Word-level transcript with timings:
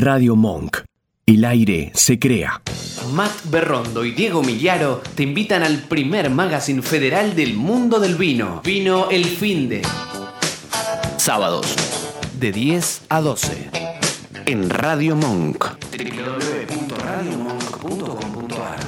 Radio 0.00 0.34
Monk. 0.34 0.78
El 1.26 1.44
aire 1.44 1.90
se 1.92 2.18
crea. 2.18 2.62
Matt 3.12 3.50
Berrondo 3.50 4.02
y 4.02 4.12
Diego 4.12 4.42
Millaro 4.42 5.02
te 5.14 5.24
invitan 5.24 5.62
al 5.62 5.76
primer 5.76 6.30
magazine 6.30 6.80
federal 6.80 7.36
del 7.36 7.52
mundo 7.52 8.00
del 8.00 8.14
vino. 8.14 8.62
Vino 8.64 9.10
El 9.10 9.26
Finde. 9.26 9.82
Sábados, 11.18 11.76
de 12.38 12.50
10 12.50 13.02
a 13.10 13.20
12. 13.20 13.68
En 14.46 14.70
Radio 14.70 15.16
Monk. 15.16 15.66
www.radiomonk.com.ar 15.90 18.78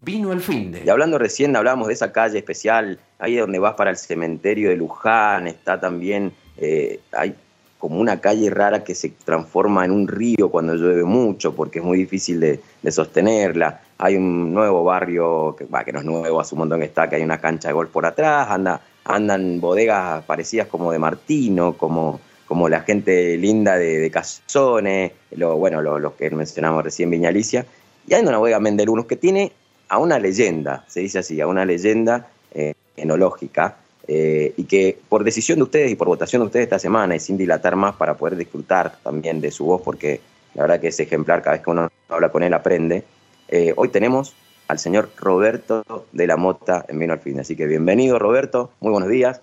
Vino 0.00 0.32
El 0.32 0.40
Finde. 0.40 0.84
Y 0.86 0.88
hablando 0.88 1.18
recién, 1.18 1.56
hablábamos 1.56 1.88
de 1.88 1.94
esa 1.94 2.12
calle 2.12 2.38
especial, 2.38 3.00
ahí 3.18 3.34
donde 3.34 3.58
vas 3.58 3.74
para 3.74 3.90
el 3.90 3.96
cementerio 3.96 4.68
de 4.68 4.76
Luján, 4.76 5.48
está 5.48 5.80
también, 5.80 6.32
eh, 6.56 7.00
hay 7.10 7.34
como 7.82 7.98
una 7.98 8.20
calle 8.20 8.48
rara 8.48 8.84
que 8.84 8.94
se 8.94 9.08
transforma 9.24 9.84
en 9.84 9.90
un 9.90 10.06
río 10.06 10.52
cuando 10.52 10.76
llueve 10.76 11.02
mucho, 11.02 11.52
porque 11.52 11.80
es 11.80 11.84
muy 11.84 11.98
difícil 11.98 12.38
de, 12.38 12.60
sostenerla. 12.92 13.80
Hay 13.98 14.14
un 14.14 14.54
nuevo 14.54 14.84
barrio, 14.84 15.56
que, 15.58 15.66
que 15.66 15.92
no 15.92 15.98
es 15.98 16.04
nuevo, 16.04 16.40
hace 16.40 16.54
un 16.54 16.60
montón 16.60 16.78
que 16.78 16.86
está, 16.86 17.10
que 17.10 17.16
hay 17.16 17.24
una 17.24 17.40
cancha 17.40 17.66
de 17.66 17.74
golf 17.74 17.90
por 17.90 18.06
atrás, 18.06 18.48
anda, 18.50 18.80
andan 19.02 19.60
bodegas 19.60 20.22
parecidas 20.26 20.68
como 20.68 20.92
de 20.92 21.00
Martino, 21.00 21.76
como, 21.76 22.20
como 22.46 22.68
la 22.68 22.82
gente 22.82 23.36
linda 23.36 23.76
de, 23.76 23.98
de 23.98 24.10
Cazones, 24.12 25.10
bueno, 25.36 25.82
los 25.82 26.12
que 26.12 26.30
mencionamos 26.30 26.84
recién, 26.84 27.10
Viñalicia, 27.10 27.66
y 28.06 28.14
hay 28.14 28.22
una 28.22 28.38
bodega 28.38 28.60
Mendelunos 28.60 29.06
que 29.06 29.16
tiene 29.16 29.50
a 29.88 29.98
una 29.98 30.20
leyenda, 30.20 30.84
se 30.86 31.00
dice 31.00 31.18
así, 31.18 31.40
a 31.40 31.48
una 31.48 31.64
leyenda 31.64 32.28
eh, 32.54 32.74
enológica, 32.96 33.78
eh, 34.08 34.52
y 34.56 34.64
que 34.64 34.98
por 35.08 35.22
decisión 35.22 35.58
de 35.58 35.64
ustedes 35.64 35.92
y 35.92 35.94
por 35.94 36.08
votación 36.08 36.42
de 36.42 36.46
ustedes 36.46 36.64
esta 36.64 36.78
semana 36.78 37.14
y 37.14 37.20
sin 37.20 37.36
dilatar 37.36 37.76
más 37.76 37.94
para 37.94 38.16
poder 38.16 38.36
disfrutar 38.36 38.96
también 39.02 39.40
de 39.40 39.50
su 39.50 39.64
voz, 39.64 39.82
porque 39.82 40.20
la 40.54 40.62
verdad 40.62 40.80
que 40.80 40.88
es 40.88 41.00
ejemplar, 41.00 41.42
cada 41.42 41.56
vez 41.56 41.64
que 41.64 41.70
uno 41.70 41.88
habla 42.08 42.30
con 42.30 42.42
él 42.42 42.52
aprende, 42.52 43.04
eh, 43.48 43.72
hoy 43.76 43.88
tenemos 43.88 44.34
al 44.68 44.78
señor 44.78 45.10
Roberto 45.16 45.84
de 46.12 46.26
la 46.26 46.36
Mota 46.36 46.84
en 46.88 46.98
Vino 46.98 47.12
al 47.12 47.20
Fin. 47.20 47.38
Así 47.40 47.56
que 47.56 47.66
bienvenido 47.66 48.18
Roberto, 48.18 48.70
muy 48.80 48.90
buenos 48.90 49.08
días. 49.08 49.40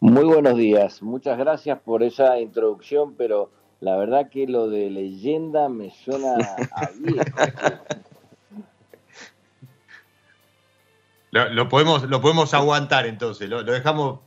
Muy 0.00 0.24
buenos 0.24 0.56
días, 0.56 1.00
muchas 1.02 1.38
gracias 1.38 1.78
por 1.78 2.02
esa 2.02 2.40
introducción, 2.40 3.14
pero 3.14 3.50
la 3.78 3.96
verdad 3.96 4.28
que 4.28 4.48
lo 4.48 4.68
de 4.68 4.90
leyenda 4.90 5.68
me 5.68 5.90
suena 5.90 6.34
a 6.72 6.90
viejo. 6.98 7.24
Lo, 11.32 11.66
podemos, 11.66 12.02
lo 12.04 12.20
podemos 12.20 12.52
aguantar 12.52 13.06
entonces, 13.06 13.48
lo, 13.48 13.64
dejamos. 13.64 14.20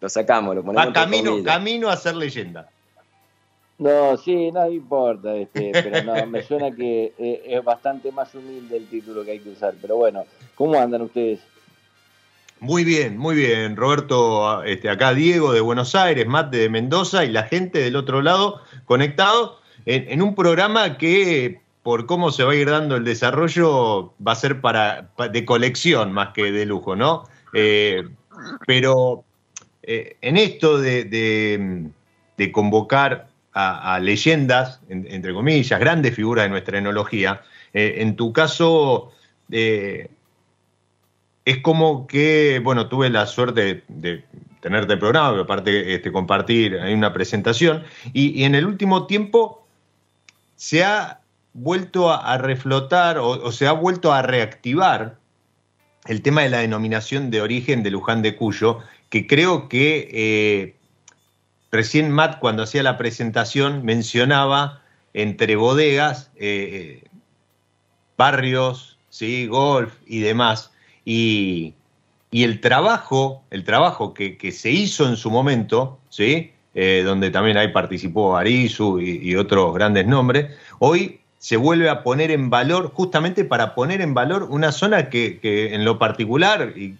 Lo 0.00 0.08
sacamos, 0.08 0.54
lo 0.56 0.64
ponemos. 0.64 0.92
camino, 0.94 1.42
camino 1.44 1.90
a 1.90 1.96
ser 1.96 2.16
leyenda. 2.16 2.70
No, 3.78 4.16
sí, 4.16 4.50
no 4.50 4.66
importa, 4.70 5.36
este, 5.36 5.70
pero 5.74 6.02
no, 6.02 6.26
me 6.26 6.42
suena 6.42 6.74
que 6.74 7.12
eh, 7.18 7.42
es 7.44 7.62
bastante 7.62 8.10
más 8.10 8.34
humilde 8.34 8.78
el 8.78 8.86
título 8.86 9.22
que 9.22 9.32
hay 9.32 9.40
que 9.40 9.50
usar. 9.50 9.74
Pero 9.82 9.96
bueno, 9.96 10.24
¿cómo 10.54 10.80
andan 10.80 11.02
ustedes? 11.02 11.40
Muy 12.58 12.84
bien, 12.84 13.18
muy 13.18 13.36
bien, 13.36 13.76
Roberto. 13.76 14.64
Este, 14.64 14.88
acá 14.88 15.12
Diego 15.12 15.52
de 15.52 15.60
Buenos 15.60 15.94
Aires, 15.94 16.26
Mate 16.26 16.56
de 16.56 16.70
Mendoza 16.70 17.26
y 17.26 17.30
la 17.30 17.42
gente 17.42 17.80
del 17.80 17.96
otro 17.96 18.22
lado 18.22 18.62
conectado 18.86 19.60
en 19.84 20.22
un 20.22 20.34
programa 20.34 20.96
que 20.96 21.60
por 21.86 22.06
cómo 22.06 22.32
se 22.32 22.42
va 22.42 22.50
a 22.50 22.56
ir 22.56 22.68
dando 22.68 22.96
el 22.96 23.04
desarrollo, 23.04 24.12
va 24.20 24.32
a 24.32 24.34
ser 24.34 24.60
para, 24.60 25.08
de 25.30 25.44
colección 25.44 26.10
más 26.10 26.30
que 26.30 26.50
de 26.50 26.66
lujo, 26.66 26.96
¿no? 26.96 27.28
Eh, 27.54 28.02
pero 28.66 29.22
eh, 29.84 30.16
en 30.20 30.36
esto 30.36 30.80
de, 30.80 31.88
convocar 32.50 33.28
a, 33.52 34.00
leyendas, 34.00 34.80
entre 34.88 35.32
comillas, 35.32 35.78
grandes 35.78 36.12
figuras 36.16 36.46
de 36.46 36.48
nuestra 36.48 36.76
enología, 36.76 37.42
eh, 37.72 37.98
en 37.98 38.16
tu 38.16 38.32
caso 38.32 39.12
es 39.48 40.08
como 41.62 42.08
que, 42.08 42.60
bueno, 42.64 42.88
tuve 42.88 43.10
la 43.10 43.26
suerte 43.26 43.84
de, 43.86 44.24
tenerte 44.58 44.94
el 44.94 44.98
programa, 44.98 45.38
aparte 45.40 45.94
este, 45.94 46.10
compartir, 46.10 46.80
hay 46.80 46.94
una 46.94 47.12
presentación, 47.12 47.84
y 48.12 48.42
en 48.42 48.56
el 48.56 48.66
último 48.66 49.06
tiempo 49.06 49.64
se 50.56 50.82
ha 50.82 51.20
vuelto 51.56 52.12
a, 52.12 52.36
reflotar 52.36 53.18
o, 53.18 53.50
se 53.50 53.66
ha 53.66 53.72
vuelto 53.72 54.12
a 54.12 54.22
reactivar 54.22 55.16
el 56.04 56.22
tema 56.22 56.42
de 56.42 56.50
la 56.50 56.58
denominación 56.58 57.30
de 57.30 57.40
origen 57.40 57.82
de 57.82 57.90
Luján 57.90 58.22
de 58.22 58.36
Cuyo, 58.36 58.78
que 59.08 59.26
creo 59.26 59.68
que 59.68 60.08
eh, 60.12 60.76
recién 61.72 62.10
Matt 62.10 62.38
cuando 62.38 62.62
hacía 62.62 62.82
la 62.82 62.98
presentación 62.98 63.84
mencionaba 63.84 64.82
entre 65.14 65.56
bodegas, 65.56 66.30
eh, 66.36 67.04
barrios, 68.18 68.98
¿sí? 69.08 69.46
golf 69.46 69.94
y 70.06 70.20
demás. 70.20 70.72
Y, 71.04 71.74
el 72.32 72.60
trabajo, 72.60 73.44
el 73.50 73.64
trabajo 73.64 74.12
que, 74.12 74.52
se 74.52 74.70
hizo 74.70 75.08
en 75.08 75.16
su 75.16 75.30
momento, 75.30 75.98
¿sí? 76.10 76.52
Eh, 76.74 77.02
donde 77.02 77.30
también 77.30 77.56
ahí 77.56 77.68
participó 77.68 78.36
Arizu 78.36 79.00
y, 79.00 79.30
y 79.30 79.36
otros 79.36 79.72
grandes 79.72 80.06
nombres, 80.06 80.54
hoy 80.78 81.20
se 81.38 81.56
vuelve 81.56 81.88
a 81.88 82.02
poner 82.02 82.30
en 82.30 82.50
valor, 82.50 82.92
justamente 82.92 83.44
para 83.44 83.74
poner 83.74 84.00
en 84.00 84.14
valor 84.14 84.44
una 84.44 84.72
zona 84.72 85.10
que, 85.10 85.40
en 85.42 85.84
lo 85.84 85.98
particular, 85.98 86.72
y 86.76 86.96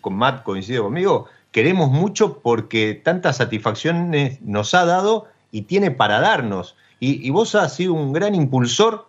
con 0.00 0.14
Matt 0.14 0.42
coincide 0.42 0.78
conmigo, 0.78 1.26
queremos 1.52 1.90
mucho 1.90 2.38
porque 2.38 2.94
tantas 2.94 3.38
satisfacciones 3.38 4.40
nos 4.42 4.74
ha 4.74 4.84
dado 4.84 5.26
y 5.50 5.62
tiene 5.62 5.90
para 5.90 6.20
darnos. 6.20 6.76
Y, 7.00 7.30
vos 7.30 7.54
has 7.54 7.74
sido 7.74 7.94
un 7.94 8.12
gran 8.12 8.34
impulsor 8.34 9.06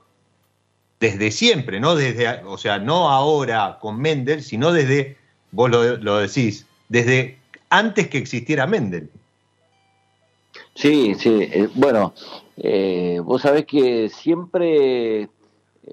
desde 1.00 1.31
siempre, 1.31 1.80
¿no? 1.80 1.96
Desde, 1.96 2.28
o 2.46 2.58
sea, 2.58 2.80
no 2.80 3.09
ahora 3.09 3.80
con 3.81 4.00
Mendel, 4.00 4.42
sino 4.44 4.72
desde, 4.72 5.18
vos 5.52 5.69
lo, 5.69 5.98
lo 5.98 6.18
decís, 6.18 6.66
desde 6.88 7.38
antes 7.69 8.08
que 8.08 8.18
existiera 8.18 8.66
Mendel. 8.66 9.09
Sí, 10.75 11.16
sí. 11.16 11.50
Eh, 11.52 11.69
bueno, 11.75 12.13
eh, 12.63 13.19
vos 13.23 13.41
sabés 13.41 13.66
que 13.66 14.09
siempre 14.09 15.22
eh, 15.22 15.29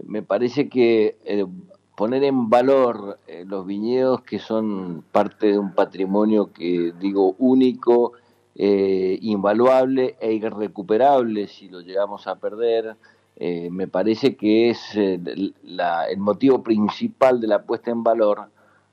me 0.05 0.23
parece 0.23 0.69
que 0.69 1.17
poner 1.97 2.25
en 2.25 2.51
valor 2.51 3.19
los 3.47 3.67
viñedos 3.67 4.21
que 4.23 4.39
son 4.39 5.03
parte 5.11 5.49
de 5.49 5.59
un 5.59 5.75
patrimonio 5.75 6.53
que 6.53 6.93
digo 7.01 7.35
único, 7.39 8.13
invaluable 8.55 10.17
e 10.21 10.33
irrecuperable 10.33 11.49
si 11.49 11.69
lo 11.69 11.81
llegamos 11.81 12.29
a 12.29 12.37
perder, 12.37 12.97
me 13.39 13.89
parece 13.89 14.37
que 14.37 14.71
es 14.71 14.95
el 14.95 15.55
motivo 16.19 16.63
principal 16.63 17.41
de 17.41 17.49
la 17.49 17.63
puesta 17.63 17.91
en 17.91 18.05
valor 18.05 18.49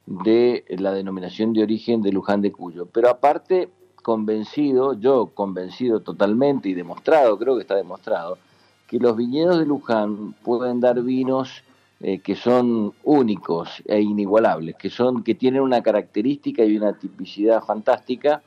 de 0.05 0.65
la 0.69 0.93
denominación 0.93 1.53
de 1.53 1.63
origen 1.63 2.01
de 2.01 2.11
Luján 2.11 2.41
de 2.41 2.51
Cuyo. 2.51 2.87
Pero 2.87 3.09
aparte 3.09 3.69
convencido, 4.05 4.93
yo 4.93 5.31
convencido 5.33 5.99
totalmente 5.99 6.69
y 6.69 6.75
demostrado, 6.75 7.39
creo 7.39 7.55
que 7.55 7.63
está 7.63 7.73
demostrado, 7.73 8.37
que 8.85 8.99
los 8.99 9.17
viñedos 9.17 9.57
de 9.57 9.65
Luján 9.65 10.33
pueden 10.43 10.79
dar 10.79 11.01
vinos 11.01 11.63
eh, 12.01 12.19
que 12.19 12.35
son 12.35 12.93
únicos 13.03 13.81
e 13.83 13.99
inigualables, 14.01 14.75
que 14.75 14.91
son 14.91 15.23
que 15.23 15.33
tienen 15.33 15.63
una 15.63 15.81
característica 15.81 16.63
y 16.63 16.77
una 16.77 16.93
tipicidad 16.93 17.63
fantástica 17.63 18.43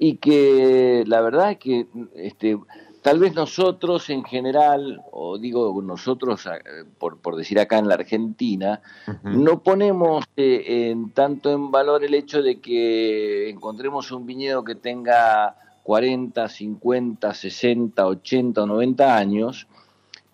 y 0.00 0.16
que 0.16 1.04
la 1.06 1.20
verdad 1.20 1.52
es 1.52 1.58
que 1.58 1.86
este 2.16 2.58
tal 3.02 3.18
vez 3.18 3.34
nosotros 3.34 4.10
en 4.10 4.24
general, 4.24 5.02
o 5.12 5.38
digo 5.38 5.80
nosotros 5.82 6.46
eh, 6.46 6.84
por, 6.98 7.36
decir 7.36 7.58
acá 7.58 7.78
en 7.78 7.88
la 7.88 7.94
Argentina, 7.94 8.80
no 9.22 9.62
ponemos 9.62 10.24
eh, 10.36 10.90
en, 10.90 11.10
tanto 11.10 11.52
en 11.52 11.70
valor 11.70 12.04
el 12.04 12.14
hecho 12.14 12.42
de 12.42 12.60
que 12.60 13.48
encontremos 13.50 14.10
un 14.10 14.26
viñedo 14.26 14.64
que 14.64 14.74
tenga 14.74 15.56
40, 15.84 16.48
50, 16.48 17.34
60, 17.34 18.06
80 18.06 18.62
o 18.62 18.66
90 18.66 19.16
años, 19.16 19.66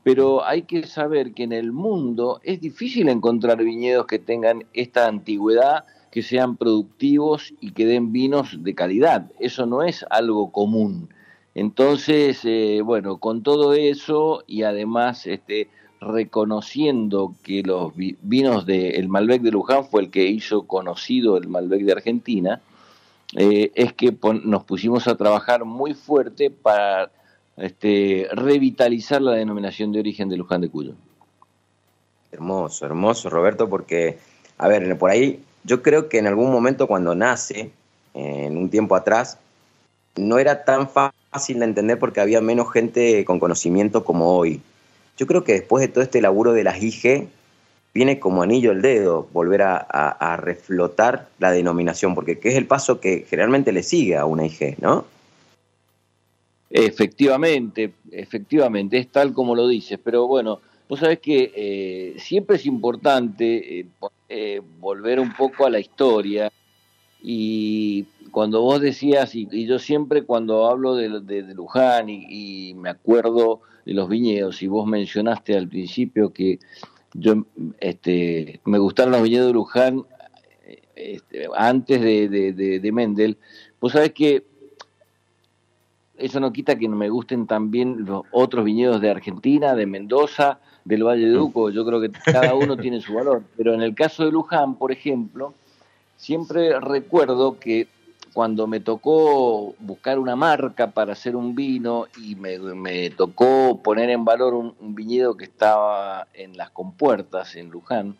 pero 0.02 0.44
hay 0.44 0.62
que 0.62 0.86
saber 0.86 1.32
que 1.32 1.44
en 1.44 1.52
el 1.52 1.72
mundo 1.72 2.40
es 2.42 2.60
difícil 2.60 3.08
encontrar 3.08 3.58
viñedos 3.58 4.06
que 4.06 4.18
tengan 4.18 4.64
esta 4.74 5.06
antigüedad, 5.06 5.84
que 6.10 6.22
sean 6.22 6.56
productivos 6.56 7.54
y 7.60 7.72
que 7.72 7.86
den 7.86 8.12
vinos 8.12 8.62
de 8.62 8.74
calidad. 8.74 9.30
Eso 9.38 9.64
no 9.66 9.82
es 9.82 10.04
algo 10.10 10.52
común. 10.52 11.08
Entonces, 11.54 12.40
eh, 12.44 12.80
bueno, 12.82 13.18
con 13.18 13.42
todo 13.42 13.74
eso 13.74 14.42
y 14.46 14.62
además 14.62 15.26
este, 15.26 15.68
reconociendo 16.00 17.34
que 17.42 17.62
los 17.62 17.92
vinos 17.94 18.66
del 18.66 19.08
Malbec 19.08 19.42
de 19.42 19.52
Luján 19.52 19.84
fue 19.84 20.02
el 20.02 20.10
que 20.10 20.24
hizo 20.24 20.66
conocido 20.66 21.36
el 21.36 21.48
Malbec 21.48 21.82
de 21.82 21.92
Argentina, 21.92 22.60
eh, 23.36 23.70
es 23.74 23.92
que 23.92 24.16
nos 24.44 24.64
pusimos 24.64 25.06
a 25.08 25.16
trabajar 25.16 25.64
muy 25.64 25.94
fuerte 25.94 26.50
para 26.50 27.10
este, 27.56 28.28
revitalizar 28.32 29.22
la 29.22 29.32
denominación 29.32 29.92
de 29.92 30.00
origen 30.00 30.28
de 30.28 30.36
Luján 30.36 30.60
de 30.60 30.68
Cuyo. 30.68 30.94
Hermoso, 32.32 32.84
hermoso, 32.84 33.30
Roberto, 33.30 33.68
porque, 33.68 34.18
a 34.58 34.66
ver, 34.66 34.98
por 34.98 35.10
ahí 35.10 35.40
yo 35.62 35.82
creo 35.82 36.08
que 36.08 36.18
en 36.18 36.26
algún 36.26 36.50
momento 36.50 36.88
cuando 36.88 37.14
nace, 37.14 37.70
en 38.12 38.56
un 38.56 38.70
tiempo 38.70 38.94
atrás, 38.96 39.38
no 40.16 40.38
era 40.38 40.64
tan 40.64 40.88
fácil 40.88 41.58
de 41.58 41.64
entender 41.64 41.98
porque 41.98 42.20
había 42.20 42.40
menos 42.40 42.72
gente 42.72 43.24
con 43.24 43.40
conocimiento 43.40 44.04
como 44.04 44.36
hoy. 44.36 44.60
Yo 45.16 45.26
creo 45.26 45.44
que 45.44 45.52
después 45.52 45.80
de 45.80 45.88
todo 45.88 46.02
este 46.02 46.20
laburo 46.20 46.52
de 46.52 46.64
las 46.64 46.82
IG, 46.82 47.28
viene 47.94 48.18
como 48.18 48.42
anillo 48.42 48.72
el 48.72 48.82
dedo 48.82 49.28
volver 49.32 49.62
a, 49.62 50.36
reflotar 50.36 51.28
la 51.38 51.52
denominación, 51.52 52.14
porque 52.14 52.38
es 52.42 52.56
el 52.56 52.66
paso 52.66 53.00
que 53.00 53.24
generalmente 53.28 53.72
le 53.72 53.84
sigue 53.84 54.16
a 54.16 54.26
una 54.26 54.44
IG, 54.46 54.76
¿no? 54.80 55.06
Efectivamente, 56.68 57.92
efectivamente, 58.10 58.98
es 58.98 59.08
tal 59.08 59.32
como 59.32 59.54
lo 59.54 59.68
dices, 59.68 60.00
pero 60.02 60.26
bueno, 60.26 60.60
vos 60.88 60.98
sabés 60.98 61.20
que 61.20 61.52
eh, 61.54 62.14
siempre 62.18 62.56
es 62.56 62.66
importante 62.66 63.78
eh, 63.80 63.86
eh, 64.28 64.60
volver 64.80 65.20
un 65.20 65.32
poco 65.32 65.64
a 65.64 65.70
la 65.70 65.78
historia 65.78 66.50
y 67.22 68.04
cuando 68.34 68.62
vos 68.62 68.80
decías, 68.80 69.32
y, 69.36 69.64
yo 69.64 69.78
siempre 69.78 70.24
cuando 70.24 70.66
hablo 70.66 70.96
de, 70.96 71.08
Luján 71.54 72.08
y, 72.08 72.74
me 72.74 72.90
acuerdo 72.90 73.60
de 73.86 73.94
los 73.94 74.08
viñedos, 74.08 74.60
y 74.60 74.66
vos 74.66 74.88
mencionaste 74.88 75.56
al 75.56 75.68
principio 75.68 76.32
que 76.32 76.58
yo 77.12 77.46
este, 77.78 78.60
me 78.64 78.78
gustaron 78.78 79.12
los 79.12 79.22
viñedos 79.22 79.46
de 79.46 79.52
Luján 79.52 80.02
este, 80.96 81.46
antes 81.56 82.00
de, 82.00 82.28
de, 82.82 82.92
Mendel, 82.92 83.38
vos 83.80 83.92
sabés 83.92 84.12
que 84.12 84.44
eso 86.18 86.40
no 86.40 86.52
quita 86.52 86.76
que 86.76 86.88
no 86.88 86.96
me 86.96 87.10
gusten 87.10 87.46
también 87.46 88.04
los 88.04 88.24
otros 88.32 88.64
viñedos 88.64 89.00
de 89.00 89.10
Argentina, 89.10 89.76
de 89.76 89.86
Mendoza, 89.86 90.58
del 90.84 91.04
Valle 91.04 91.26
de 91.26 91.34
Duco, 91.34 91.70
yo 91.70 91.86
creo 91.86 92.00
que 92.00 92.10
cada 92.10 92.54
uno 92.56 92.76
tiene 92.76 93.00
su 93.00 93.14
valor, 93.14 93.44
pero 93.56 93.74
en 93.74 93.82
el 93.82 93.94
caso 93.94 94.24
de 94.24 94.32
Luján, 94.32 94.74
por 94.74 94.90
ejemplo, 94.90 95.54
siempre 96.16 96.80
recuerdo 96.80 97.60
que 97.60 97.93
cuando 98.34 98.66
me 98.66 98.80
tocó 98.80 99.76
buscar 99.78 100.18
una 100.18 100.34
marca 100.34 100.90
para 100.90 101.12
hacer 101.12 101.36
un 101.36 101.54
vino 101.54 102.06
y 102.20 102.34
me, 102.34 103.10
tocó 103.10 103.80
poner 103.80 104.10
en 104.10 104.24
valor 104.24 104.54
un, 104.54 104.94
viñedo 104.94 105.36
que 105.36 105.44
estaba 105.44 106.26
en 106.34 106.56
las 106.56 106.70
compuertas 106.70 107.54
en 107.54 107.70
Luján, 107.70 108.16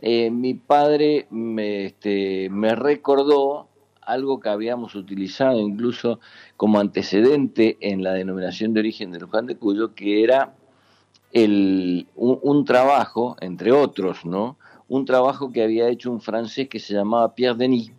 eh, 0.00 0.30
mi 0.30 0.54
padre 0.54 1.26
me, 1.30 1.86
este, 1.86 2.48
me 2.50 2.76
recordó 2.76 3.66
algo 4.00 4.38
que 4.38 4.48
habíamos 4.48 4.94
utilizado 4.94 5.58
incluso 5.58 6.20
como 6.56 6.78
antecedente 6.78 7.76
en 7.80 8.04
la 8.04 8.12
denominación 8.12 8.72
de 8.74 8.80
origen 8.80 9.10
de 9.10 9.18
Luján 9.18 9.46
de 9.46 9.56
Cuyo, 9.56 9.94
que 9.94 10.22
era 10.22 10.54
el, 11.32 12.06
un, 12.14 12.64
trabajo, 12.64 13.36
entre 13.40 13.72
otros, 13.72 14.24
¿no? 14.24 14.56
Un 14.88 15.04
trabajo 15.04 15.50
que 15.50 15.64
había 15.64 15.88
hecho 15.88 16.12
un 16.12 16.20
francés 16.20 16.68
que 16.68 16.78
se 16.78 16.94
llamaba 16.94 17.34
Pierre 17.34 17.58
Denis 17.58 17.90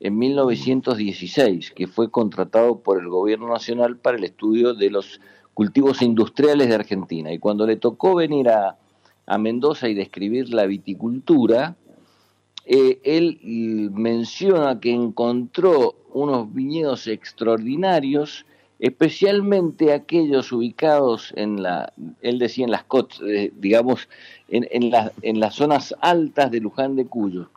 en 0.00 0.18
1916, 0.18 1.72
que 1.72 1.86
fue 1.86 2.10
contratado 2.10 2.80
por 2.80 2.98
el 2.98 3.08
gobierno 3.08 3.48
nacional 3.48 3.96
para 3.96 4.16
el 4.16 4.24
estudio 4.24 4.74
de 4.74 4.90
los 4.90 5.20
cultivos 5.54 6.00
industriales 6.00 6.68
de 6.68 6.74
Argentina. 6.74 7.32
Y 7.32 7.38
cuando 7.38 7.66
le 7.66 7.76
tocó 7.76 8.14
venir 8.14 8.48
a, 8.48 8.78
a 9.26 9.38
Mendoza 9.38 9.88
y 9.88 9.94
describir 9.94 10.52
la 10.52 10.66
viticultura, 10.66 11.76
eh, 12.64 13.00
él 13.04 13.38
menciona 13.92 14.80
que 14.80 14.90
encontró 14.90 15.96
unos 16.12 16.52
viñedos 16.54 17.06
extraordinarios, 17.06 18.46
especialmente 18.78 19.92
aquellos 19.92 20.52
ubicados 20.52 21.32
en 21.36 21.62
la, 21.62 21.92
él 22.22 22.38
decía 22.38 22.64
en 22.64 22.70
las 22.70 22.84
eh, 23.26 23.52
digamos, 23.58 24.08
en, 24.48 24.66
en, 24.70 24.92
en, 25.22 25.40
las 25.40 25.54
zonas 25.54 25.94
altas 26.00 26.50
de 26.50 26.60
Luján 26.60 26.96
de 26.96 27.06
Cuyo, 27.06 27.50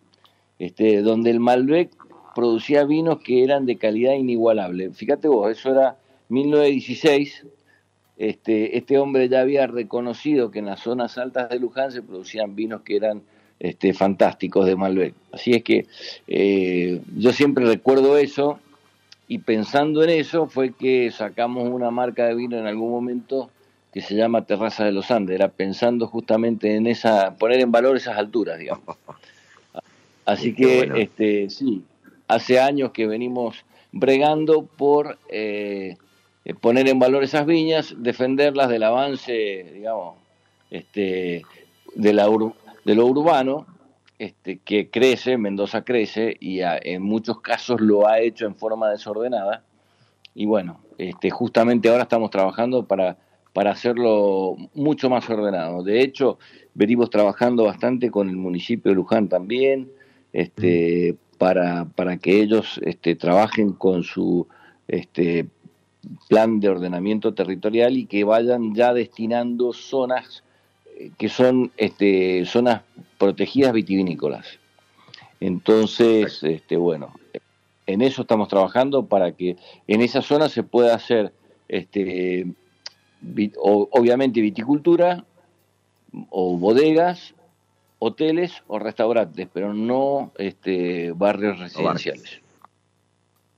este, 0.59 1.01
donde 1.01 1.31
el 1.31 1.39
Malbec 1.39 1.91
producía 2.33 2.83
vinos 2.85 3.19
que 3.19 3.43
eran 3.43 3.65
de 3.65 3.77
calidad 3.77 4.13
inigualable. 4.13 4.91
Fíjate 4.91 5.27
vos, 5.27 5.51
eso 5.51 5.71
era 5.71 5.97
1916. 6.29 7.45
Este, 8.17 8.77
este 8.77 8.99
hombre 8.99 9.27
ya 9.27 9.41
había 9.41 9.67
reconocido 9.67 10.51
que 10.51 10.59
en 10.59 10.65
las 10.65 10.81
zonas 10.81 11.17
altas 11.17 11.49
de 11.49 11.59
Luján 11.59 11.91
se 11.91 12.01
producían 12.01 12.55
vinos 12.55 12.81
que 12.81 12.95
eran 12.95 13.23
este, 13.59 13.93
fantásticos 13.93 14.65
de 14.65 14.75
Malbec. 14.75 15.13
Así 15.31 15.51
es 15.51 15.63
que 15.63 15.87
eh, 16.27 17.01
yo 17.15 17.31
siempre 17.31 17.65
recuerdo 17.65 18.17
eso 18.17 18.59
y 19.27 19.39
pensando 19.39 20.03
en 20.03 20.09
eso 20.09 20.47
fue 20.47 20.73
que 20.73 21.09
sacamos 21.11 21.69
una 21.69 21.89
marca 21.89 22.25
de 22.25 22.35
vino 22.35 22.57
en 22.57 22.67
algún 22.67 22.91
momento 22.91 23.49
que 23.93 24.01
se 24.01 24.15
llama 24.15 24.45
Terraza 24.45 24.83
de 24.85 24.91
los 24.91 25.11
Andes, 25.11 25.35
era 25.35 25.49
pensando 25.49 26.07
justamente 26.07 26.75
en 26.75 26.87
esa, 26.87 27.35
poner 27.35 27.61
en 27.61 27.71
valor 27.71 27.95
esas 27.95 28.17
alturas, 28.17 28.57
digamos. 28.57 28.97
Así 30.25 30.53
que, 30.53 30.89
este, 30.95 31.49
sí, 31.49 31.83
hace 32.27 32.59
años 32.59 32.91
que 32.91 33.07
venimos 33.07 33.65
bregando 33.91 34.65
por 34.65 35.19
eh, 35.29 35.97
poner 36.59 36.87
en 36.87 36.99
valor 36.99 37.23
esas 37.23 37.45
viñas, 37.45 37.95
defenderlas 37.97 38.69
del 38.69 38.83
avance, 38.83 39.71
digamos, 39.73 40.15
este, 40.69 41.43
de 41.95 42.13
la, 42.13 42.27
de 42.85 42.95
lo 42.95 43.05
urbano, 43.05 43.67
este, 44.19 44.59
que 44.59 44.89
crece, 44.89 45.37
Mendoza 45.37 45.83
crece 45.83 46.35
y 46.39 46.59
en 46.61 47.01
muchos 47.01 47.41
casos 47.41 47.81
lo 47.81 48.07
ha 48.07 48.19
hecho 48.19 48.45
en 48.45 48.55
forma 48.55 48.89
desordenada. 48.89 49.63
Y 50.35 50.45
bueno, 50.45 50.79
este, 50.97 51.29
justamente 51.29 51.89
ahora 51.89 52.03
estamos 52.03 52.31
trabajando 52.31 52.85
para, 52.85 53.17
para 53.53 53.71
hacerlo 53.71 54.55
mucho 54.73 55.09
más 55.09 55.29
ordenado. 55.29 55.83
De 55.83 56.01
hecho, 56.01 56.39
venimos 56.73 57.09
trabajando 57.09 57.65
bastante 57.65 58.09
con 58.09 58.29
el 58.29 58.35
municipio 58.35 58.91
de 58.91 58.95
Luján 58.95 59.29
también, 59.29 59.91
este, 60.31 61.15
para, 61.43 61.83
para 61.83 62.15
que 62.15 62.41
ellos 62.41 62.79
este, 62.85 63.17
trabajen 63.17 63.73
con 63.73 64.03
su 64.05 64.47
este, 64.87 65.45
plan 66.29 66.61
de 66.61 66.69
ordenamiento 66.69 67.33
territorial 67.33 67.97
y 67.97 68.05
que 68.05 68.23
vayan 68.23 68.73
ya 68.73 68.93
destinando 68.93 69.73
zonas 69.73 70.41
que 71.17 71.27
son 71.27 71.69
este, 71.75 72.45
zonas 72.45 72.83
protegidas 73.17 73.73
vitivinícolas. 73.73 74.57
Entonces, 75.41 76.41
este, 76.43 76.77
bueno, 76.77 77.13
en 77.87 78.01
eso 78.01 78.21
estamos 78.21 78.47
trabajando 78.47 79.07
para 79.07 79.33
que 79.33 79.57
en 79.85 79.99
esa 79.99 80.21
zona 80.21 80.47
se 80.47 80.63
pueda 80.63 80.95
hacer, 80.95 81.33
este, 81.67 82.47
obviamente, 83.59 84.39
viticultura 84.39 85.25
o 86.29 86.57
bodegas, 86.57 87.35
hoteles 88.03 88.63
o 88.67 88.79
restaurantes, 88.79 89.47
pero 89.53 89.73
no 89.73 90.31
este, 90.37 91.13
barrios 91.15 91.59
residenciales. 91.59 92.41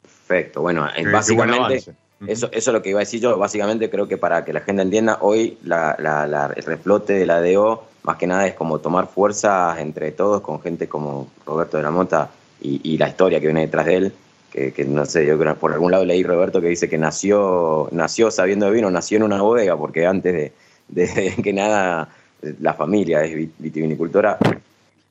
Perfecto, 0.02 0.62
bueno, 0.62 0.88
básicamente 1.12 1.96
eso, 2.28 2.50
eso 2.52 2.70
es 2.72 2.74
lo 2.74 2.82
que 2.82 2.90
iba 2.90 3.00
a 3.00 3.02
decir 3.02 3.22
yo. 3.22 3.38
Básicamente 3.38 3.90
creo 3.90 4.08
que 4.08 4.18
para 4.18 4.46
que 4.46 4.54
la 4.54 4.62
gente 4.62 4.82
entienda, 4.82 5.18
hoy 5.22 5.58
la, 5.64 6.54
el 6.56 6.64
reflote 6.64 7.14
de 7.14 7.26
la 7.26 7.42
DO 7.42 7.84
más 8.04 8.18
que 8.18 8.28
nada 8.28 8.46
es 8.46 8.54
como 8.54 8.80
tomar 8.80 9.08
fuerza 9.08 9.76
entre 9.82 10.12
todos 10.12 10.42
con 10.42 10.62
gente 10.62 10.88
como 10.88 11.28
Roberto 11.46 11.78
de 11.78 11.84
la 11.84 11.92
Mota 11.92 12.30
y, 12.62 12.98
la 12.98 13.10
historia 13.10 13.40
que 13.40 13.48
viene 13.48 13.62
detrás 13.62 13.86
de 13.86 13.96
él. 13.96 14.14
Que, 14.52 14.86
no 14.88 15.06
sé, 15.06 15.26
yo 15.26 15.38
por 15.56 15.74
algún 15.74 15.92
lado 15.92 16.06
leí 16.06 16.24
Roberto 16.24 16.62
que 16.62 16.68
dice 16.68 16.88
que 16.88 16.98
nació, 16.98 17.90
nació 17.92 18.32
sabiendo 18.32 18.68
de 18.68 18.72
vino, 18.72 18.90
nació 18.90 19.18
en 19.18 19.24
una 19.24 19.42
bodega, 19.42 19.76
porque 19.76 20.06
antes 20.06 20.54
de, 20.88 21.34
que 21.44 21.52
nada 21.52 22.10
la 22.60 22.74
familia 22.74 23.24
es 23.24 23.50
vitivinicultora. 23.58 24.38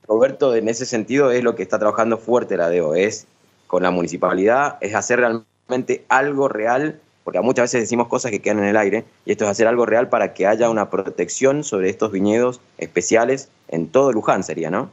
Roberto, 0.07 0.55
en 0.55 0.69
ese 0.69 0.87
sentido, 0.87 1.31
es 1.31 1.43
lo 1.43 1.55
que 1.55 1.63
está 1.63 1.79
trabajando 1.79 2.19
fuerte 2.19 2.57
la 2.57 2.71
DO, 2.71 2.95
es 2.95 3.27
con 3.67 3.83
la 3.83 3.91
municipalidad, 3.91 4.77
es 4.81 4.95
hacer 4.95 5.21
realmente 5.21 6.05
algo 6.09 6.49
real 6.49 7.01
porque 7.25 7.41
muchas 7.41 7.65
veces 7.65 7.81
decimos 7.81 8.07
cosas 8.09 8.31
que 8.31 8.41
quedan 8.41 8.59
en 8.59 8.67
el 8.67 8.77
aire, 8.77 9.05
y 9.25 9.33
esto 9.33 9.45
es 9.45 9.51
hacer 9.51 9.67
algo 9.67 9.87
real 9.87 10.11
para 10.11 10.35
que 10.35 10.47
haya 10.47 10.69
una 10.69 10.91
protección 10.91 11.65
sobre 11.65 11.89
estos 11.89 12.13
viñedos 12.13 12.61
especiales 12.77 13.49
en 13.69 13.89
todo 13.89 14.13
Luján, 14.13 14.45
sería, 14.45 14.71
¿no? 14.71 14.91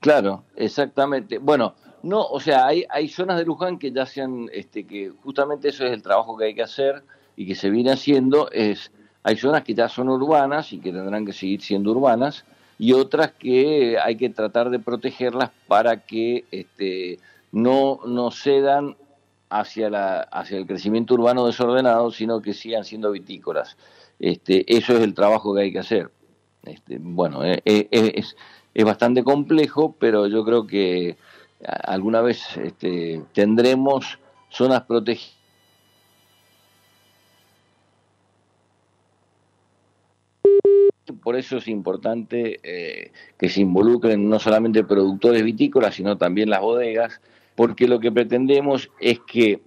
Claro, 0.00 0.44
exactamente. 0.54 1.38
Bueno, 1.38 1.74
no, 2.02 2.26
o 2.26 2.38
sea, 2.40 2.66
hay, 2.66 2.84
hay 2.90 3.08
zonas 3.08 3.38
de 3.38 3.46
Luján 3.46 3.78
que 3.78 3.90
ya 3.90 4.04
sean, 4.04 4.50
este, 4.52 4.84
que 4.86 5.12
justamente 5.24 5.70
eso 5.70 5.86
es 5.86 5.92
el 5.92 6.02
trabajo 6.02 6.36
que 6.36 6.44
hay 6.44 6.54
que 6.54 6.62
hacer 6.62 7.02
y 7.36 7.46
que 7.46 7.54
se 7.54 7.70
viene 7.70 7.92
haciendo, 7.92 8.50
es, 8.50 8.90
hay 9.26 9.36
zonas 9.36 9.64
que 9.64 9.74
ya 9.74 9.88
son 9.88 10.08
urbanas 10.08 10.72
y 10.72 10.78
que 10.78 10.92
tendrán 10.92 11.26
que 11.26 11.32
seguir 11.32 11.60
siendo 11.60 11.90
urbanas, 11.90 12.44
y 12.78 12.92
otras 12.92 13.32
que 13.32 13.98
hay 13.98 14.16
que 14.16 14.30
tratar 14.30 14.70
de 14.70 14.78
protegerlas 14.78 15.50
para 15.66 16.06
que 16.06 16.44
este, 16.52 17.18
no, 17.50 17.98
no 18.06 18.30
cedan 18.30 18.96
hacia, 19.50 19.90
la, 19.90 20.20
hacia 20.20 20.58
el 20.58 20.66
crecimiento 20.68 21.14
urbano 21.14 21.44
desordenado, 21.44 22.12
sino 22.12 22.40
que 22.40 22.54
sigan 22.54 22.84
siendo 22.84 23.10
vitícolas. 23.10 23.76
Este, 24.20 24.64
eso 24.72 24.92
es 24.92 25.00
el 25.00 25.12
trabajo 25.12 25.52
que 25.56 25.62
hay 25.62 25.72
que 25.72 25.80
hacer. 25.80 26.12
Este, 26.62 26.98
bueno, 27.00 27.44
eh, 27.44 27.60
eh, 27.64 27.88
es, 27.90 28.36
es, 28.74 28.84
bastante 28.84 29.24
complejo, 29.24 29.96
pero 29.98 30.28
yo 30.28 30.44
creo 30.44 30.68
que 30.68 31.16
alguna 31.64 32.20
vez 32.20 32.56
este, 32.58 33.22
tendremos 33.32 34.20
zonas 34.50 34.82
protegidas. 34.82 35.35
Por 41.14 41.36
eso 41.36 41.58
es 41.58 41.68
importante 41.68 42.58
eh, 42.62 43.12
que 43.38 43.48
se 43.48 43.60
involucren 43.60 44.28
no 44.28 44.38
solamente 44.38 44.84
productores 44.84 45.42
vitícolas, 45.44 45.94
sino 45.94 46.16
también 46.16 46.50
las 46.50 46.60
bodegas, 46.60 47.20
porque 47.54 47.88
lo 47.88 48.00
que 48.00 48.12
pretendemos 48.12 48.90
es 49.00 49.20
que 49.20 49.60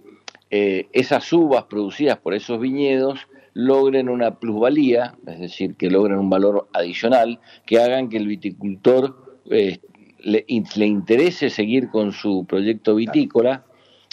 eh, 0.50 0.88
esas 0.92 1.32
uvas 1.32 1.64
producidas 1.64 2.18
por 2.18 2.34
esos 2.34 2.60
viñedos 2.60 3.26
logren 3.54 4.08
una 4.08 4.38
plusvalía, 4.38 5.14
es 5.26 5.40
decir, 5.40 5.74
que 5.74 5.90
logren 5.90 6.18
un 6.18 6.30
valor 6.30 6.68
adicional, 6.72 7.40
que 7.66 7.80
hagan 7.80 8.08
que 8.08 8.18
el 8.18 8.26
viticultor 8.26 9.38
eh, 9.50 9.78
le, 10.20 10.44
interese 10.46 11.50
seguir 11.50 11.88
con 11.88 12.12
su 12.12 12.44
proyecto 12.46 12.94
vitícola 12.94 13.64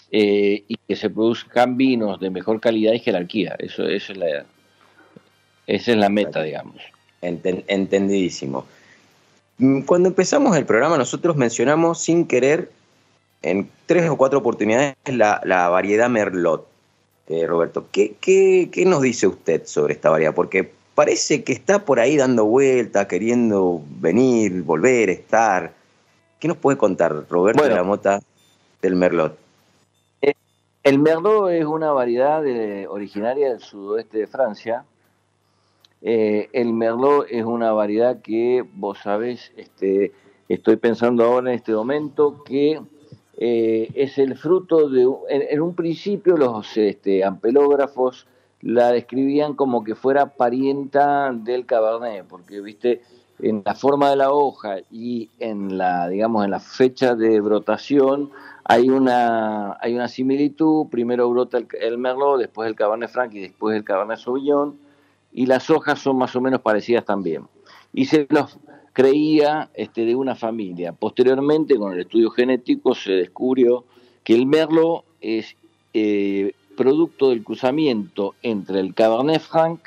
y 0.10 0.77
que 0.88 0.96
se 0.96 1.10
produzcan 1.10 1.75
vinos 1.75 2.19
de 2.22 2.29
mejor 2.29 2.62
calidad 2.62 2.93
y 2.93 3.00
jerarquía. 3.00 3.57
Eso, 3.60 3.86
eso 3.86 4.13
es 4.13 4.17
la, 4.17 4.46
esa 5.67 5.91
es 5.91 5.98
la 5.98 6.07
meta, 6.07 6.41
digamos. 6.41 6.81
Entendidísimo. 7.21 8.65
Mm, 9.57 9.81
cuando 9.81 10.09
empezamos 10.09 10.55
el 10.55 10.65
programa 10.65 10.97
nosotros 10.97 11.36
mencionamos 11.36 12.00
sin 12.00 12.27
querer 12.27 12.71
en 13.41 13.69
tres 13.86 14.09
o 14.09 14.17
cuatro 14.17 14.39
oportunidades 14.39 14.95
la, 15.05 15.41
la 15.43 15.69
variedad 15.69 16.09
Merlot. 16.09 16.67
Eh, 17.29 17.45
Roberto, 17.45 17.88
¿qué, 17.91 18.15
¿qué, 18.21 18.69
qué, 18.71 18.86
nos 18.86 19.01
dice 19.01 19.27
usted 19.27 19.65
sobre 19.65 19.93
esta 19.93 20.09
variedad? 20.09 20.33
Porque 20.33 20.71
parece 20.95 21.43
que 21.43 21.51
está 21.51 21.83
por 21.83 22.00
ahí 22.00 22.15
dando 22.15 22.45
vueltas, 22.45 23.05
queriendo 23.07 23.81
venir, 24.00 24.62
volver, 24.62 25.09
estar. 25.09 25.74
¿Qué 26.39 26.47
nos 26.47 26.57
puede 26.57 26.77
contar 26.77 27.25
Roberto 27.29 27.63
de 27.63 27.75
la 27.75 27.83
Mota 27.83 28.21
del 28.81 28.95
Merlot? 28.95 29.38
Eh, 30.21 30.36
el 30.83 31.00
Merlot 31.00 31.51
es 31.51 31.65
una 31.65 31.91
variedad 31.91 32.43
originaria 32.89 33.50
del 33.50 33.59
sudoeste 33.59 34.19
de 34.19 34.27
Francia. 34.27 34.86
Eh, 36.01 36.49
el 36.53 36.73
Merlot 36.73 37.27
es 37.29 37.43
una 37.43 37.71
variedad 37.71 38.21
que, 38.21 38.63
vos 38.75 38.99
sabés, 38.99 39.51
este, 39.57 40.11
estoy 40.47 40.75
pensando 40.75 41.23
ahora 41.23 41.49
en 41.51 41.55
este 41.55 41.73
momento 41.73 42.43
que 42.43 42.79
eh, 43.37 43.89
es 43.93 44.17
el 44.17 44.37
fruto 44.37 44.89
de, 44.89 45.07
en, 45.29 45.61
un 45.61 45.75
principio 45.75 46.37
los 46.37 46.75
este, 46.77 47.23
ampelógrafos 47.23 48.27
la 48.61 48.91
describían 48.91 49.53
como 49.53 49.83
que 49.83 49.95
fuera 49.95 50.33
parienta 50.33 51.31
del 51.31 51.65
cabernet, 51.65 52.25
porque 52.27 52.61
viste, 52.61 53.01
en 53.39 53.61
la 53.65 53.75
forma 53.75 54.09
de 54.09 54.15
la 54.15 54.31
hoja 54.31 54.77
y 54.91 55.29
en 55.39 55.77
la, 55.77 56.09
digamos, 56.09 56.43
en 56.43 56.51
la 56.51 56.59
fecha 56.59 57.15
de 57.15 57.39
brotación 57.39 58.31
hay 58.63 58.89
una, 58.89 59.77
hay 59.79 59.93
una 59.95 60.07
similitud, 60.07 60.87
primero 60.89 61.29
brota 61.29 61.59
el, 61.79 61.97
merlot, 61.97 62.39
después 62.39 62.67
el 62.67 62.75
cabernet 62.75 63.09
franc 63.09 63.33
y 63.33 63.41
después 63.41 63.77
el 63.77 63.83
cabernet 63.83 64.17
sauvignon, 64.17 64.77
y 65.31 65.46
las 65.46 65.69
hojas 65.69 66.00
son 66.00 66.17
más 66.17 66.36
o 66.36 66.41
menos 66.41 66.62
parecidas 66.62 67.05
también. 67.05 67.43
Y 67.93 68.05
se 68.05 68.27
los 68.29 68.57
creía 68.93 69.69
este, 69.74 70.05
de 70.05 70.15
una 70.15 70.36
familia. 70.36 70.91
Posteriormente, 70.91 71.75
con 71.75 71.93
el 71.93 72.00
estudio 72.00 72.31
genético, 72.31 72.96
se 72.96 73.12
descubrió 73.12 73.86
que 74.24 74.34
el 74.34 74.46
merlo 74.48 75.03
es 75.22 75.55
eh, 75.93 76.53
producto 76.75 77.29
del 77.29 77.43
cruzamiento 77.43 78.36
entre 78.41 78.79
el 78.79 78.93
Cabernet 78.93 79.41
Franc 79.41 79.81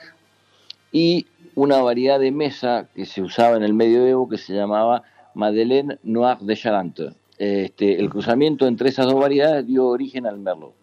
y 0.93 1.27
una 1.55 1.83
variedad 1.83 2.21
de 2.21 2.33
mesa 2.33 2.89
que 2.95 3.07
se 3.07 3.23
usaba 3.23 3.57
en 3.57 3.63
el 3.63 3.75
medioevo 3.75 4.29
que 4.29 4.39
se 4.39 4.55
llamaba 4.55 5.03
Madeleine 5.35 5.99
Noir 6.03 6.39
de 6.39 6.57
Charente. 6.57 7.11
Este, 7.39 7.99
el 7.99 8.11
cruzamiento 8.11 8.67
entre 8.67 8.91
esas 8.91 9.07
dos 9.07 9.15
variedades 9.15 9.67
dio 9.67 9.87
origen 9.87 10.27
al 10.27 10.39
merlot. 10.39 10.75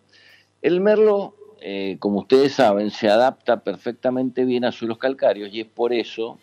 El 0.62 0.82
merlot, 0.82 1.34
eh, 1.70 1.98
como 2.00 2.20
ustedes 2.20 2.54
saben, 2.54 2.92
se 2.92 3.10
adapta 3.10 3.60
perfectamente 3.60 4.46
bien 4.46 4.64
a 4.64 4.72
suelos 4.72 5.00
calcáreos 5.00 5.50
y 5.52 5.60
es 5.60 5.68
por 5.68 5.92
eso 5.92 6.40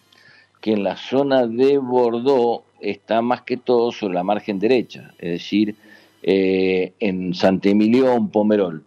que 0.60 0.72
en 0.72 0.84
la 0.84 0.98
zona 0.98 1.46
de 1.46 1.78
Bordeaux 1.78 2.64
está 2.78 3.22
más 3.22 3.40
que 3.40 3.56
todo 3.56 3.90
sobre 3.90 4.12
la 4.12 4.22
margen 4.22 4.58
derecha, 4.58 5.14
es 5.16 5.30
decir, 5.30 5.76
eh, 6.22 6.92
en 7.00 7.32
Saint-Emilion, 7.32 8.28
Pomerol. 8.28 8.84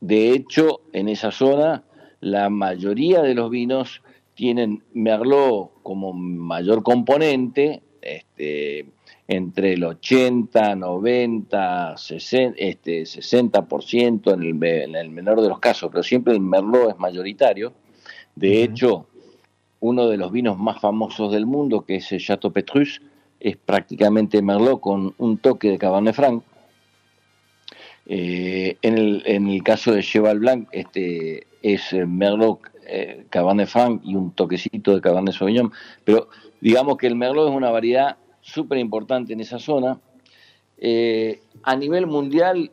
De 0.00 0.32
hecho, 0.32 0.80
en 0.92 1.08
esa 1.08 1.30
zona, 1.30 1.84
la 2.18 2.50
mayoría 2.50 3.22
de 3.22 3.36
los 3.36 3.48
vinos 3.48 4.02
tienen 4.34 4.82
Merlot 4.92 5.70
como 5.84 6.12
mayor 6.12 6.82
componente, 6.82 7.80
este, 8.02 8.86
entre 9.26 9.72
el 9.72 9.84
80, 9.84 10.74
90, 10.74 11.96
60, 11.96 12.58
este, 12.58 13.02
60% 13.02 14.34
en 14.34 14.42
el, 14.42 14.64
en 14.64 14.96
el 14.96 15.10
menor 15.10 15.40
de 15.40 15.48
los 15.48 15.58
casos, 15.60 15.90
pero 15.90 16.02
siempre 16.02 16.34
el 16.34 16.40
Merlot 16.40 16.90
es 16.90 16.98
mayoritario. 16.98 17.72
De 18.34 18.62
hecho, 18.62 19.06
uno 19.80 20.08
de 20.08 20.18
los 20.18 20.30
vinos 20.30 20.58
más 20.58 20.80
famosos 20.80 21.32
del 21.32 21.46
mundo, 21.46 21.84
que 21.86 21.96
es 21.96 22.12
el 22.12 22.20
Chateau 22.20 22.52
Petrus, 22.52 23.00
es 23.40 23.56
prácticamente 23.56 24.42
Merlot 24.42 24.80
con 24.80 25.14
un 25.18 25.38
toque 25.38 25.70
de 25.70 25.78
Cabernet 25.78 26.14
Franc. 26.14 26.42
Eh, 28.06 28.76
en, 28.82 28.98
el, 28.98 29.62
caso 29.62 29.92
de 29.92 30.02
Cheval 30.02 30.38
Blanc, 30.38 30.68
este 30.72 31.46
es 31.62 31.94
Merlot 31.94 32.60
eh, 32.86 33.24
Cabernet 33.30 33.68
Franc 33.68 34.02
y 34.04 34.14
un 34.14 34.32
toquecito 34.32 34.94
de 34.94 35.00
Cabernet 35.00 35.34
Sauvignon, 35.34 35.72
pero 36.04 36.28
digamos 36.60 36.98
que 36.98 37.06
el 37.06 37.14
Merlot 37.14 37.48
es 37.48 37.56
una 37.56 37.70
variedad 37.70 38.18
súper 38.44 38.78
importante 38.78 39.32
en 39.32 39.40
esa 39.40 39.58
zona. 39.58 39.98
Eh, 40.78 41.40
a 41.62 41.76
nivel 41.76 42.06
mundial 42.06 42.70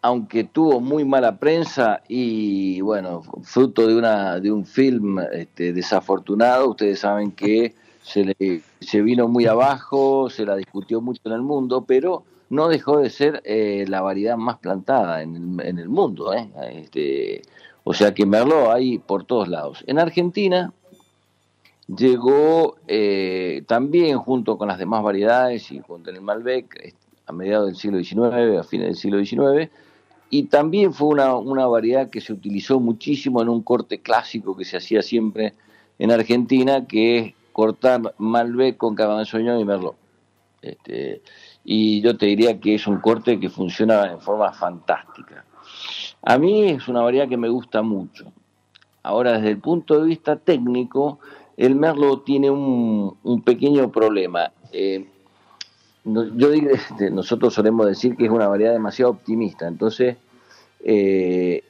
aunque 0.00 0.44
tuvo 0.44 0.80
muy 0.80 1.04
mala 1.04 1.38
prensa 1.38 2.02
y 2.08 2.80
bueno, 2.80 3.22
fruto 3.42 3.86
de 3.86 3.96
una 3.96 4.38
de 4.38 4.52
un 4.52 4.64
film 4.64 5.18
este, 5.32 5.72
desafortunado, 5.72 6.70
ustedes 6.70 7.00
saben 7.00 7.32
que 7.32 7.74
se 8.02 8.24
le 8.24 8.62
se 8.80 9.02
vino 9.02 9.28
muy 9.28 9.46
abajo, 9.46 10.30
se 10.30 10.46
la 10.46 10.54
discutió 10.56 11.00
mucho 11.00 11.20
en 11.24 11.32
el 11.32 11.42
mundo, 11.42 11.84
pero 11.86 12.22
no 12.48 12.68
dejó 12.68 12.98
de 12.98 13.10
ser 13.10 13.42
eh, 13.44 13.84
la 13.88 14.00
variedad 14.00 14.36
más 14.36 14.58
plantada 14.58 15.22
en 15.22 15.60
el, 15.60 15.88
mundo, 15.88 16.32
¿eh? 16.32 16.48
este, 16.72 17.42
o 17.84 17.92
sea 17.92 18.14
que 18.14 18.24
Merlot 18.24 18.70
hay 18.70 18.98
por 18.98 19.24
todos 19.24 19.48
lados. 19.48 19.84
En 19.86 19.98
Argentina 19.98 20.72
llegó 21.88 22.76
eh, 22.86 23.62
también 23.66 24.18
junto 24.18 24.58
con 24.58 24.68
las 24.68 24.78
demás 24.78 25.02
variedades 25.02 25.70
y 25.72 25.80
junto 25.80 26.10
en 26.10 26.16
el 26.16 26.22
Malbec 26.22 26.94
a 27.26 27.32
mediados 27.32 27.66
del 27.66 27.76
siglo 27.76 27.98
XIX, 27.98 28.58
a 28.58 28.64
fines 28.64 28.86
del 28.86 28.96
siglo 28.96 29.24
XIX, 29.24 29.70
y 30.30 30.44
también 30.44 30.92
fue 30.92 31.08
una, 31.08 31.34
una, 31.36 31.66
variedad 31.66 32.10
que 32.10 32.20
se 32.20 32.32
utilizó 32.32 32.80
muchísimo 32.80 33.40
en 33.40 33.48
un 33.48 33.62
corte 33.62 34.00
clásico 34.00 34.56
que 34.56 34.64
se 34.64 34.76
hacía 34.76 35.02
siempre 35.02 35.54
en 35.98 36.10
Argentina, 36.10 36.86
que 36.86 37.18
es 37.18 37.34
cortar 37.52 38.14
Malbec 38.18 38.76
con 38.76 38.94
Cabernet 38.94 39.26
Sauvignon 39.26 39.58
y 39.58 39.64
Merlot. 39.64 39.96
Este, 40.60 41.22
y 41.64 42.00
yo 42.02 42.16
te 42.16 42.26
diría 42.26 42.60
que 42.60 42.74
es 42.74 42.86
un 42.86 42.98
corte 43.00 43.38
que 43.40 43.48
funciona 43.48 44.10
en 44.12 44.20
forma 44.20 44.52
fantástica. 44.52 45.44
A 46.22 46.38
mí 46.38 46.68
es 46.70 46.88
una 46.88 47.02
variedad 47.02 47.28
que 47.28 47.36
me 47.36 47.48
gusta 47.48 47.82
mucho. 47.82 48.32
Ahora, 49.02 49.32
desde 49.32 49.50
el 49.50 49.58
punto 49.58 50.00
de 50.00 50.06
vista 50.06 50.36
técnico, 50.36 51.20
el 51.58 51.74
Merlot 51.74 52.24
tiene 52.24 52.50
un, 52.50 53.42
pequeño 53.44 53.90
problema. 53.90 54.52
Eh, 54.72 55.06
yo 56.04 56.50
digo, 56.50 56.70
este, 56.72 57.10
nosotros 57.10 57.52
solemos 57.52 57.86
decir 57.86 58.16
que 58.16 58.26
es 58.26 58.30
una 58.30 58.46
variedad 58.48 58.72
demasiado 58.72 59.10
optimista, 59.10 59.66
entonces 59.66 60.16
eh, 60.84 61.62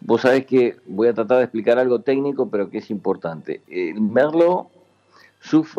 vos 0.00 0.22
sabés 0.22 0.46
que 0.46 0.76
voy 0.86 1.08
a 1.08 1.14
tratar 1.14 1.38
de 1.38 1.44
explicar 1.44 1.78
algo 1.78 2.00
técnico, 2.00 2.48
pero 2.48 2.70
que 2.70 2.78
es 2.78 2.88
importante. 2.90 3.62
El 3.66 4.00
Merlot 4.00 4.68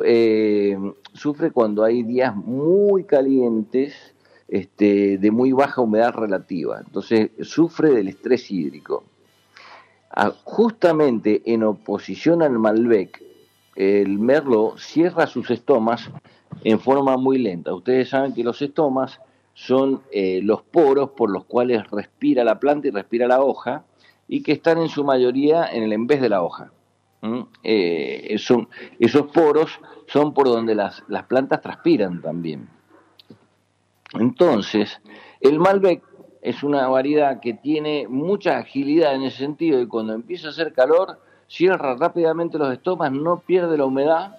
eh, 0.04 0.78
sufre, 1.14 1.52
cuando 1.52 1.86
hay 1.86 2.04
días 2.04 2.36
muy 2.36 3.06
calientes, 3.06 4.14
este, 4.50 5.18
de 5.18 5.32
muy 5.32 5.54
baja 5.54 5.82
humedad 5.82 6.14
relativa, 6.14 6.82
entonces 6.86 7.32
sufre 7.42 7.92
del 7.92 8.10
estrés 8.10 8.52
hídrico. 8.52 9.06
Ah, 10.12 10.34
justamente 10.44 11.44
en 11.46 11.64
oposición 11.64 12.42
al 12.42 12.58
Malbec, 12.58 13.27
el 13.78 14.18
Merlot 14.18 14.80
cierra 14.80 15.28
sus 15.28 15.52
estomas 15.52 16.10
en 16.64 16.80
forma 16.80 17.16
muy 17.16 17.38
lenta. 17.38 17.74
Ustedes 17.74 18.10
saben 18.10 18.34
que 18.34 18.44
los 18.44 18.60
estomas 18.62 19.22
son 19.54 20.02
eh, 20.12 20.42
los 20.44 20.64
poros 20.64 21.12
por 21.12 21.30
los 21.30 21.46
cuales 21.46 21.90
respira 21.92 22.44
la 22.44 22.60
planta 22.60 22.88
y 22.88 22.92
respira 22.92 23.28
la 23.28 23.42
hoja 23.42 23.86
y 24.28 24.42
que 24.42 24.52
están 24.52 24.80
en 24.80 24.90
su 24.90 25.04
mayoría 25.04 25.68
en 25.72 25.84
el 25.84 25.94
en 25.94 26.08
vez 26.08 26.22
de 26.22 26.30
la 26.30 26.42
hoja. 26.42 26.72
Eh, 27.64 28.36
esos 29.00 29.28
poros 29.34 29.80
son 30.08 30.34
por 30.34 30.48
donde 30.48 30.74
las, 30.76 31.04
las 31.08 31.24
plantas 31.24 31.62
transpiran 31.62 32.22
también. 32.22 32.70
Entonces, 34.14 35.00
el 35.42 35.60
Malbec 35.60 36.04
es 36.42 36.64
una 36.64 36.88
variedad 36.88 37.40
que 37.42 37.54
tiene 37.54 38.08
mucha 38.08 38.58
agilidad 38.58 39.14
en 39.16 39.24
ese 39.24 39.38
sentido 39.38 39.82
y 39.82 39.88
cuando 39.88 40.14
empieza 40.14 40.48
a 40.48 40.52
hacer 40.52 40.74
calor 40.74 41.20
cierra 41.48 41.96
rápidamente 41.96 42.58
los 42.58 42.72
estomas, 42.72 43.12
no 43.12 43.40
pierde 43.40 43.78
la 43.78 43.86
humedad 43.86 44.38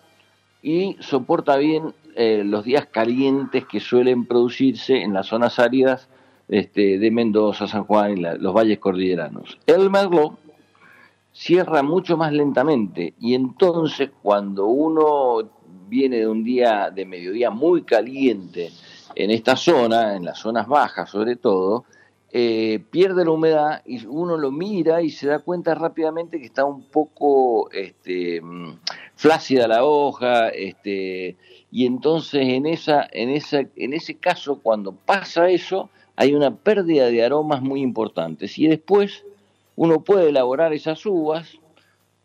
y 0.62 0.96
soporta 1.00 1.56
bien 1.56 1.94
eh, 2.14 2.42
los 2.44 2.64
días 2.64 2.86
calientes 2.86 3.66
que 3.66 3.80
suelen 3.80 4.26
producirse 4.26 5.02
en 5.02 5.14
las 5.14 5.26
zonas 5.26 5.58
áridas 5.58 6.08
este, 6.48 6.98
de 6.98 7.10
Mendoza, 7.10 7.68
San 7.68 7.84
Juan 7.84 8.18
y 8.18 8.20
los 8.20 8.54
valles 8.54 8.78
cordilleranos. 8.78 9.58
El 9.66 9.90
Merlot 9.90 10.38
cierra 11.32 11.82
mucho 11.82 12.16
más 12.16 12.32
lentamente 12.32 13.14
y 13.20 13.34
entonces 13.34 14.10
cuando 14.22 14.66
uno 14.66 15.48
viene 15.88 16.18
de 16.18 16.28
un 16.28 16.42
día 16.42 16.90
de 16.90 17.04
mediodía 17.04 17.50
muy 17.50 17.82
caliente 17.82 18.70
en 19.14 19.30
esta 19.30 19.56
zona, 19.56 20.16
en 20.16 20.24
las 20.24 20.38
zonas 20.38 20.66
bajas 20.66 21.10
sobre 21.10 21.36
todo, 21.36 21.84
eh, 22.30 22.80
pierde 22.90 23.24
la 23.24 23.30
humedad 23.30 23.82
y 23.86 24.04
uno 24.04 24.36
lo 24.36 24.50
mira 24.50 25.00
y 25.00 25.10
se 25.10 25.28
da 25.28 25.38
cuenta 25.38 25.74
rápidamente 25.74 26.38
que 26.38 26.44
está 26.44 26.64
un 26.64 26.82
poco 26.82 27.70
este, 27.70 28.42
mm, 28.42 28.80
flácida 29.14 29.66
la 29.66 29.84
hoja, 29.84 30.48
este, 30.50 31.36
y 31.70 31.86
entonces 31.86 32.48
en, 32.48 32.66
esa, 32.66 33.08
en, 33.12 33.30
esa, 33.30 33.60
en 33.76 33.94
ese 33.94 34.14
caso, 34.14 34.60
cuando 34.62 34.92
pasa 34.92 35.48
eso, 35.48 35.88
hay 36.16 36.34
una 36.34 36.54
pérdida 36.54 37.06
de 37.06 37.24
aromas 37.24 37.62
muy 37.62 37.80
importantes. 37.80 38.58
Y 38.58 38.66
después 38.66 39.24
uno 39.76 40.02
puede 40.04 40.28
elaborar 40.28 40.72
esas 40.74 41.06
uvas, 41.06 41.58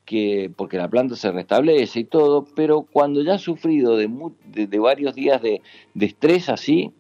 que, 0.06 0.52
porque 0.58 0.78
la 0.78 0.90
planta 0.90 1.16
se 1.16 1.32
restablece 1.32 2.02
y 2.02 2.04
todo, 2.04 2.46
pero 2.56 2.82
cuando 2.82 3.22
ya 3.22 3.36
ha 3.36 3.40
sufrido 3.40 3.96
de, 3.96 4.10
de, 4.46 4.80
varios 4.80 5.16
días 5.16 5.42
de, 5.42 5.62
de 5.94 6.06
estrés 6.06 6.50
así, 6.50 6.92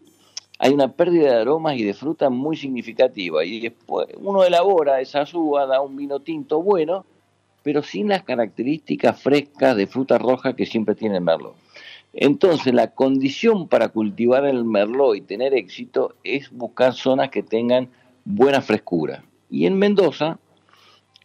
hay 0.60 0.74
una 0.74 0.90
pérdida 0.90 1.34
de 1.34 1.42
aromas 1.42 1.78
y 1.78 1.84
de 1.84 1.94
fruta 1.94 2.30
muy 2.30 2.56
significativa. 2.56 3.44
Y 3.44 3.60
después 3.60 4.08
uno 4.18 4.44
elabora 4.44 5.02
esa 5.02 5.26
uvas, 5.34 5.68
da 5.68 5.82
un 5.82 5.96
vino 5.96 6.20
tinto 6.20 6.62
bueno, 6.62 7.06
pero 7.64 7.82
sin 7.82 8.10
las 8.10 8.24
características 8.24 9.22
frescas 9.22 9.76
de 9.76 9.88
fruta 9.88 10.18
roja 10.18 10.56
que 10.56 10.66
siempre 10.66 10.96
tiene 10.96 11.18
el 11.18 11.24
merlot. 11.24 11.56
Entonces, 12.14 12.74
la 12.74 12.92
condición 12.92 13.68
para 13.68 13.90
cultivar 13.90 14.46
el 14.46 14.64
merlot 14.66 15.16
y 15.16 15.22
tener 15.22 15.56
éxito 15.56 16.16
es 16.24 16.52
buscar 16.52 16.94
zonas 16.94 17.30
que 17.30 17.42
tengan 17.42 17.90
buena 18.24 18.62
frescura. 18.62 19.24
Y 19.50 19.66
en 19.66 19.78
Mendoza, 19.80 20.38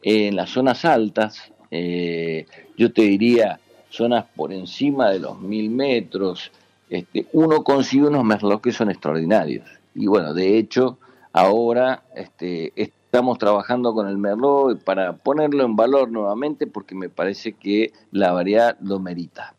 en 0.03 0.37
las 0.37 0.51
zonas 0.51 0.85
altas, 0.87 1.53
eh, 1.71 2.47
yo 2.77 2.93
te 2.93 3.03
diría 3.03 3.61
zonas 3.91 4.25
por 4.35 4.53
encima 4.53 5.11
de 5.11 5.19
los 5.19 5.41
mil 5.41 5.71
metros, 5.71 6.51
este, 6.91 7.27
uno 7.33 7.65
consigue 7.65 8.07
unos 8.07 8.25
merlots 8.25 8.63
que 8.63 8.73
son 8.73 8.91
extraordinarios. 8.91 9.69
Y 9.95 10.07
bueno, 10.07 10.35
de 10.35 10.59
hecho, 10.59 10.99
ahora 11.33 12.03
este, 12.15 12.73
estamos 12.77 13.39
trabajando 13.39 13.95
con 13.95 14.09
el 14.09 14.19
merlot 14.19 14.83
para 14.85 15.15
ponerlo 15.15 15.65
en 15.65 15.77
valor 15.77 16.11
nuevamente 16.11 16.67
porque 16.67 16.95
me 16.95 17.09
parece 17.09 17.53
que 17.53 17.93
la 18.13 18.33
variedad 18.33 18.77
lo 18.81 18.99
merita. 18.99 19.55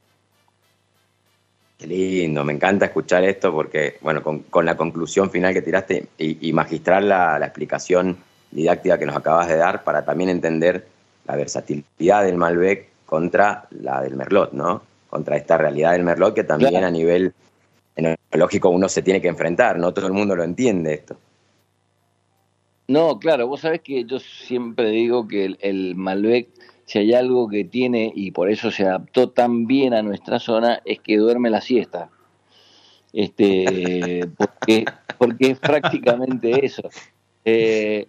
Qué 1.80 1.88
lindo, 1.88 2.44
me 2.44 2.52
encanta 2.52 2.88
escuchar 2.88 3.24
esto 3.24 3.54
porque, 3.54 3.98
bueno, 4.02 4.22
con, 4.22 4.66
la 4.66 4.76
conclusión 4.76 5.32
final 5.32 5.54
que 5.54 5.62
tiraste 5.62 6.10
y, 6.18 6.52
magistrar 6.52 7.02
la, 7.04 7.38
explicación 7.38 8.18
didáctica 8.52 8.98
que 9.00 9.06
nos 9.06 9.16
acabas 9.16 9.48
de 9.48 9.56
dar 9.56 9.84
para 9.84 10.04
también 10.04 10.30
entender 10.30 10.88
la 11.26 11.38
versatilidad 11.38 12.24
del 12.24 12.36
Malbec 12.36 12.90
contra 13.06 13.66
la 13.72 14.02
del 14.02 14.18
Merlot, 14.18 14.52
¿no? 14.52 14.82
Contra 15.10 15.38
esta 15.38 15.58
realidad 15.58 15.94
del 15.94 16.04
Merlot 16.04 16.36
que 16.36 16.44
también 16.44 16.84
a 16.84 16.92
nivel 16.92 17.34
enológico 17.96 18.70
uno 18.70 18.88
se 18.88 19.02
tiene 19.02 19.22
que 19.22 19.28
enfrentar, 19.28 19.78
no 19.78 19.94
todo 19.94 20.08
el 20.08 20.14
mundo 20.14 20.36
lo 20.36 20.44
entiende 20.44 20.94
esto. 20.94 21.18
No, 22.88 23.20
claro, 23.20 23.48
vos 23.48 23.62
sabés 23.62 23.82
que 23.82 24.04
yo 24.06 24.20
siempre 24.20 24.90
digo 24.90 25.28
que 25.28 25.56
el, 25.60 25.96
Malbec, 25.96 26.50
si 26.86 26.98
hay 26.98 27.14
algo 27.14 27.48
que 27.48 27.64
tiene, 27.64 28.12
y 28.16 28.32
por 28.32 28.50
eso 28.50 28.72
se 28.72 28.84
adaptó 28.84 29.30
tan 29.30 29.68
bien 29.68 29.94
a 29.94 30.02
nuestra 30.02 30.40
zona, 30.40 30.82
es 30.86 31.00
que 31.00 31.18
duerme 31.18 31.52
la 31.52 31.62
siesta. 31.62 32.10
Este, 33.14 34.28
porque, 34.38 34.86
porque 35.20 35.52
es 35.52 35.60
prácticamente 35.60 36.66
eso. 36.66 36.90
Eh, 37.46 38.08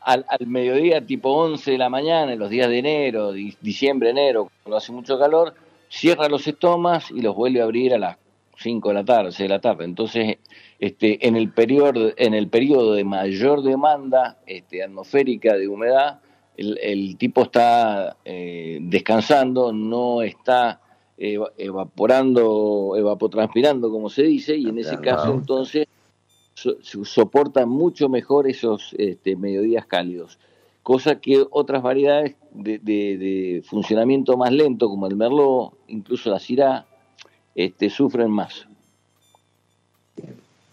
al, 0.00 0.24
al, 0.26 0.46
mediodía, 0.46 1.04
tipo 1.04 1.30
11 1.30 1.72
de 1.72 1.78
la 1.78 1.90
mañana, 1.90 2.32
en 2.32 2.38
los 2.38 2.48
días 2.48 2.70
de 2.70 2.78
enero, 2.78 3.32
diciembre, 3.32 4.10
enero, 4.10 4.50
cuando 4.62 4.78
hace 4.78 4.92
mucho 4.92 5.18
calor, 5.18 5.54
cierra 5.92 6.28
los 6.28 6.46
estomas 6.48 7.10
y 7.10 7.20
los 7.20 7.36
vuelve 7.36 7.60
a 7.60 7.64
abrir 7.64 7.92
a 7.92 7.98
las 7.98 8.16
5 8.56 8.88
de 8.88 8.94
la 8.94 9.04
tarde, 9.04 9.30
6 9.30 9.38
de 9.38 9.54
la 9.54 9.60
tarde. 9.60 9.84
Entonces, 9.84 10.38
este, 10.78 11.26
en, 11.26 11.36
el 11.36 11.50
periodo, 11.52 12.12
en 12.16 12.32
el 12.32 12.48
periodo 12.48 12.94
de 12.94 13.04
mayor 13.04 13.62
demanda 13.62 14.38
este, 14.46 14.82
atmosférica 14.82 15.54
de 15.54 15.68
humedad, 15.68 16.20
el, 16.56 17.16
tipo 17.18 17.42
está 17.42 18.16
eh, 18.24 18.78
descansando, 18.80 19.72
no 19.72 20.22
está 20.22 20.80
evaporando, 21.16 22.94
evapotranspirando, 22.96 23.90
como 23.90 24.08
se 24.08 24.22
dice, 24.22 24.56
y 24.56 24.68
en 24.68 24.78
ese 24.78 24.98
caso 24.98 25.32
entonces 25.32 25.86
soporta 26.54 27.64
mucho 27.64 28.08
mejor 28.08 28.48
esos 28.48 28.94
este, 28.98 29.36
mediodías 29.36 29.86
cálidos 29.86 30.38
cosa 30.82 31.20
que 31.20 31.44
otras 31.50 31.82
variedades 31.82 32.36
de, 32.54 33.62
funcionamiento 33.68 34.36
más 34.36 34.52
lento, 34.52 34.88
como 34.88 35.06
el 35.06 35.16
Merlot, 35.16 35.74
incluso 35.88 36.30
la 36.30 36.38
Syrah, 36.38 36.86
este, 37.54 37.90
sufren 37.90 38.30
más. 38.30 38.66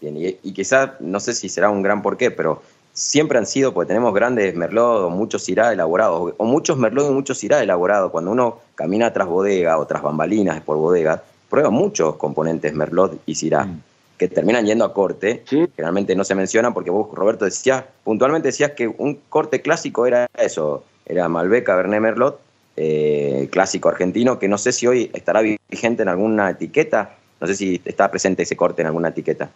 Bien, 0.00 0.16
y, 0.16 0.36
y 0.42 0.52
quizá, 0.52 0.96
no 1.00 1.20
sé 1.20 1.34
si 1.34 1.48
será 1.48 1.70
un 1.70 1.82
gran 1.82 2.02
porqué, 2.02 2.30
pero 2.30 2.62
siempre 2.92 3.38
han 3.38 3.46
sido, 3.46 3.74
porque 3.74 3.88
tenemos 3.88 4.14
grandes 4.14 4.54
Merlot 4.54 5.04
o 5.04 5.10
muchos 5.10 5.42
Syrah 5.44 5.72
elaborados, 5.72 6.34
o 6.36 6.44
muchos 6.44 6.78
Merlot 6.78 7.10
y 7.10 7.14
muchos 7.14 7.38
Syrah 7.38 7.62
elaborados. 7.62 8.10
Cuando 8.10 8.30
uno 8.30 8.60
camina 8.74 9.12
tras 9.12 9.28
bodega 9.28 9.78
o 9.78 9.86
tras 9.86 10.02
bambalinas 10.02 10.60
por 10.62 10.76
bodega, 10.76 11.22
prueba 11.48 11.70
muchos 11.70 12.16
componentes 12.16 12.74
Merlot 12.74 13.20
y 13.26 13.34
Syrah. 13.34 13.66
Mm 13.66 13.82
que 14.20 14.28
terminan 14.28 14.66
yendo 14.66 14.84
a 14.84 14.92
corte, 14.92 15.44
generalmente 15.48 16.14
no 16.14 16.24
se 16.24 16.34
mencionan 16.34 16.74
porque 16.74 16.90
vos, 16.90 17.08
Roberto, 17.10 17.46
decías, 17.46 17.84
puntualmente 18.04 18.48
decías 18.48 18.72
que 18.72 18.86
un 18.86 19.18
corte 19.30 19.62
clásico 19.62 20.04
era 20.04 20.28
eso, 20.36 20.84
era 21.10 21.28
Malbec, 21.28 21.64
Cabernet 21.64 22.00
Merlot, 22.00 22.40
eh, 22.76 23.48
clásico 23.50 23.88
argentino, 23.88 24.38
que 24.38 24.48
no 24.48 24.58
sé 24.58 24.72
si 24.72 24.86
hoy 24.86 25.10
estará 25.12 25.42
vigente 25.42 26.02
en 26.02 26.08
alguna 26.08 26.50
etiqueta, 26.50 27.16
no 27.40 27.46
sé 27.46 27.54
si 27.54 27.80
está 27.84 28.10
presente 28.10 28.44
ese 28.44 28.56
corte 28.56 28.82
en 28.82 28.86
alguna 28.86 29.08
etiqueta. 29.08 29.50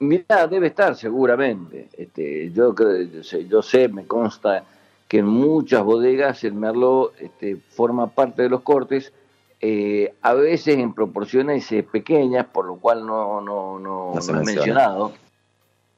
Mira, 0.00 0.46
debe 0.46 0.68
estar 0.68 0.96
seguramente. 0.96 1.88
Este, 1.96 2.50
yo, 2.52 2.74
yo 3.48 3.62
sé, 3.62 3.88
me 3.88 4.06
consta 4.06 4.64
que 5.08 5.18
en 5.18 5.26
muchas 5.26 5.82
bodegas 5.82 6.44
el 6.44 6.54
Merlot 6.54 7.14
este, 7.20 7.56
forma 7.56 8.08
parte 8.08 8.42
de 8.42 8.48
los 8.48 8.60
cortes, 8.60 9.12
eh, 9.60 10.14
a 10.22 10.34
veces 10.34 10.76
en 10.76 10.94
proporciones 10.94 11.70
eh, 11.72 11.82
pequeñas, 11.82 12.46
por 12.46 12.66
lo 12.66 12.76
cual 12.76 13.04
no, 13.04 13.40
no, 13.40 13.78
no, 13.78 14.14
he 14.16 14.32
mencionado, 14.44 15.12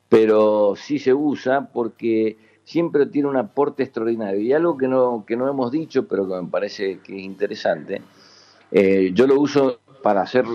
pero 0.09 0.75
sí 0.77 0.99
se 0.99 1.13
usa 1.13 1.69
porque 1.73 2.39
siempre 2.71 3.07
tiene 3.07 3.29
un 3.29 3.37
aporte 3.37 3.83
extraordinario. 3.83 4.41
Y 4.41 4.53
algo 4.53 4.77
que 4.77 4.87
no, 4.87 5.25
que 5.27 5.37
no 5.37 5.49
hemos 5.49 5.73
dicho, 5.73 6.07
pero 6.07 6.29
que 6.29 6.41
me 6.41 6.49
parece 6.49 7.01
que 7.01 7.17
es 7.17 7.23
interesante, 7.25 8.01
eh, 8.71 9.11
yo 9.13 9.27
lo 9.27 9.41
uso 9.41 9.81
para 10.05 10.23
hacer, 10.23 10.47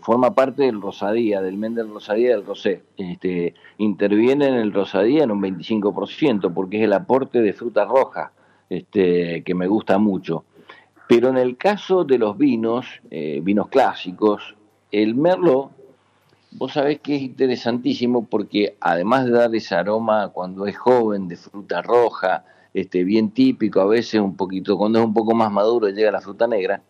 forma 0.00 0.34
parte 0.34 0.64
del 0.64 0.80
rosadía, 0.80 1.40
del 1.40 1.56
Mendel 1.56 1.88
rosadía 1.88 2.36
del 2.36 2.44
rosé. 2.44 2.82
Este, 2.98 3.54
interviene 3.78 4.46
en 4.46 4.54
el 4.54 4.72
rosadía 4.72 5.24
en 5.24 5.30
un 5.30 5.40
25%, 5.40 6.52
porque 6.52 6.76
es 6.76 6.84
el 6.84 6.92
aporte 6.92 7.40
de 7.40 7.54
fruta 7.54 7.86
roja, 7.86 8.32
este, 8.68 9.42
que 9.42 9.54
me 9.54 9.66
gusta 9.66 9.98
mucho. 9.98 10.44
Pero 11.08 11.30
en 11.30 11.38
el 11.38 11.56
caso 11.56 12.04
de 12.04 12.18
los 12.18 12.36
vinos, 12.36 12.86
eh, 13.10 13.40
vinos 13.42 13.68
clásicos, 13.68 14.54
el 14.92 15.14
merlot, 15.14 15.70
vos 16.58 16.72
sabés 16.72 17.00
que 17.00 17.16
es 17.16 17.22
interesantísimo 17.22 18.26
porque 18.26 18.76
además 18.80 19.26
de 19.26 19.32
dar 19.32 19.54
ese 19.54 19.74
aroma 19.74 20.28
cuando 20.28 20.66
es 20.66 20.76
joven, 20.76 21.28
de 21.28 21.36
fruta 21.36 21.82
roja, 21.82 22.44
este, 22.72 23.04
bien 23.04 23.30
típico, 23.30 23.80
a 23.80 23.86
veces 23.86 24.20
un 24.20 24.36
poquito, 24.36 24.76
cuando 24.76 24.98
es 24.98 25.04
un 25.04 25.14
poco 25.14 25.34
más 25.34 25.52
maduro 25.52 25.88
llega 25.88 26.10
la 26.10 26.20
fruta 26.20 26.46
negra, 26.46 26.82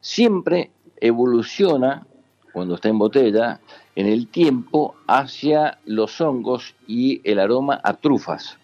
siempre 0.00 0.70
evoluciona, 0.96 2.06
cuando 2.52 2.74
está 2.76 2.88
en 2.88 2.98
botella, 2.98 3.60
en 3.96 4.06
el 4.06 4.28
tiempo 4.28 4.94
hacia 5.06 5.78
los 5.84 6.20
hongos 6.20 6.74
y 6.86 7.20
el 7.28 7.38
aroma 7.38 7.80
a 7.82 7.94
trufas. 7.94 8.58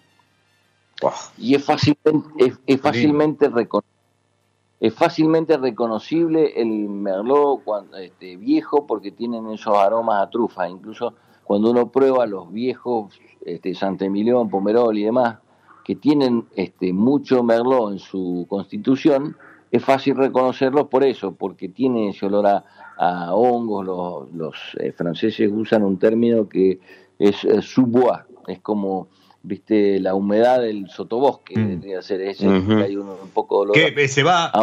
Y 1.36 1.54
es 1.54 1.64
fácilmente, 1.64 2.54
es 2.66 2.80
fácilmente 2.80 3.48
reconocible 3.48 3.97
es 4.80 4.94
fácilmente 4.94 5.56
reconocible 5.56 6.52
el 6.60 6.88
merlot 6.88 7.64
cuando, 7.64 7.96
este, 7.96 8.36
viejo 8.36 8.86
porque 8.86 9.10
tienen 9.10 9.48
esos 9.50 9.76
aromas 9.76 10.22
a 10.22 10.30
trufa. 10.30 10.68
Incluso 10.68 11.14
cuando 11.44 11.70
uno 11.70 11.90
prueba 11.90 12.26
los 12.26 12.52
viejos 12.52 13.20
este, 13.44 13.74
Santemilión, 13.74 14.48
Pomerol 14.48 14.96
y 14.96 15.04
demás, 15.04 15.38
que 15.84 15.96
tienen 15.96 16.46
este, 16.54 16.92
mucho 16.92 17.42
merlot 17.42 17.92
en 17.92 17.98
su 17.98 18.46
constitución, 18.48 19.36
es 19.70 19.84
fácil 19.84 20.16
reconocerlos 20.16 20.88
por 20.88 21.04
eso, 21.04 21.34
porque 21.34 21.68
tiene 21.68 22.10
ese 22.10 22.26
olor 22.26 22.46
a, 22.46 23.34
hongos. 23.34 23.84
Los, 23.84 24.32
los 24.32 24.56
eh, 24.78 24.92
franceses 24.92 25.50
usan 25.52 25.82
un 25.84 25.98
término 25.98 26.48
que 26.48 26.80
es, 27.18 27.36
sous 27.62 27.88
es 28.46 28.60
como 28.60 29.08
viste 29.42 30.00
la 30.00 30.14
humedad 30.14 30.60
del 30.60 30.88
sotobosque 30.88 31.58
mm. 31.58 31.68
tendría 31.68 32.02
ser 32.02 32.20
ese 32.22 32.46
que 32.46 32.82
hay 32.82 32.96
un, 32.96 33.14
poco 33.32 33.56
de 33.56 33.72
olor 33.72 33.94
¿Qué, 33.94 34.08
se 34.08 34.22
va 34.22 34.46
a 34.46 34.60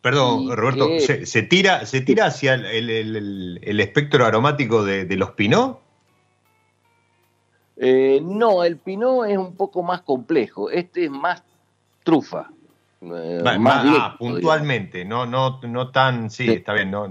perdón 0.00 0.56
Roberto 0.56 0.88
se, 1.00 1.42
tira 1.42 1.86
se 1.86 2.00
tira 2.00 2.26
hacia 2.26 2.54
el, 2.54 3.80
espectro 3.80 4.26
aromático 4.26 4.84
de, 4.84 5.16
los 5.16 5.32
pinot 5.32 5.80
eh, 7.82 8.20
no 8.22 8.62
el 8.62 8.76
pinot 8.76 9.26
es 9.26 9.38
un 9.38 9.56
poco 9.56 9.82
más 9.82 10.02
complejo. 10.02 10.68
Este 10.68 11.06
es 11.06 11.10
más 11.10 11.42
trufa. 12.04 12.50
Eh, 13.00 13.42
más, 13.42 13.84
ah, 13.86 14.16
puntualmente 14.18 15.06
no 15.06 15.24
no 15.24 15.58
no 15.62 15.90
tan 15.90 16.28
sí, 16.28 16.50
está 16.50 16.74
bien 16.74 16.90
no 16.90 17.08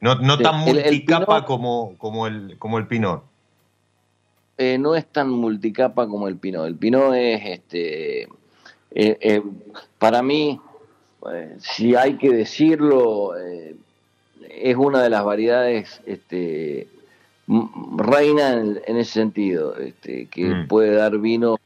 no, 0.00 0.16
no 0.16 0.38
tan 0.38 0.58
multicapa 0.58 1.44
como 1.44 1.96
como 1.98 2.26
el 2.26 2.58
como 2.58 2.78
el 2.78 2.88
pinot 2.88 3.29
eh, 4.62 4.76
no 4.76 4.94
es 4.94 5.06
tan 5.06 5.30
multicapa 5.30 6.06
como 6.06 6.28
el 6.28 6.36
Pinot. 6.36 6.66
El 6.66 6.76
Pinot 6.76 7.14
es, 7.14 7.40
este, 7.46 8.28
eh, 8.90 9.42
para 9.98 10.22
mí, 10.22 10.60
si 11.60 11.94
hay 11.94 12.18
que 12.18 12.28
decirlo, 12.30 13.32
es 14.50 14.76
una 14.76 15.02
de 15.02 15.08
las 15.08 15.24
variedades 15.24 16.02
este, 16.04 16.88
reina 17.96 18.52
en, 18.52 18.96
ese 18.98 19.12
sentido, 19.12 19.78
este, 19.78 20.26
que 20.26 20.44
mm. 20.44 20.68
puede 20.68 20.92
dar 20.92 21.16
vino 21.16 21.56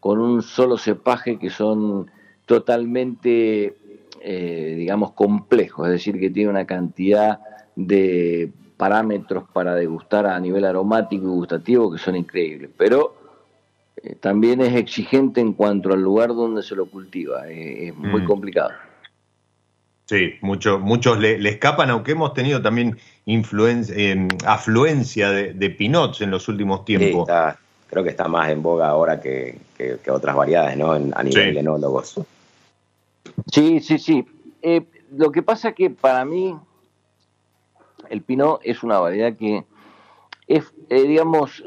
con 0.00 0.18
un 0.18 0.42
solo 0.42 0.78
cepaje 0.78 1.38
que 1.38 1.50
son 1.50 2.10
totalmente, 2.46 3.76
digamos, 4.20 5.12
complejos, 5.12 5.86
es 5.86 5.92
decir, 5.92 6.18
que 6.18 6.30
tiene 6.30 6.50
una 6.50 6.66
cantidad 6.66 7.38
de 7.76 8.50
parámetros 8.76 9.44
para 9.52 9.74
degustar 9.74 10.26
a 10.26 10.38
nivel 10.38 10.64
aromático 10.64 11.24
y 11.24 11.28
gustativo 11.28 11.90
que 11.90 11.98
son 11.98 12.16
increíbles, 12.16 12.70
pero 12.76 13.14
eh, 14.02 14.14
también 14.20 14.60
es 14.60 14.74
exigente 14.74 15.40
en 15.40 15.52
cuanto 15.52 15.92
al 15.92 16.02
lugar 16.02 16.28
donde 16.28 16.62
se 16.62 16.74
lo 16.74 16.86
cultiva, 16.86 17.48
es 17.48 17.94
muy 17.96 18.22
mm. 18.22 18.26
complicado. 18.26 18.70
Sí, 20.06 20.34
muchos 20.40 20.80
muchos 20.80 21.18
le, 21.18 21.36
escapan, 21.48 21.90
aunque 21.90 22.12
hemos 22.12 22.32
tenido 22.32 22.62
también 22.62 22.96
influencia, 23.24 23.94
eh, 23.96 24.28
afluencia 24.46 25.30
de, 25.30 25.70
pinots 25.70 26.20
en 26.20 26.30
los 26.30 26.48
últimos 26.48 26.84
tiempos. 26.84 27.28
creo 27.90 28.04
que 28.04 28.10
está 28.10 28.28
más 28.28 28.50
en 28.50 28.62
boga 28.62 28.88
ahora 28.88 29.20
que, 29.20 29.58
otras 30.08 30.36
variedades, 30.36 30.76
¿no? 30.76 30.92
a 30.92 31.22
nivel 31.22 31.54
de 31.54 31.60
enólogos. 31.60 32.20
Sí, 33.50 33.80
sí, 33.80 33.98
sí. 33.98 34.24
Eh, 34.62 34.82
lo 35.16 35.32
que 35.32 35.42
pasa 35.42 35.72
que 35.72 35.90
para 35.90 36.24
mí 36.24 36.54
el 38.10 38.22
Pinot 38.22 38.60
es 38.64 38.82
una 38.82 38.98
variedad 38.98 39.36
que 39.36 39.64
es, 40.46 40.72
eh, 40.88 41.02
digamos, 41.02 41.62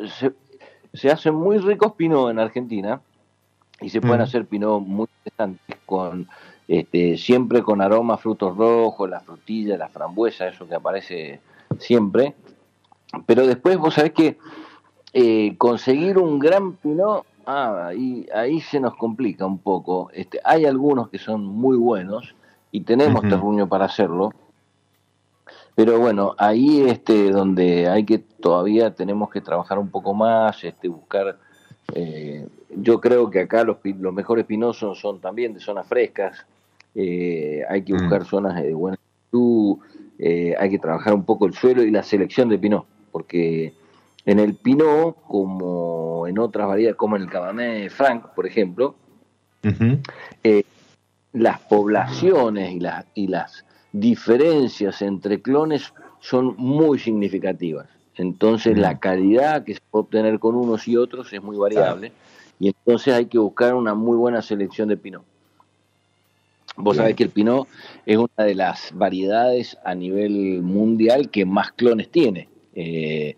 se, 0.94 1.12
hacen 1.12 1.36
muy 1.36 1.58
ricos 1.58 1.94
Pinot 1.94 2.32
en 2.32 2.40
Argentina 2.40 3.02
y 3.82 3.90
se 3.90 4.02
pueden 4.02 4.22
hacer 4.22 4.46
Pinot 4.46 4.82
muy 4.82 5.08
interesantes 5.20 5.78
con 5.86 6.28
este, 6.68 7.18
siempre 7.18 7.64
con 7.64 7.82
aroma 7.82 8.18
frutos 8.18 8.56
rojos, 8.56 9.10
la 9.10 9.22
frutilla, 9.22 9.78
la 9.78 9.90
frambuesa, 9.90 10.48
eso 10.48 10.68
que 10.68 10.76
aparece 10.76 11.42
siempre. 11.80 12.36
Pero 13.26 13.48
después 13.48 13.78
vos 13.78 13.96
sabés 13.96 14.14
que 14.14 14.38
eh, 15.14 15.56
conseguir 15.58 16.20
un 16.20 16.38
gran 16.38 16.74
Pinot, 16.74 17.26
ah, 17.46 17.88
ahí, 17.88 18.28
ahí 18.34 18.62
se 18.62 18.80
nos 18.80 18.96
complica 18.96 19.46
un 19.46 19.58
poco. 19.58 20.12
Este, 20.14 20.40
hay 20.44 20.66
algunos 20.66 21.10
que 21.10 21.18
son 21.18 21.44
muy 21.44 21.78
buenos 21.78 22.36
y 22.72 22.82
tenemos 22.82 23.22
terruño 23.28 23.68
para 23.68 23.86
hacerlo, 23.86 24.32
pero 25.80 25.98
bueno, 25.98 26.36
ahí 26.38 26.82
este 26.82 27.32
donde 27.32 27.88
hay 27.88 28.04
que 28.04 28.18
todavía 28.18 28.94
tenemos 28.94 29.30
que 29.30 29.40
trabajar 29.40 29.80
un 29.80 29.90
poco 29.90 30.14
más, 30.14 30.62
este 30.66 30.90
buscar 30.90 31.38
eh, 31.96 32.46
yo 32.76 33.00
creo 33.00 33.30
que 33.30 33.40
acá 33.40 33.64
los, 33.64 33.78
los 33.86 34.14
mejores 34.14 34.46
pinosos 34.46 35.00
son 35.00 35.22
también 35.22 35.54
de 35.54 35.62
zonas 35.62 35.88
frescas, 35.88 36.46
eh, 36.96 37.64
hay 37.70 37.84
que 37.84 37.94
mm. 37.94 37.98
buscar 37.98 38.26
zonas 38.26 38.62
de 38.62 38.74
buena 38.74 38.98
altitud, 38.98 39.78
eh, 40.20 40.54
hay 40.60 40.70
que 40.70 40.80
trabajar 40.80 41.14
un 41.14 41.24
poco 41.24 41.46
el 41.46 41.54
suelo 41.54 41.82
y 41.82 41.92
la 41.92 42.04
selección 42.04 42.50
de 42.50 42.60
pinot, 42.60 42.86
porque 43.14 43.74
en 44.26 44.40
el 44.40 44.56
pinot, 44.56 45.16
como 45.30 46.28
en 46.28 46.40
otras 46.40 46.68
variedades, 46.68 46.98
como 46.98 47.16
en 47.16 47.22
el 47.22 47.30
Cabernet 47.30 47.90
Franc, 47.90 48.34
por 48.36 48.46
ejemplo, 48.46 48.96
las 51.32 51.60
poblaciones 51.62 52.74
y 52.74 52.82
las, 52.82 53.06
y 53.14 53.28
las 53.28 53.64
diferencias 53.92 55.02
entre 55.02 55.42
clones 55.42 55.94
son 56.20 56.56
muy 56.58 57.00
significativas. 57.00 57.88
Entonces 58.16 58.78
la 58.78 59.00
calidad 59.00 59.64
que 59.64 59.76
se 59.76 59.80
puede 59.90 60.04
obtener 60.04 60.40
con 60.40 60.56
unos 60.56 60.88
y 60.88 60.98
otros 60.98 61.32
es 61.32 61.42
muy 61.42 61.58
variable 61.58 62.12
y 62.60 62.68
entonces 62.68 63.14
hay 63.14 63.28
que 63.28 63.38
buscar 63.38 63.74
una 63.74 63.94
muy 63.94 64.18
buena 64.18 64.42
selección 64.42 64.90
de 64.90 64.98
pinot. 64.98 65.24
Vos 66.76 66.98
sabés 66.98 67.16
que 67.16 67.24
el 67.24 67.30
pinot 67.30 67.68
es 68.06 68.18
una 68.18 68.46
de 68.46 68.56
las 68.56 68.92
variedades 68.94 69.78
a 69.84 69.96
nivel 69.96 70.62
mundial 70.62 71.30
que 71.30 71.46
más 71.46 71.72
clones 71.72 72.10
tiene. 72.10 72.48
Eh, 72.74 73.36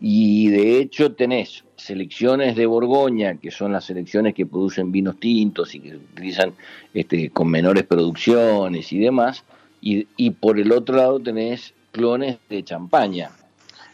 y 0.00 0.48
de 0.48 0.78
hecho 0.80 1.12
tenés 1.12 1.64
selecciones 1.76 2.56
de 2.56 2.66
Borgoña, 2.66 3.36
que 3.36 3.50
son 3.50 3.72
las 3.72 3.84
selecciones 3.84 4.34
que 4.34 4.44
producen 4.44 4.92
vinos 4.92 5.18
tintos 5.18 5.74
y 5.74 5.80
que 5.80 5.90
se 5.90 5.96
utilizan 5.96 6.52
este, 6.92 7.30
con 7.30 7.48
menores 7.48 7.84
producciones 7.84 8.92
y 8.92 8.98
demás, 8.98 9.44
y, 9.86 10.30
por 10.30 10.58
el 10.58 10.72
otro 10.72 10.96
lado 10.96 11.20
tenés 11.20 11.74
clones 11.92 12.38
de 12.48 12.64
champaña. 12.64 13.30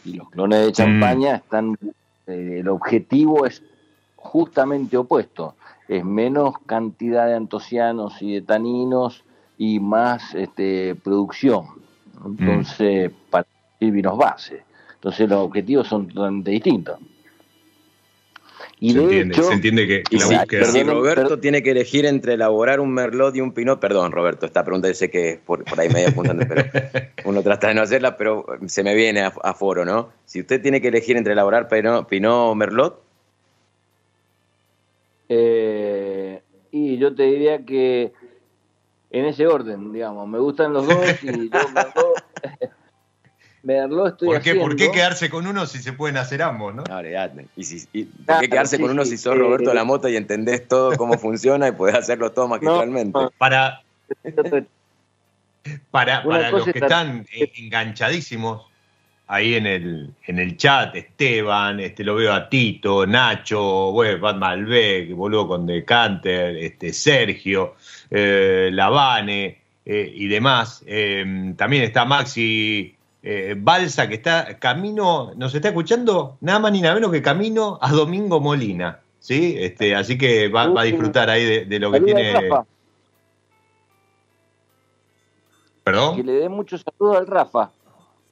Y 0.05 0.13
los 0.13 0.29
clones 0.29 0.65
de 0.65 0.71
champaña 0.71 1.33
mm. 1.33 1.35
están, 1.35 1.77
eh, 2.27 2.57
el 2.59 2.69
objetivo 2.69 3.45
es 3.45 3.61
justamente 4.15 4.95
opuesto, 4.95 5.55
es 5.87 6.05
menos 6.05 6.55
cantidad 6.65 7.27
de 7.27 7.35
antocianos 7.35 8.21
y 8.21 8.35
de 8.35 8.41
taninos 8.41 9.23
y 9.57 9.79
más 9.79 10.33
este, 10.33 10.95
producción. 10.95 11.65
Entonces, 12.25 13.11
mm. 13.11 13.29
para 13.29 13.47
vinos 13.79 14.17
base. 14.17 14.63
Entonces 14.93 15.27
los 15.27 15.39
objetivos 15.39 15.87
son 15.87 16.07
totalmente 16.07 16.51
distintos. 16.51 16.99
Y 18.83 18.93
se, 18.93 18.99
entiende, 18.99 19.35
se 19.35 19.53
entiende 19.53 19.87
que 19.87 20.17
la 20.17 20.65
Si 20.65 20.81
Roberto 20.81 21.39
tiene 21.39 21.61
que 21.61 21.69
elegir 21.69 22.07
entre 22.07 22.33
elaborar 22.33 22.79
un 22.79 22.91
merlot 22.91 23.35
y 23.35 23.39
un 23.39 23.53
pinot, 23.53 23.79
perdón, 23.79 24.11
Roberto, 24.11 24.47
esta 24.47 24.63
pregunta 24.63 24.87
yo 24.87 24.95
sé 24.95 25.11
que 25.11 25.33
es 25.33 25.37
por, 25.37 25.63
ahí 25.77 25.87
medio 25.87 26.09
apuntando, 26.09 26.47
pero 26.47 26.63
uno 27.25 27.43
trata 27.43 27.67
de 27.67 27.75
no 27.75 27.83
hacerla, 27.83 28.17
pero 28.17 28.43
se 28.65 28.83
me 28.83 28.95
viene 28.95 29.21
a, 29.21 29.53
foro, 29.53 29.85
¿no? 29.85 30.09
Si 30.25 30.39
usted 30.39 30.63
tiene 30.63 30.81
que 30.81 30.87
elegir 30.87 31.15
entre 31.15 31.33
elaborar 31.33 31.67
pinot, 31.67 32.09
pinot 32.09 32.49
o 32.49 32.55
merlot. 32.55 33.03
Eh, 35.29 36.41
y 36.71 36.97
yo 36.97 37.13
te 37.13 37.21
diría 37.21 37.63
que 37.63 38.13
en 39.11 39.25
ese 39.25 39.45
orden, 39.45 39.93
digamos, 39.93 40.27
me 40.27 40.39
gustan 40.39 40.73
los 40.73 40.87
dos 40.87 41.23
y 41.23 41.51
yo 41.51 41.69
merlot. 41.71 42.25
¿Por 43.63 44.41
qué, 44.41 44.55
¿Por 44.55 44.75
qué 44.75 44.91
quedarse 44.91 45.29
con 45.29 45.45
uno 45.45 45.67
si 45.67 45.79
se 45.79 45.93
pueden 45.93 46.17
hacer 46.17 46.41
ambos, 46.41 46.73
no? 46.73 46.83
no 46.83 47.41
¿Y, 47.55 47.63
si, 47.63 48.05
¿Por 48.05 48.39
qué 48.39 48.49
quedarse 48.49 48.79
con 48.79 48.89
uno 48.89 49.05
si 49.05 49.17
sos 49.17 49.37
Roberto 49.37 49.71
La 49.73 49.83
Mota 49.83 50.09
y 50.09 50.15
entendés 50.15 50.67
todo 50.67 50.97
cómo 50.97 51.13
funciona 51.19 51.67
y 51.67 51.71
podés 51.71 51.95
hacerlo 51.95 52.31
todo 52.31 52.47
magistralmente? 52.47 53.19
Para, 53.37 53.83
para, 55.91 56.23
para 56.23 56.51
los 56.51 56.65
que 56.65 56.79
están 56.79 57.27
enganchadísimos 57.55 58.65
ahí 59.27 59.53
en 59.53 59.67
el, 59.67 60.09
en 60.25 60.39
el 60.39 60.57
chat, 60.57 60.95
Esteban, 60.95 61.79
este, 61.79 62.03
lo 62.03 62.15
veo 62.15 62.33
a 62.33 62.49
Tito, 62.49 63.05
Nacho, 63.05 63.91
bueno, 63.91 64.19
Bat 64.19 64.37
Malbec, 64.37 65.13
boludo 65.13 65.47
con 65.47 65.67
Decanter, 65.67 66.57
este, 66.57 66.91
Sergio, 66.91 67.75
eh, 68.09 68.69
Lavane 68.73 69.59
eh, 69.85 70.11
y 70.13 70.27
demás. 70.27 70.83
Eh, 70.87 71.53
también 71.55 71.83
está 71.83 72.05
Maxi 72.05 72.95
eh, 73.23 73.55
Balsa, 73.57 74.07
que 74.07 74.15
está 74.15 74.57
camino, 74.57 75.33
nos 75.35 75.53
está 75.53 75.69
escuchando 75.69 76.37
nada 76.41 76.59
más 76.59 76.71
ni 76.71 76.81
nada 76.81 76.95
menos 76.95 77.11
que 77.11 77.21
camino 77.21 77.77
a 77.81 77.91
Domingo 77.91 78.39
Molina. 78.39 78.99
¿sí? 79.21 79.55
Este, 79.57 79.95
así 79.95 80.17
que 80.17 80.49
va, 80.49 80.63
a 80.63 80.83
disfrutar 80.83 81.29
ahí 81.29 81.65
de, 81.65 81.79
lo 81.79 81.91
que 81.91 82.01
tiene. 82.01 82.49
¿Perdón? 85.83 86.17
Que 86.17 86.23
le 86.23 86.33
dé 86.33 86.49
mucho 86.49 86.77
saludo 86.77 87.17
al 87.17 87.27
Rafa. 87.27 87.71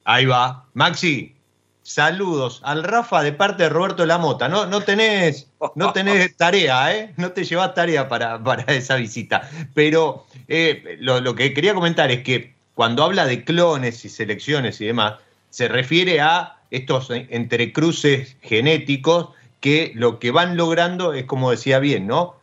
Ahí 0.04 0.25
va. 0.25 0.65
Maxi, 0.73 1.36
saludos 1.82 2.62
al 2.63 2.84
Rafa 2.84 3.23
de 3.23 3.32
parte 3.32 3.63
de 3.63 3.69
Roberto 3.69 4.06
Lamota. 4.06 4.49
No, 4.49 4.65
no, 4.65 4.82
tenés, 4.82 5.49
no 5.75 5.93
tenés 5.93 6.36
tarea, 6.38 6.95
¿eh? 6.95 7.13
No 7.17 7.32
te 7.32 7.43
llevas 7.43 7.73
tarea 7.73 8.08
para, 8.08 8.43
para 8.43 8.63
esa 8.73 8.95
visita. 8.95 9.49
Pero 9.73 10.25
eh, 10.47 10.97
lo, 10.99 11.21
lo 11.21 11.36
que 11.36 11.54
quería 11.54 11.73
comentar 11.73 12.12
es 12.12 12.23
que 12.23 12.59
cuando 12.80 13.04
habla 13.04 13.26
de 13.26 13.44
clones 13.44 14.06
y 14.06 14.08
selecciones 14.08 14.80
y 14.80 14.86
demás, 14.86 15.15
se 15.50 15.68
refiere 15.68 16.22
a 16.22 16.60
estos 16.72 17.10
entrecruces 17.10 18.38
genéticos 18.42 19.32
que 19.60 19.92
lo 19.96 20.18
que 20.18 20.32
van 20.32 20.56
logrando 20.56 21.12
es, 21.12 21.26
como 21.26 21.52
decía 21.52 21.80
bien, 21.80 22.08
¿no? 22.08 22.38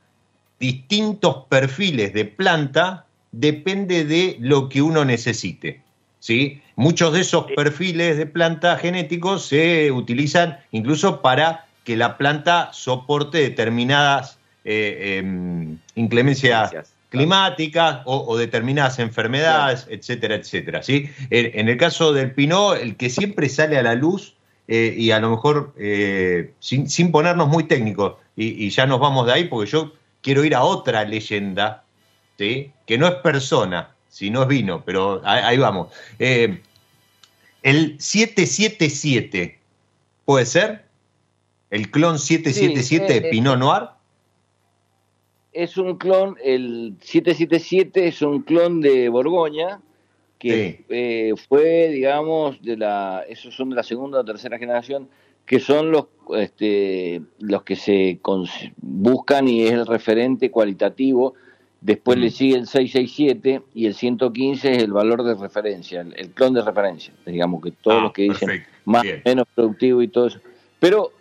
Distintos 0.60 1.46
perfiles 1.48 2.12
de 2.12 2.26
planta 2.26 3.06
depende 3.32 4.04
de 4.04 4.36
lo 4.38 4.68
que 4.68 4.82
uno 4.82 5.06
necesite. 5.06 5.80
¿sí? 6.20 6.60
Muchos 6.74 7.14
de 7.14 7.22
esos 7.22 7.46
perfiles 7.52 8.18
de 8.18 8.26
planta 8.26 8.76
genéticos 8.76 9.46
se 9.46 9.90
utilizan 9.90 10.58
incluso 10.70 11.22
para 11.22 11.64
que 11.82 11.96
la 11.96 12.18
planta 12.18 12.68
soporte 12.74 13.38
determinadas 13.38 14.38
eh, 14.66 15.16
em, 15.16 15.78
inclemencias 15.94 16.95
climáticas 17.08 18.00
o, 18.04 18.36
determinadas 18.36 18.98
enfermedades, 18.98 19.86
etcétera, 19.88 20.34
etcétera. 20.34 20.82
¿sí? 20.82 21.08
En, 21.30 21.68
el 21.68 21.76
caso 21.76 22.12
del 22.12 22.32
Pinot, 22.32 22.78
el 22.80 22.96
que 22.96 23.10
siempre 23.10 23.48
sale 23.48 23.78
a 23.78 23.82
la 23.82 23.94
luz, 23.94 24.34
eh, 24.68 24.94
y 24.96 25.12
a 25.12 25.20
lo 25.20 25.30
mejor 25.30 25.72
eh, 25.78 26.52
sin, 26.58 27.12
ponernos 27.12 27.48
muy 27.48 27.64
técnicos, 27.64 28.16
y, 28.36 28.68
ya 28.70 28.86
nos 28.86 29.00
vamos 29.00 29.26
de 29.26 29.32
ahí 29.32 29.44
porque 29.44 29.70
yo 29.70 29.92
quiero 30.22 30.44
ir 30.44 30.54
a 30.54 30.62
otra 30.62 31.04
leyenda, 31.04 31.84
¿sí? 32.36 32.72
que 32.86 32.98
no 32.98 33.06
es 33.06 33.14
persona, 33.16 33.94
sino 34.08 34.42
es 34.42 34.48
vino, 34.48 34.82
pero 34.84 35.22
ahí, 35.24 35.58
vamos. 35.58 35.88
Eh, 36.18 36.60
el 37.62 37.96
777, 37.98 39.58
¿puede 40.24 40.46
ser? 40.46 40.86
el 41.70 41.90
clon 41.90 42.18
777 42.18 43.20
Sí, 43.20 43.30
Pinot 43.30 43.58
Noir. 43.58 43.88
Es 45.56 45.78
un 45.78 45.96
clon, 45.96 46.36
el 46.44 46.96
777 47.00 48.08
es 48.08 48.20
un 48.20 48.42
clon 48.42 48.82
de 48.82 49.08
Borgoña, 49.08 49.80
que 50.38 50.50
Sí. 50.78 50.84
eh, 50.90 51.32
fue, 51.48 51.88
digamos, 51.88 52.60
de 52.60 52.76
la, 52.76 53.24
esos 53.26 53.54
son 53.54 53.70
de 53.70 53.76
la 53.76 53.82
segunda 53.82 54.20
o 54.20 54.24
tercera 54.24 54.58
generación, 54.58 55.08
que 55.46 55.58
son 55.58 55.90
los, 55.90 56.06
este, 56.36 57.22
los 57.38 57.62
que 57.62 57.74
se 57.76 58.18
buscan 58.76 59.48
y 59.48 59.62
es 59.64 59.72
el 59.72 59.86
referente 59.86 60.50
cualitativo. 60.50 61.34
Después 61.80 62.18
Mm. 62.18 62.20
le 62.20 62.30
sigue 62.30 62.56
el 62.56 62.66
667 62.66 63.62
y 63.74 63.86
el 63.86 63.94
115 63.94 64.72
es 64.72 64.82
el 64.82 64.92
valor 64.92 65.22
de 65.22 65.36
referencia, 65.36 66.02
el, 66.02 66.12
el 66.18 66.30
clon 66.32 66.52
de 66.52 66.62
referencia, 66.62 67.14
digamos 67.24 67.62
que 67.62 67.70
todos 67.70 67.98
Ah, 67.98 68.02
los 68.02 68.12
que 68.12 68.22
dicen 68.22 68.48
perfecto, 68.48 68.70
más 68.84 69.02
bien. 69.04 69.22
menos 69.24 69.46
productivo 69.54 70.02
y 70.02 70.08
todo 70.08 70.26
eso. 70.26 70.40
Pero, 70.80 71.12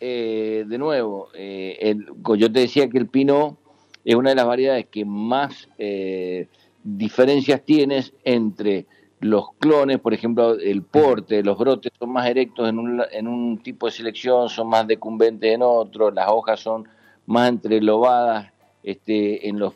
eh, 0.00 0.64
de 0.66 0.76
nuevo, 0.78 1.28
eh, 1.34 1.78
el- 1.80 2.06
yo 2.36 2.52
te 2.52 2.60
decía 2.60 2.88
que 2.90 2.98
el 2.98 3.06
Pinot 3.06 3.56
es 4.04 4.14
una 4.14 4.30
de 4.30 4.36
las 4.36 4.46
variedades 4.46 4.86
que 4.86 5.04
más 5.04 5.68
eh, 5.78 6.48
diferencias 6.82 7.62
tienes 7.64 8.12
entre 8.24 8.86
los 9.20 9.52
clones, 9.58 10.00
por 10.00 10.12
ejemplo, 10.14 10.58
el 10.58 10.82
porte, 10.82 11.44
los 11.44 11.56
brotes 11.56 11.92
son 11.96 12.10
más 12.12 12.28
erectos 12.28 12.68
en 12.68 12.78
un, 12.78 13.02
en 13.12 13.28
un 13.28 13.58
tipo 13.62 13.86
de 13.86 13.92
selección, 13.92 14.48
son 14.48 14.68
más 14.68 14.86
decumbentes 14.86 15.54
en 15.54 15.62
otro, 15.62 16.10
las 16.10 16.26
hojas 16.28 16.58
son 16.58 16.88
más 17.26 17.48
entrelobadas 17.48 18.52
este, 18.82 19.48
en 19.48 19.60
los 19.60 19.74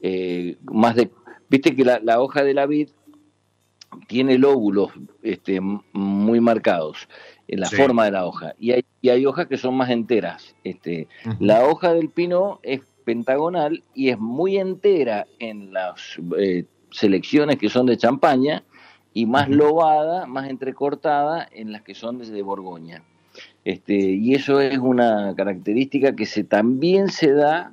eh, 0.00 0.56
más 0.64 0.96
de... 0.96 1.10
Viste 1.48 1.74
que 1.76 1.84
la, 1.84 2.00
la 2.00 2.20
hoja 2.20 2.42
de 2.42 2.54
la 2.54 2.66
vid 2.66 2.88
tiene 4.06 4.36
lóbulos 4.36 4.90
este, 5.22 5.60
muy 5.60 6.40
marcados 6.40 7.08
en 7.46 7.60
la 7.60 7.66
Sí. 7.66 7.76
forma 7.76 8.04
de 8.04 8.10
la 8.10 8.26
hoja 8.26 8.54
y 8.58 8.72
hay, 8.72 8.84
y 9.00 9.08
hay 9.08 9.24
hojas 9.26 9.46
que 9.46 9.56
son 9.56 9.74
más 9.76 9.90
enteras. 9.90 10.54
Este, 10.64 11.08
la 11.38 11.64
hoja 11.66 11.94
del 11.94 12.10
pino 12.10 12.60
es 12.62 12.80
pentagonal 13.08 13.82
y 13.94 14.10
es 14.10 14.18
muy 14.18 14.58
entera 14.58 15.26
en 15.38 15.72
las 15.72 16.20
eh, 16.36 16.66
selecciones 16.90 17.56
que 17.56 17.70
son 17.70 17.86
de 17.86 17.96
champaña 17.96 18.64
y 19.14 19.24
más 19.24 19.48
lobada, 19.48 20.26
más 20.26 20.50
entrecortada 20.50 21.48
en 21.50 21.72
las 21.72 21.80
que 21.80 21.94
son 21.94 22.18
desde 22.18 22.42
Borgoña. 22.42 23.02
Este, 23.64 23.94
y 23.94 24.34
eso 24.34 24.60
es 24.60 24.76
una 24.76 25.32
característica 25.34 26.14
que 26.14 26.26
se, 26.26 26.44
también 26.44 27.08
se 27.08 27.32
da 27.32 27.72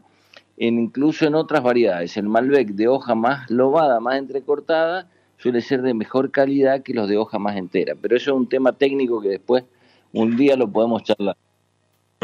en, 0.56 0.80
incluso 0.80 1.26
en 1.26 1.36
otras 1.36 1.62
variedades. 1.62 2.16
El 2.16 2.30
Malbec 2.30 2.70
de 2.70 2.88
hoja 2.88 3.14
más 3.14 3.52
lobada, 3.52 4.00
más 4.00 4.16
entrecortada, 4.16 5.10
suele 5.36 5.60
ser 5.60 5.82
de 5.82 5.94
mejor 5.94 6.32
calidad 6.32 6.82
que 6.82 6.94
los 6.94 7.10
de 7.10 7.18
hoja 7.18 7.40
más 7.40 7.58
entera. 7.58 7.96
Pero 8.02 8.16
eso 8.16 8.32
es 8.32 8.38
un 8.38 8.48
tema 8.48 8.72
técnico 8.72 9.20
que 9.20 9.28
después 9.28 9.66
un 10.14 10.38
día 10.38 10.56
lo 10.56 10.72
podemos 10.72 11.04
charlar. 11.04 11.36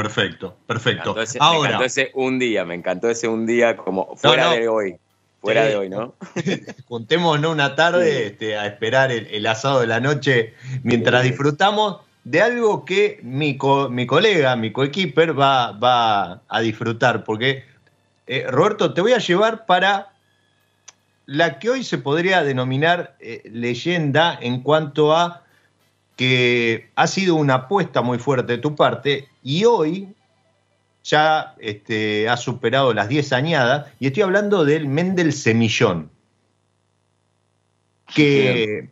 Perfecto, 0.01 0.57
Me 0.61 0.65
perfecto. 0.67 1.21
ese, 1.21 1.39
me 1.39 1.45
Ahora, 1.45 1.69
encantó 1.69 1.85
ese 1.85 2.11
un 2.15 2.39
día, 2.39 2.65
me 2.65 2.75
encantó 2.75 3.09
ese 3.09 3.27
un 3.27 3.45
día 3.45 3.75
como 3.77 4.15
fuera 4.15 4.45
no. 4.45 4.51
de 4.51 4.67
hoy. 4.67 4.95
Fuera 5.41 5.63
Sí. 5.63 5.69
de 5.69 5.75
hoy, 5.75 5.89
¿no? 5.89 6.13
juntémonos 6.87 7.51
una 7.51 7.75
tarde 7.75 8.27
este, 8.27 8.57
a 8.57 8.67
esperar 8.67 9.11
el, 9.11 9.27
el 9.27 9.45
asado 9.47 9.79
de 9.81 9.87
la 9.87 9.99
noche 9.99 10.53
mientras 10.83 11.23
Sí. 11.23 11.29
disfrutamos 11.29 12.01
de 12.23 12.41
algo 12.41 12.85
que 12.85 13.19
mi, 13.23 13.57
co- 13.57 13.89
mi 13.89 14.05
colega, 14.05 14.55
mi 14.55 14.71
coequiper 14.71 15.39
va, 15.39 15.71
va 15.71 16.41
a 16.47 16.59
disfrutar. 16.61 17.23
Porque, 17.23 17.63
eh, 18.27 18.45
Roberto, 18.49 18.93
te 18.93 19.01
voy 19.01 19.13
a 19.13 19.17
llevar 19.17 19.65
para 19.65 20.09
la 21.25 21.57
que 21.59 21.69
hoy 21.69 21.83
se 21.83 21.97
podría 21.97 22.43
denominar 22.43 23.15
eh, 23.19 23.41
leyenda 23.51 24.37
en 24.41 24.61
cuanto 24.61 25.15
a 25.15 25.43
que 26.21 26.91
ha 26.93 27.07
sido 27.07 27.33
una 27.33 27.55
apuesta 27.55 28.03
muy 28.03 28.19
fuerte 28.19 28.51
de 28.51 28.57
tu 28.59 28.75
parte 28.75 29.27
y 29.41 29.65
hoy 29.65 30.13
ya 31.03 31.55
este, 31.57 32.29
ha 32.29 32.37
superado 32.37 32.93
las 32.93 33.09
10 33.09 33.33
añadas 33.33 33.87
y 33.99 34.05
estoy 34.05 34.21
hablando 34.21 34.63
del 34.63 34.87
Mendel 34.87 35.33
Semillón 35.33 36.11
que, 38.13 38.89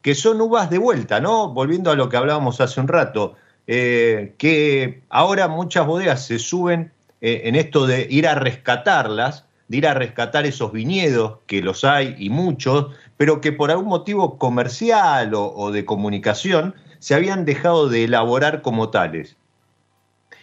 que 0.00 0.14
son 0.14 0.40
uvas 0.40 0.70
de 0.70 0.78
vuelta, 0.78 1.20
¿no? 1.20 1.50
Volviendo 1.50 1.90
a 1.90 1.96
lo 1.96 2.08
que 2.08 2.16
hablábamos 2.16 2.62
hace 2.62 2.80
un 2.80 2.88
rato, 2.88 3.34
eh, 3.66 4.32
que 4.38 5.02
ahora 5.10 5.48
muchas 5.48 5.86
bodegas 5.86 6.24
se 6.24 6.38
suben 6.38 6.92
eh, 7.20 7.42
en 7.44 7.56
esto 7.56 7.86
de 7.86 8.06
ir 8.08 8.26
a 8.26 8.34
rescatarlas, 8.34 9.44
de 9.68 9.76
ir 9.76 9.86
a 9.86 9.94
rescatar 9.94 10.46
esos 10.46 10.72
viñedos, 10.72 11.38
que 11.46 11.62
los 11.62 11.84
hay 11.84 12.16
y 12.18 12.30
muchos, 12.30 12.86
pero 13.16 13.40
que 13.40 13.52
por 13.52 13.70
algún 13.70 13.88
motivo 13.88 14.38
comercial 14.38 15.32
o, 15.34 15.70
de 15.70 15.84
comunicación 15.84 16.74
se 16.98 17.14
habían 17.14 17.44
dejado 17.44 17.88
de 17.88 18.04
elaborar 18.04 18.62
como 18.62 18.88
tales. 18.88 19.36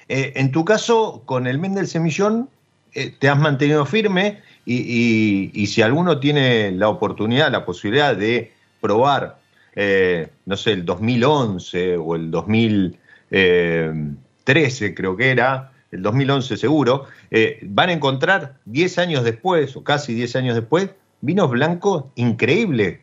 Eh, 0.08 0.34
en 0.36 0.52
tu 0.52 0.64
caso, 0.64 1.24
con 1.26 1.48
el 1.48 1.58
Mendel 1.58 1.88
Semillón, 1.88 2.50
eh, 2.94 3.14
te 3.20 3.28
has 3.28 3.38
mantenido 3.38 3.86
firme 3.86 4.42
y 4.66 5.68
si 5.68 5.84
alguno 5.84 6.20
tiene 6.20 6.72
la 6.72 6.90
oportunidad, 6.90 7.52
la 7.52 7.66
posibilidad 7.66 8.16
de 8.16 8.52
probar, 8.82 9.38
eh, 9.76 10.30
no 10.46 10.56
sé, 10.56 10.72
el 10.72 10.86
2011 10.86 11.98
o 11.98 12.16
el 12.16 12.32
2013 12.32 14.96
creo 14.96 15.18
que 15.18 15.32
era, 15.32 15.74
el 15.96 16.02
2011 16.04 16.58
seguro, 16.58 17.06
eh, 17.32 17.60
van 17.64 17.90
a 17.90 17.94
encontrar 17.94 18.58
10 18.66 18.98
años 19.00 19.24
después 19.24 19.76
o 19.76 19.84
casi 19.84 20.14
10 20.14 20.36
años 20.36 20.56
después 20.56 20.92
vinos 21.22 21.50
blancos 21.50 22.06
increíbles. 22.16 23.00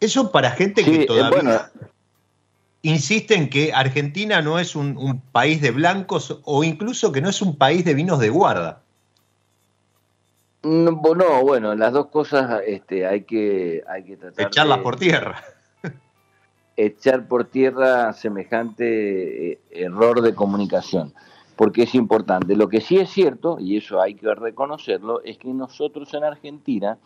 Eso 0.00 0.30
para 0.32 0.50
gente 0.52 0.82
Sí, 0.82 0.90
que 0.90 1.02
eh, 1.02 1.06
todavía 1.06 1.42
bueno. 1.42 1.60
insiste 2.82 3.34
en 3.34 3.48
que 3.50 3.72
Argentina 3.72 4.40
no 4.42 4.58
es 4.58 4.76
un, 4.76 4.96
un 4.96 5.20
país 5.20 5.60
de 5.60 5.70
blancos 5.70 6.40
o 6.44 6.64
incluso 6.64 7.12
que 7.12 7.20
no 7.20 7.28
es 7.28 7.42
un 7.42 7.56
país 7.56 7.84
de 7.84 7.94
vinos 7.94 8.18
de 8.20 8.28
guarda. 8.28 8.82
No, 10.62 10.96
bo- 10.96 11.14
no, 11.14 11.42
bueno, 11.42 11.74
las 11.74 11.92
dos 11.92 12.06
cosas 12.06 12.60
este, 12.66 13.06
hay 13.06 13.22
que 13.22 13.82
hay 13.88 14.02
que 14.04 14.16
tratar 14.16 14.46
Echarlas 14.46 14.78
de 14.78 14.82
por 14.84 14.96
tierra. 14.96 15.42
echar 16.76 17.26
por 17.28 17.44
tierra 17.44 18.12
semejante 18.12 19.52
eh, 19.52 19.58
error 19.70 20.20
de 20.22 20.34
comunicación, 20.34 21.14
porque 21.56 21.84
es 21.84 21.94
importante. 21.94 22.54
Lo 22.54 22.68
que 22.68 22.80
sí 22.80 22.98
es 22.98 23.10
cierto, 23.10 23.58
y 23.58 23.76
eso 23.76 24.00
hay 24.00 24.14
que 24.14 24.34
reconocerlo, 24.34 25.22
es 25.22 25.38
que 25.38 25.48
nosotros 25.48 26.12
en 26.14 26.24
Argentina 26.24 26.98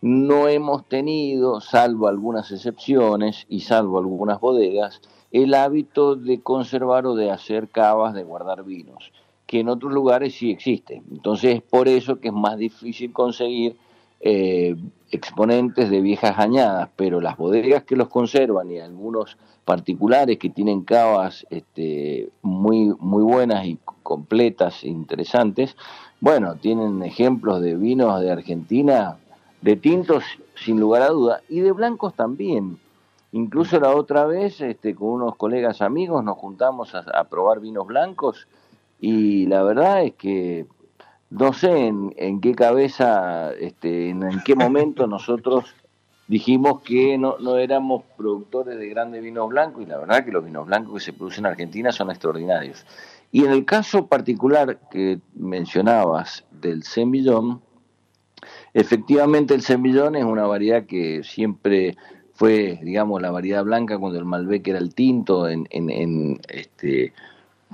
no 0.00 0.46
hemos 0.46 0.86
tenido, 0.86 1.60
salvo 1.60 2.06
algunas 2.06 2.52
excepciones 2.52 3.46
y 3.48 3.60
salvo 3.60 3.98
algunas 3.98 4.40
bodegas, 4.40 5.00
el 5.32 5.54
hábito 5.54 6.14
de 6.14 6.40
conservar 6.40 7.06
o 7.06 7.14
de 7.14 7.30
hacer 7.30 7.68
cavas, 7.68 8.14
de 8.14 8.22
guardar 8.22 8.64
vinos, 8.64 9.12
que 9.46 9.60
en 9.60 9.68
otros 9.68 9.92
lugares 9.92 10.34
sí 10.34 10.50
existe. 10.50 11.02
Entonces 11.10 11.56
es 11.56 11.62
por 11.62 11.88
eso 11.88 12.20
que 12.20 12.28
es 12.28 12.34
más 12.34 12.58
difícil 12.58 13.12
conseguir 13.12 13.76
eh, 14.20 14.76
exponentes 15.10 15.90
de 15.90 16.00
viejas 16.00 16.38
añadas, 16.38 16.90
pero 16.96 17.20
las 17.20 17.36
bodegas 17.36 17.84
que 17.84 17.96
los 17.96 18.08
conservan 18.08 18.70
y 18.70 18.78
algunos 18.78 19.38
particulares 19.64 20.38
que 20.38 20.50
tienen 20.50 20.82
cavas 20.82 21.46
este, 21.50 22.30
muy, 22.42 22.94
muy 22.98 23.22
buenas 23.22 23.64
y 23.66 23.78
completas 24.02 24.82
e 24.84 24.88
interesantes, 24.88 25.76
bueno, 26.20 26.56
tienen 26.56 27.02
ejemplos 27.02 27.60
de 27.60 27.76
vinos 27.76 28.20
de 28.20 28.30
Argentina, 28.30 29.16
de 29.62 29.76
tintos 29.76 30.24
sin 30.56 30.80
lugar 30.80 31.02
a 31.02 31.08
duda, 31.08 31.42
y 31.48 31.60
de 31.60 31.72
blancos 31.72 32.14
también. 32.14 32.78
Incluso 33.32 33.78
la 33.78 33.94
otra 33.94 34.26
vez, 34.26 34.60
este, 34.60 34.94
con 34.94 35.08
unos 35.08 35.36
colegas 35.36 35.80
amigos, 35.80 36.24
nos 36.24 36.38
juntamos 36.38 36.94
a, 36.94 37.00
a 37.14 37.24
probar 37.24 37.60
vinos 37.60 37.86
blancos 37.86 38.48
y 39.00 39.46
la 39.46 39.62
verdad 39.62 40.02
es 40.02 40.14
que 40.14 40.66
no 41.30 41.52
sé 41.52 41.86
en, 41.86 42.14
en 42.16 42.40
qué 42.40 42.54
cabeza, 42.54 43.52
este, 43.52 44.10
en, 44.10 44.22
en 44.22 44.40
qué 44.44 44.54
momento 44.54 45.06
nosotros 45.08 45.74
dijimos 46.26 46.82
que 46.82 47.18
no, 47.18 47.38
no 47.38 47.56
éramos 47.56 48.04
productores 48.16 48.78
de 48.78 48.88
grandes 48.88 49.22
vinos 49.22 49.48
blancos 49.48 49.82
y 49.82 49.86
la 49.86 49.98
verdad 49.98 50.24
que 50.24 50.30
los 50.30 50.44
vinos 50.44 50.66
blancos 50.66 50.94
que 50.94 51.00
se 51.00 51.12
producen 51.12 51.46
en 51.46 51.52
Argentina 51.52 51.90
son 51.90 52.10
extraordinarios. 52.10 52.86
Y 53.32 53.44
en 53.44 53.52
el 53.52 53.64
caso 53.64 54.06
particular 54.06 54.78
que 54.90 55.20
mencionabas 55.34 56.44
del 56.50 56.82
semillón, 56.82 57.60
efectivamente 58.72 59.54
el 59.54 59.62
semillón 59.62 60.16
es 60.16 60.24
una 60.24 60.46
variedad 60.46 60.86
que 60.86 61.22
siempre 61.24 61.96
fue, 62.32 62.78
digamos, 62.82 63.20
la 63.20 63.30
variedad 63.30 63.64
blanca 63.64 63.98
cuando 63.98 64.18
el 64.18 64.24
Malbec 64.24 64.66
era 64.68 64.78
el 64.78 64.94
tinto 64.94 65.48
en, 65.48 65.66
en, 65.70 65.90
en 65.90 66.40
este 66.48 67.12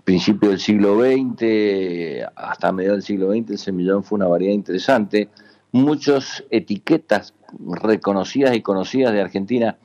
principio 0.04 0.50
del 0.50 0.60
siglo 0.60 1.00
XX 1.00 2.26
hasta 2.36 2.72
mediados 2.72 2.98
del 2.98 3.06
siglo 3.06 3.32
XX 3.32 3.50
el 3.50 3.58
semillón 3.58 4.04
fue 4.04 4.16
una 4.16 4.28
variedad 4.28 4.54
interesante. 4.54 5.28
Muchas 5.72 6.44
etiquetas 6.50 7.34
reconocidas 7.82 8.54
y 8.54 8.60
conocidas 8.60 9.12
de 9.12 9.22
Argentina 9.22 9.76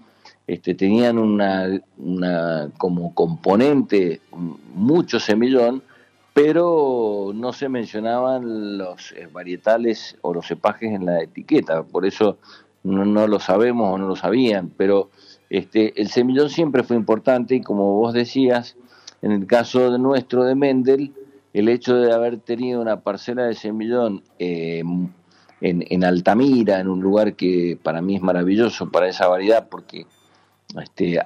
este, 0.45 0.75
tenían 0.75 1.17
una, 1.17 1.79
una 1.97 2.69
como 2.77 3.13
componente 3.13 4.19
mucho 4.73 5.19
semillón, 5.19 5.83
pero 6.33 7.31
no 7.33 7.53
se 7.53 7.69
mencionaban 7.69 8.77
los 8.77 9.11
eh, 9.11 9.27
varietales 9.31 10.17
o 10.21 10.33
los 10.33 10.47
cepajes 10.47 10.91
en 10.91 11.05
la 11.05 11.21
etiqueta, 11.21 11.83
por 11.83 12.05
eso 12.05 12.37
no, 12.83 13.05
no 13.05 13.27
lo 13.27 13.39
sabemos 13.39 13.93
o 13.93 13.97
no 13.97 14.07
lo 14.07 14.15
sabían, 14.15 14.71
pero 14.75 15.09
este, 15.49 15.99
el 16.01 16.09
semillón 16.09 16.49
siempre 16.49 16.83
fue 16.83 16.95
importante 16.95 17.55
y 17.55 17.61
como 17.61 17.95
vos 17.95 18.13
decías, 18.13 18.75
En 19.21 19.31
el 19.31 19.45
caso 19.47 19.91
de 19.91 19.99
nuestro 19.99 20.43
de 20.43 20.55
Mendel, 20.55 21.13
el 21.53 21.69
hecho 21.69 21.95
de 21.95 22.13
haber 22.13 22.39
tenido 22.39 22.81
una 22.81 23.01
parcela 23.01 23.43
de 23.43 23.55
semillón 23.55 24.23
eh, 24.37 24.83
en, 25.61 25.85
en, 25.89 26.03
Altamira, 26.03 26.79
en 26.79 26.87
un 26.87 27.01
lugar 27.01 27.35
que 27.35 27.77
para 27.81 28.01
mí 28.01 28.15
es 28.15 28.21
maravilloso 28.21 28.89
para 28.89 29.09
esa 29.09 29.27
variedad, 29.27 29.67
porque 29.67 30.05
este, 30.81 31.19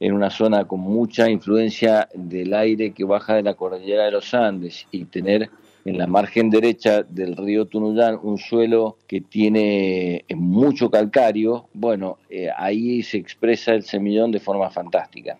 en 0.00 0.14
una 0.14 0.30
zona 0.30 0.66
con 0.66 0.80
mucha 0.80 1.30
influencia 1.30 2.08
del 2.14 2.54
aire 2.54 2.92
que 2.92 3.04
baja 3.04 3.34
de 3.34 3.42
la 3.42 3.54
cordillera 3.54 4.06
de 4.06 4.10
los 4.10 4.32
Andes 4.34 4.86
y 4.90 5.04
tener 5.04 5.50
en 5.84 5.98
la 5.98 6.06
margen 6.06 6.50
derecha 6.50 7.02
del 7.02 7.36
río 7.36 7.66
Tunuyán 7.66 8.18
un 8.22 8.38
suelo 8.38 8.98
que 9.06 9.20
tiene 9.20 10.24
eh, 10.28 10.36
mucho 10.36 10.90
calcario, 10.90 11.68
bueno, 11.72 12.18
eh, 12.28 12.48
ahí 12.56 13.02
se 13.02 13.16
expresa 13.16 13.72
el 13.72 13.82
semillón 13.82 14.30
de 14.30 14.40
forma 14.40 14.70
fantástica. 14.70 15.38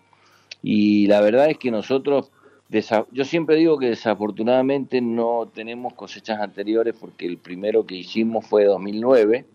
Y 0.63 1.07
la 1.07 1.21
verdad 1.21 1.49
es 1.49 1.57
que 1.57 1.71
nosotros, 1.71 2.31
yo 3.11 3.25
siempre 3.25 3.55
digo 3.55 3.77
que 3.77 3.89
desafortunadamente 3.89 5.01
no 5.01 5.49
tenemos 5.53 5.93
cosechas 5.93 6.39
anteriores 6.39 6.95
porque 6.99 7.25
el 7.25 7.37
primero 7.37 7.85
que 7.85 7.95
hicimos 7.95 8.45
fue 8.45 8.65
2009, 8.65 9.45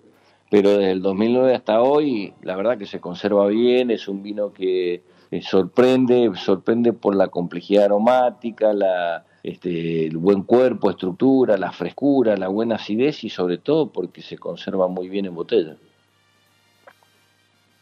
pero 0.51 0.71
desde 0.71 0.93
el 0.93 1.03
2009 1.03 1.55
hasta 1.55 1.83
hoy, 1.83 2.33
la 2.43 2.57
verdad 2.57 2.79
que 2.79 2.87
se 2.87 3.01
conserva 3.01 3.47
bien, 3.47 3.91
es 3.91 4.07
un 4.09 4.23
vino 4.23 4.53
que 4.53 5.03
eh, 5.31 5.43
sorprende, 5.43 6.31
sorprende 6.37 6.93
por 6.93 7.17
la 7.17 7.29
complejidad 7.29 7.87
aromática, 7.87 8.73
la, 8.73 9.25
este, 9.47 10.07
el 10.07 10.17
buen 10.17 10.43
cuerpo, 10.43 10.91
estructura, 10.91 11.57
la 11.57 11.73
frescura, 11.73 12.37
la 12.37 12.49
buena 12.49 12.75
acidez 12.75 13.23
y 13.25 13.31
sobre 13.31 13.59
todo 13.59 13.91
porque 13.91 14.21
se 14.21 14.37
conserva 14.37 14.89
muy 14.89 15.09
bien 15.09 15.27
en 15.27 15.35
botella. 15.35 15.77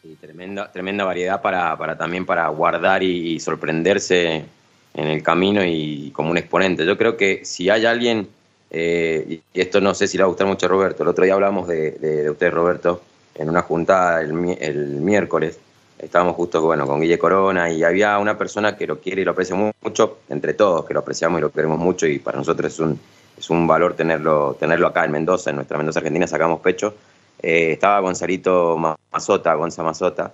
Y 0.03 0.15
tremenda, 0.17 0.71
tremenda 0.71 1.05
variedad 1.05 1.41
para, 1.41 1.77
para 1.79 1.97
también 1.97 2.27
para 2.27 2.47
guardar 2.49 3.03
y, 3.03 3.41
sorprenderse 3.41 4.45
en 4.93 5.07
el 5.07 5.23
camino 5.23 5.65
y 5.65 6.11
como 6.11 6.31
un 6.31 6.37
exponente. 6.37 6.85
Yo 6.85 6.99
creo 6.99 7.17
que 7.17 7.45
si 7.45 7.71
hay 7.71 7.87
alguien 7.87 8.29
eh, 8.77 9.41
y 9.55 9.61
esto 9.61 9.81
no 9.81 9.95
sé 9.95 10.09
si 10.09 10.17
le 10.17 10.25
va 10.25 10.27
a 10.27 10.29
gustar 10.29 10.49
mucho 10.49 10.67
a 10.67 10.69
Roberto. 10.69 11.05
El 11.05 11.09
otro 11.09 11.25
día 11.25 11.35
hablamos 11.35 11.69
de, 11.69 12.29
usted, 12.29 12.51
Roberto, 12.51 13.03
en 13.37 13.49
una 13.49 13.63
juntada 13.63 14.21
el, 14.21 14.33
miércoles. 14.33 15.59
Estábamos 15.99 16.35
justo 16.37 16.61
bueno, 16.61 16.87
con 16.87 17.01
Guille 17.01 17.19
Corona 17.19 17.71
y 17.71 17.83
había 17.85 18.19
una 18.19 18.37
persona 18.37 18.77
que 18.77 18.87
lo 18.87 19.01
quiere 19.01 19.23
y 19.23 19.25
lo 19.25 19.31
aprecia 19.31 19.57
mucho, 19.57 20.19
entre 20.29 20.55
todos, 20.55 20.85
que 20.85 20.95
lo 20.95 21.01
apreciamos 21.01 21.39
y 21.39 21.43
lo 21.43 21.51
queremos 21.51 21.79
mucho 21.79 22.07
y 22.07 22.19
para 22.19 22.39
nosotros 22.39 22.73
es 22.73 22.81
un, 22.81 22.99
es 23.39 23.49
un 23.51 23.67
valor 23.67 23.95
tenerlo, 23.95 24.57
tenerlo 24.59 24.89
acá 24.89 25.05
en 25.05 25.13
Mendoza, 25.13 25.51
en 25.51 25.57
nuestra 25.57 25.79
Mendoza 25.79 26.01
Argentina, 26.01 26.27
sacamos 26.27 26.61
pecho. 26.61 26.95
Eh, 27.41 27.73
estaba 27.73 28.01
Gonzalito 28.01 28.77
Mazota, 29.11 29.55
Gonza 29.55 29.83
Mazota, 29.83 30.33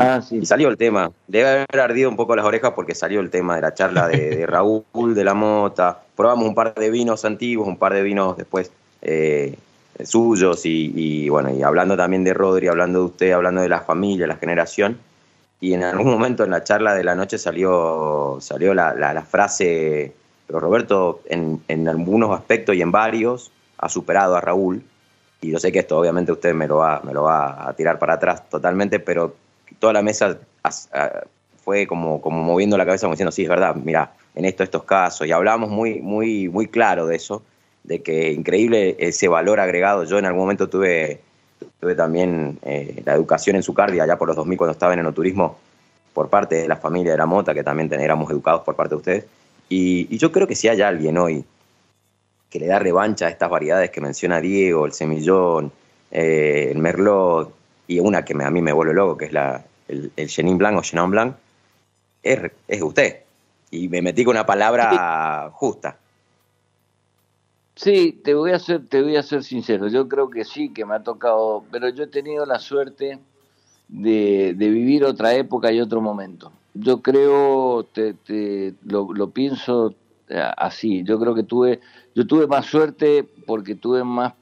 Ah, 0.00 0.22
y, 0.30 0.46
salió 0.46 0.68
el 0.68 0.76
tema. 0.76 1.10
Debe 1.26 1.48
haber 1.48 1.80
ardido 1.80 2.08
un 2.08 2.16
poco 2.16 2.34
las 2.34 2.46
orejas 2.46 2.72
porque 2.74 2.94
salió 2.94 3.20
el 3.20 3.30
tema 3.30 3.56
de 3.56 3.62
la 3.62 3.74
charla 3.74 4.08
de, 4.08 4.46
Raúl, 4.48 5.14
de 5.14 5.24
la 5.24 5.34
Mota. 5.34 6.00
Probamos 6.16 6.46
un 6.46 6.54
par 6.54 6.74
de 6.74 6.90
vinos 6.90 7.24
antiguos, 7.24 7.68
un 7.68 7.76
par 7.76 7.92
de 7.92 8.02
vinos 8.02 8.36
después 8.36 8.70
eh, 9.02 9.56
suyos 10.04 10.62
y, 10.64 11.28
bueno, 11.28 11.50
y 11.50 11.62
hablando 11.62 11.96
también 11.96 12.24
de 12.24 12.34
Rodri, 12.34 12.68
hablando 12.68 13.00
de 13.00 13.04
usted, 13.06 13.32
hablando 13.32 13.60
de 13.60 13.68
la 13.68 13.80
familia, 13.80 14.26
la 14.26 14.36
generación. 14.36 14.98
Y 15.60 15.72
en 15.74 15.82
algún 15.82 16.10
momento 16.10 16.44
en 16.44 16.50
la 16.50 16.64
charla 16.64 16.94
de 16.94 17.04
la 17.04 17.14
noche 17.14 17.38
salió, 17.38 18.38
salió 18.40 18.74
la, 18.74 19.26
frase, 19.28 20.12
pero 20.46 20.60
Roberto 20.60 21.22
en, 21.26 21.62
en 21.68 21.88
algunos 21.88 22.36
aspectos 22.36 22.74
y 22.74 22.82
en 22.82 22.92
varios 22.92 23.50
ha 23.78 23.88
superado 23.88 24.36
a 24.36 24.40
Raúl 24.40 24.82
y 25.44 25.50
yo 25.50 25.58
sé 25.58 25.70
que 25.70 25.80
esto 25.80 25.98
obviamente 25.98 26.32
usted 26.32 26.54
me 26.54 26.66
lo 26.66 26.78
va, 26.78 27.02
me 27.04 27.12
lo 27.12 27.24
va 27.24 27.68
a 27.68 27.72
tirar 27.74 27.98
para 27.98 28.14
atrás 28.14 28.48
totalmente, 28.48 28.98
pero 28.98 29.34
toda 29.78 29.92
la 29.92 30.02
mesa 30.02 30.38
fue 31.62 31.86
como, 31.86 32.22
como 32.22 32.42
moviendo 32.42 32.78
la 32.78 32.86
cabeza 32.86 33.06
como 33.06 33.12
diciendo, 33.12 33.30
sí, 33.30 33.42
es 33.42 33.48
verdad, 33.48 33.74
mira, 33.74 34.14
en 34.34 34.46
esto, 34.46 34.62
estos 34.62 34.84
casos, 34.84 35.26
y 35.26 35.32
hablamos 35.32 35.68
muy, 35.68 36.00
muy, 36.00 36.48
muy 36.48 36.68
claro 36.68 37.06
de 37.06 37.16
eso, 37.16 37.42
de 37.84 38.02
que 38.02 38.32
increíble 38.32 38.96
ese 38.98 39.28
valor 39.28 39.60
agregado. 39.60 40.04
Yo 40.04 40.18
en 40.18 40.24
algún 40.24 40.42
momento 40.42 40.68
tuve, 40.68 41.20
tuve 41.78 41.94
también 41.94 42.58
eh, 42.62 43.02
la 43.04 43.14
educación 43.14 43.56
en 43.56 43.62
su 43.62 43.74
cardia, 43.74 44.02
allá 44.02 44.18
por 44.18 44.28
los 44.28 44.36
2000 44.36 44.58
cuando 44.58 44.72
estaba 44.72 44.94
en 44.94 45.00
enoturismo, 45.00 45.58
por 46.12 46.28
parte 46.28 46.56
de 46.56 46.68
la 46.68 46.76
familia 46.76 47.12
de 47.12 47.18
la 47.18 47.26
Mota, 47.26 47.54
que 47.54 47.62
también 47.62 47.92
éramos 47.92 48.30
educados 48.30 48.62
por 48.62 48.74
parte 48.74 48.94
de 48.94 48.96
ustedes. 48.96 49.24
Y, 49.68 50.08
y 50.10 50.18
yo 50.18 50.32
creo 50.32 50.46
que 50.46 50.54
si 50.54 50.68
hay 50.68 50.80
alguien 50.80 51.18
hoy 51.18 51.44
que 52.50 52.58
le 52.60 52.66
da 52.66 52.78
revancha 52.78 53.26
a 53.26 53.30
estas 53.30 53.50
variedades 53.50 53.90
que 53.90 54.00
menciona 54.00 54.40
Diego, 54.40 54.86
el 54.86 54.92
semillón, 54.92 55.72
eh, 56.10 56.68
el 56.70 56.78
merlot 56.78 57.52
y 57.88 57.98
una 57.98 58.24
que 58.24 58.32
a 58.32 58.50
mí 58.50 58.62
me 58.62 58.72
vuelve 58.72 58.94
loco, 58.94 59.16
que 59.16 59.24
es 59.26 59.32
la, 59.32 59.64
el, 59.88 60.12
el 60.16 60.28
Chenin 60.28 60.56
Blanc 60.56 60.78
o 60.78 60.82
Chenin 60.82 61.10
Blanc, 61.10 61.34
es, 62.22 62.40
es 62.68 62.80
usted. 62.80 63.20
Y 63.70 63.88
me 63.88 64.00
metí 64.00 64.24
con 64.24 64.36
una 64.36 64.46
palabra 64.46 65.50
justa. 65.52 65.98
Sí, 67.76 68.20
te 68.22 68.34
voy 68.34 68.52
a 68.52 68.58
ser, 68.58 68.86
te 68.86 69.02
voy 69.02 69.16
a 69.16 69.22
ser 69.22 69.42
sincero. 69.42 69.88
Yo 69.88 70.08
creo 70.08 70.30
que 70.30 70.44
sí, 70.44 70.68
que 70.68 70.84
me 70.84 70.94
ha 70.94 71.02
tocado, 71.02 71.64
pero 71.70 71.88
yo 71.88 72.04
he 72.04 72.06
tenido 72.06 72.46
la 72.46 72.60
suerte 72.60 73.18
de, 73.88 74.54
de 74.56 74.70
vivir 74.70 75.04
otra 75.04 75.34
época 75.34 75.72
y 75.72 75.80
otro 75.80 76.00
momento. 76.00 76.52
Yo 76.74 77.02
creo, 77.02 77.84
te, 77.92 78.14
te, 78.14 78.74
lo, 78.84 79.12
lo 79.12 79.30
pienso 79.30 79.94
eh, 80.28 80.40
así. 80.56 81.02
Yo 81.04 81.18
creo 81.18 81.34
que 81.34 81.42
tuve, 81.42 81.80
yo 82.14 82.26
tuve 82.26 82.46
más 82.46 82.66
suerte 82.66 83.28
porque 83.46 83.74
tuve 83.74 84.04
más 84.04 84.34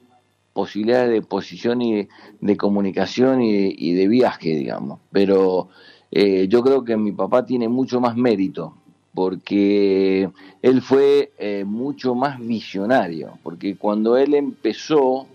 posibilidades 0.53 1.09
de 1.09 1.21
posición 1.23 1.81
y 1.81 2.07
de, 2.39 2.57
comunicación 2.57 3.41
y 3.41 3.93
de, 3.93 4.07
viaje, 4.07 4.49
digamos. 4.55 4.99
Pero 5.11 5.69
eh, 6.11 6.47
yo 6.47 6.61
creo 6.61 6.83
que 6.83 6.95
mi 6.97 7.11
papá 7.11 7.45
tiene 7.45 7.67
mucho 7.67 7.99
más 7.99 8.15
mérito 8.15 8.75
porque 9.13 10.29
él 10.61 10.81
fue 10.81 11.31
eh, 11.37 11.63
mucho 11.65 12.15
más 12.15 12.39
visionario, 12.39 13.37
porque 13.43 13.75
cuando 13.75 14.17
él 14.17 14.33
empezó 14.33 15.27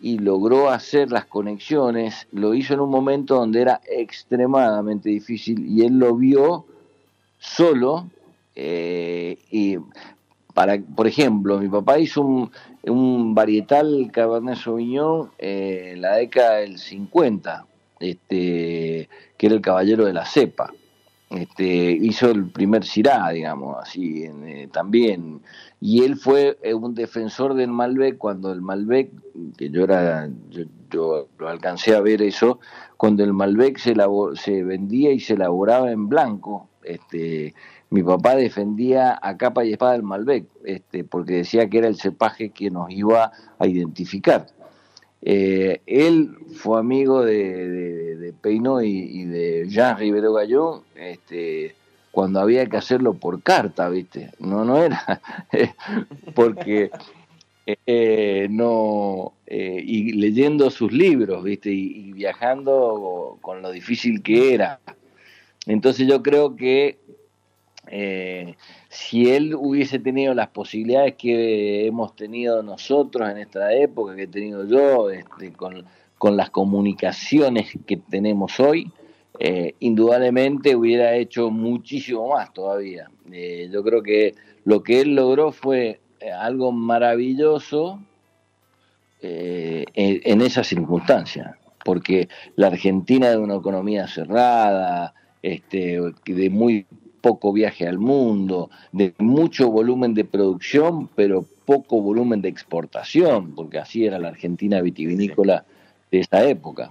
y 0.00 0.18
logró 0.18 0.70
hacer 0.70 1.10
las 1.10 1.26
conexiones, 1.26 2.26
lo 2.32 2.54
hizo 2.54 2.74
en 2.74 2.80
un 2.80 2.90
momento 2.90 3.36
donde 3.36 3.60
era 3.60 3.80
extremadamente 3.88 5.08
difícil 5.08 5.64
y 5.66 5.84
él 5.84 5.98
lo 5.98 6.16
vio 6.16 6.66
solo 7.38 8.08
eh, 8.54 9.38
y 9.50 9.78
para, 10.54 10.78
por 10.78 11.06
ejemplo, 11.06 11.58
mi 11.58 11.68
papá 11.68 11.98
hizo 11.98 12.20
un, 12.20 12.50
un 12.84 13.34
varietal 13.34 14.10
Cabernet 14.12 14.56
Sauvignon 14.56 15.30
eh, 15.38 15.92
en 15.94 16.02
la 16.02 16.16
década 16.16 16.58
del 16.58 16.78
50, 16.78 17.64
este, 18.00 19.08
que 19.36 19.46
era 19.46 19.54
el 19.54 19.62
caballero 19.62 20.04
de 20.04 20.12
la 20.12 20.26
cepa. 20.26 20.72
Este, 21.32 21.64
hizo 21.64 22.30
el 22.30 22.50
primer 22.50 22.84
Syrah, 22.84 23.30
digamos, 23.30 23.78
así 23.80 24.24
eh, 24.24 24.68
también. 24.70 25.40
Y 25.80 26.04
él 26.04 26.16
fue 26.16 26.58
un 26.74 26.94
defensor 26.94 27.54
del 27.54 27.70
Malbec 27.70 28.18
cuando 28.18 28.52
el 28.52 28.60
Malbec, 28.60 29.10
que 29.56 29.70
yo 29.70 29.84
era, 29.84 30.28
yo, 30.90 31.28
lo 31.38 31.48
alcancé 31.48 31.96
a 31.96 32.00
ver 32.02 32.20
eso, 32.20 32.60
cuando 32.98 33.24
el 33.24 33.32
Malbec 33.32 33.78
se, 33.78 33.94
se 34.34 34.62
vendía 34.62 35.10
y 35.12 35.20
se 35.20 35.32
elaboraba 35.32 35.90
en 35.90 36.08
blanco, 36.08 36.68
este, 36.84 37.54
mi 37.88 38.02
papá 38.02 38.36
defendía 38.36 39.18
a 39.20 39.36
capa 39.38 39.64
y 39.64 39.72
espada 39.72 39.94
el 39.94 40.02
Malbec, 40.02 40.46
este, 40.64 41.02
porque 41.02 41.34
decía 41.34 41.68
que 41.68 41.78
era 41.78 41.88
el 41.88 41.96
cepaje 41.96 42.50
que 42.50 42.70
nos 42.70 42.90
iba 42.90 43.32
a 43.58 43.66
identificar. 43.66 44.46
Eh, 45.24 45.80
él 45.86 46.36
fue 46.54 46.80
amigo 46.80 47.24
de, 47.24 47.68
de, 48.16 48.34
y, 48.84 49.24
de 49.24 49.68
Jean 49.68 49.96
Rivero 49.96 50.32
Gallón 50.32 50.82
este, 50.96 51.76
cuando 52.10 52.40
había 52.40 52.66
que 52.66 52.76
hacerlo 52.76 53.14
por 53.14 53.40
carta, 53.42 53.88
¿viste? 53.88 54.30
No, 54.40 54.64
no 54.64 54.82
era, 54.82 55.20
porque 56.34 56.90
eh, 57.66 58.48
no, 58.50 59.32
eh, 59.46 59.80
y 59.84 60.12
leyendo 60.12 60.70
sus 60.70 60.92
libros, 60.92 61.44
¿viste? 61.44 61.70
Y, 61.70 62.08
y 62.08 62.12
viajando 62.12 63.38
con 63.40 63.62
lo 63.62 63.70
difícil 63.70 64.22
que 64.22 64.54
era. 64.54 64.80
Entonces 65.66 66.08
yo 66.08 66.22
creo 66.22 66.56
que 66.56 66.98
eh, 67.88 68.56
si 68.92 69.30
él 69.30 69.54
hubiese 69.54 69.98
tenido 69.98 70.34
las 70.34 70.48
posibilidades 70.48 71.14
que 71.14 71.86
hemos 71.86 72.14
tenido 72.14 72.62
nosotros 72.62 73.26
en 73.30 73.38
esta 73.38 73.72
época, 73.72 74.14
que 74.14 74.24
he 74.24 74.26
tenido 74.26 74.66
yo, 74.66 75.08
este, 75.08 75.50
con, 75.54 75.86
las 76.36 76.50
comunicaciones 76.50 77.72
que 77.86 77.96
tenemos 77.96 78.60
hoy, 78.60 78.92
eh, 79.38 79.76
indudablemente 79.80 80.76
hubiera 80.76 81.16
hecho 81.16 81.50
muchísimo 81.50 82.28
más 82.28 82.52
todavía. 82.52 83.08
Eh, 83.32 83.70
yo 83.72 83.82
creo 83.82 84.02
que 84.02 84.34
lo 84.64 84.82
que 84.82 85.00
él 85.00 85.14
logró 85.14 85.52
fue 85.52 86.00
algo 86.38 86.70
maravilloso 86.70 87.98
en, 89.22 89.86
en 89.94 90.40
esa 90.42 90.62
circunstancia, 90.64 91.56
porque 91.82 92.28
la 92.56 92.66
Argentina 92.66 93.30
de 93.30 93.38
una 93.38 93.56
economía 93.56 94.06
cerrada, 94.06 95.14
este, 95.40 95.98
de 96.26 96.50
muy 96.50 96.86
poco 97.22 97.52
viaje 97.52 97.88
al 97.88 97.98
mundo, 97.98 98.68
de 98.90 99.14
mucho 99.18 99.70
volumen 99.70 100.12
de 100.12 100.24
producción, 100.24 101.08
pero 101.14 101.46
poco 101.64 102.02
volumen 102.02 102.42
de 102.42 102.48
exportación, 102.48 103.54
porque 103.54 103.78
así 103.78 104.04
era 104.04 104.18
la 104.18 104.28
Argentina 104.28 104.82
vitivinícola 104.82 105.64
esa 106.10 106.44
época. 106.44 106.90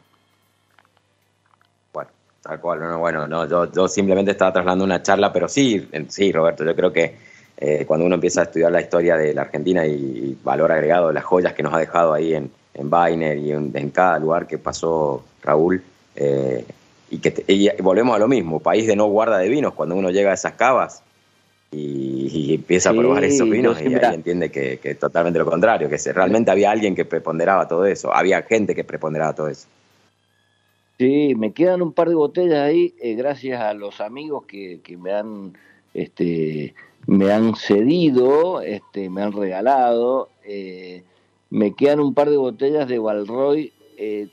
Bueno, 1.94 2.10
tal 2.42 2.60
cual, 2.60 2.80
no, 2.80 3.00
bueno, 3.00 3.28
no, 3.28 3.48
yo, 3.48 3.72
yo 3.72 3.88
simplemente 3.88 4.32
estaba 4.32 4.54
trasladando 4.54 4.86
una 4.86 5.04
charla, 5.04 5.32
pero 5.32 5.48
sí, 5.48 5.88
sí, 6.08 6.32
Roberto, 6.32 6.64
yo 6.64 6.76
creo 6.76 6.92
que 6.92 7.16
eh, 7.58 7.86
cuando 7.86 8.06
uno 8.08 8.16
empieza 8.16 8.42
a 8.42 8.44
estudiar 8.46 8.72
la 8.72 8.82
historia 8.82 9.18
de 9.18 9.36
la 9.36 9.44
Argentina 9.44 9.86
y, 9.86 10.36
valor 10.44 10.72
agregado 10.72 11.10
de 11.10 11.14
las 11.14 11.24
joyas 11.24 11.54
que 11.54 11.62
nos 11.62 11.74
ha 11.74 11.78
dejado 11.78 12.14
ahí 12.14 12.34
en, 12.34 12.50
en 12.74 13.22
y 13.40 13.52
en, 13.52 13.92
cada 13.92 14.18
lugar 14.18 14.48
que 14.48 14.58
pasó 14.58 15.24
Raúl, 15.44 15.84
eh, 16.16 16.66
y 17.12 17.20
que 17.20 17.76
volvemos 17.82 18.16
a 18.16 18.20
lo 18.20 18.28
mismo, 18.28 18.60
país 18.60 18.88
de 18.88 18.96
no 18.96 19.06
guarda 19.06 19.38
de 19.38 19.50
vinos, 19.50 19.74
cuando 19.74 19.96
uno 19.96 20.10
llega 20.10 20.32
a 20.32 20.34
esas 20.34 20.54
cavas 20.54 21.04
y, 21.72 22.56
empieza 22.56 22.90
a 22.90 22.94
probar 22.94 23.24
esos 23.24 23.50
vinos 23.50 23.82
y 23.82 23.94
ahí 23.94 24.16
entiende 24.16 24.50
que, 24.50 24.78
que, 24.80 24.96
totalmente 24.96 25.40
lo 25.40 25.46
contrario, 25.46 25.90
que 25.90 25.98
realmente 26.12 26.52
había 26.52 26.72
alguien 26.72 26.96
que 26.96 27.06
preponderaba 27.06 27.68
todo 27.68 27.86
eso, 27.86 28.14
había 28.14 28.42
gente 28.44 28.74
que 28.74 28.84
preponderaba 28.84 29.36
todo 29.36 29.48
eso. 29.48 29.68
Sí, 30.98 31.34
me 31.36 31.52
quedan 31.52 31.82
un 31.82 31.94
par 31.94 32.10
de 32.10 32.16
botellas 32.16 32.60
ahí, 32.60 32.94
eh, 33.02 33.16
gracias 33.16 33.62
a 33.62 33.74
los 33.74 34.02
amigos 34.02 34.46
que, 34.46 34.80
que 34.84 34.98
me 34.98 35.12
han 35.12 35.54
este, 35.94 36.74
me 37.08 37.32
han 37.32 37.56
cedido, 37.56 38.62
este, 38.62 39.10
me 39.10 39.22
han 39.22 39.34
regalado, 39.34 40.30
eh, 40.46 41.04
me 41.50 41.74
quedan 41.74 42.00
un 42.00 42.14
par 42.14 42.30
de 42.30 42.38
botellas 42.38 42.88
de 42.88 43.00
Valroy, 43.00 43.74
eh, 43.98 44.28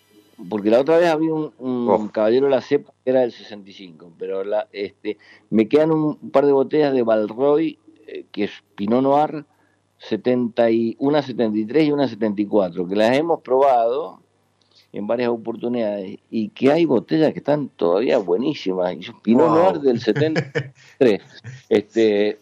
porque 0.49 0.71
la 0.71 0.81
otra 0.81 0.99
vez 0.99 1.09
había 1.09 1.33
un, 1.33 1.53
oh. 1.59 2.11
caballero 2.13 2.47
de 2.47 2.53
la 2.53 2.61
cepa 2.61 2.93
que 3.05 3.11
era 3.11 3.21
del 3.21 3.33
65, 3.33 4.13
pero 4.19 4.45
la, 4.45 4.69
este, 4.73 5.19
me 5.51 5.69
quedan 5.69 5.91
un 5.91 6.17
par 6.31 6.47
de 6.47 6.53
botellas 6.53 6.93
de 6.93 7.03
Valroy, 7.03 7.79
eh, 8.07 8.25
que 8.31 8.45
es 8.45 8.51
Pinot 8.75 9.03
Noir, 9.03 9.45
70 9.99 10.71
y, 10.71 10.97
una 10.99 11.23
73 11.23 11.89
y 11.89 11.93
una 11.93 12.09
74, 12.09 12.87
que 12.87 12.97
las 12.97 13.17
hemos 13.17 13.41
probado 13.41 14.21
en 14.93 15.07
varias 15.07 15.29
oportunidades 15.29 16.19
y 16.31 16.49
que 16.51 16.73
hay 16.73 16.85
botellas 16.85 17.33
que 17.33 17.41
están 17.41 17.69
todavía 17.69 18.19
buenísimas. 18.19 18.95
Y 18.95 19.01
Pinot 19.23 19.51
Noir 19.51 19.81
del 19.81 20.01
73. 20.01 21.21
este, 21.69 22.39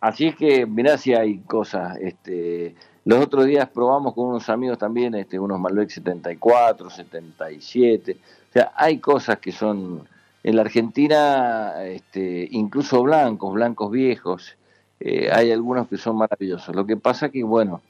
Así 0.00 0.26
es 0.26 0.36
que 0.36 0.66
mirá 0.66 0.98
si 0.98 1.14
hay 1.14 1.38
cosas. 1.38 1.96
Este, 2.00 2.74
los 3.06 3.24
otros 3.24 3.46
días 3.46 3.68
probamos 3.68 4.14
con 4.14 4.26
unos 4.26 4.48
amigos 4.48 4.78
también, 4.78 5.14
este, 5.14 5.38
unos 5.38 5.60
Malbec 5.60 5.88
74, 5.88 6.90
77. 6.90 8.12
O 8.50 8.52
sea, 8.52 8.72
hay 8.74 8.98
cosas 8.98 9.38
que 9.38 9.52
son 9.52 10.08
en 10.42 10.56
la 10.56 10.62
Argentina, 10.62 11.84
este, 11.84 12.48
incluso 12.50 13.04
blancos, 13.04 13.54
blancos 13.54 13.92
viejos. 13.92 14.56
Eh, 14.98 15.30
hay 15.32 15.52
algunos 15.52 15.86
que 15.86 15.96
son 15.98 16.16
maravillosos. 16.16 16.74
Lo 16.74 16.84
que 16.84 16.96
pasa 16.96 17.28
que, 17.28 17.44
bueno, 17.44 17.80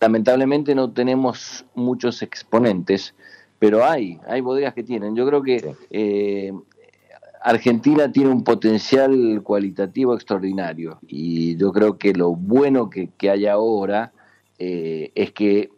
lamentablemente 0.00 0.74
no 0.74 0.90
tenemos 0.90 1.66
muchos 1.74 2.22
exponentes, 2.22 3.14
pero 3.58 3.84
hay, 3.84 4.18
hay 4.26 4.40
bodegas 4.40 4.72
que 4.72 4.82
tienen. 4.82 5.14
Yo 5.14 5.26
creo 5.26 5.42
que 5.42 5.76
eh, 5.90 6.54
Argentina 7.46 8.10
tiene 8.10 8.30
un 8.30 8.42
potencial 8.42 9.40
cualitativo 9.44 10.16
extraordinario 10.16 10.98
y 11.06 11.56
yo 11.56 11.70
creo 11.70 11.96
que 11.96 12.12
lo 12.12 12.34
bueno 12.34 12.90
que, 12.90 13.08
hay 13.30 13.46
ahora 13.46 14.12
eh, 14.58 15.12
es 15.14 15.30
que 15.30 15.70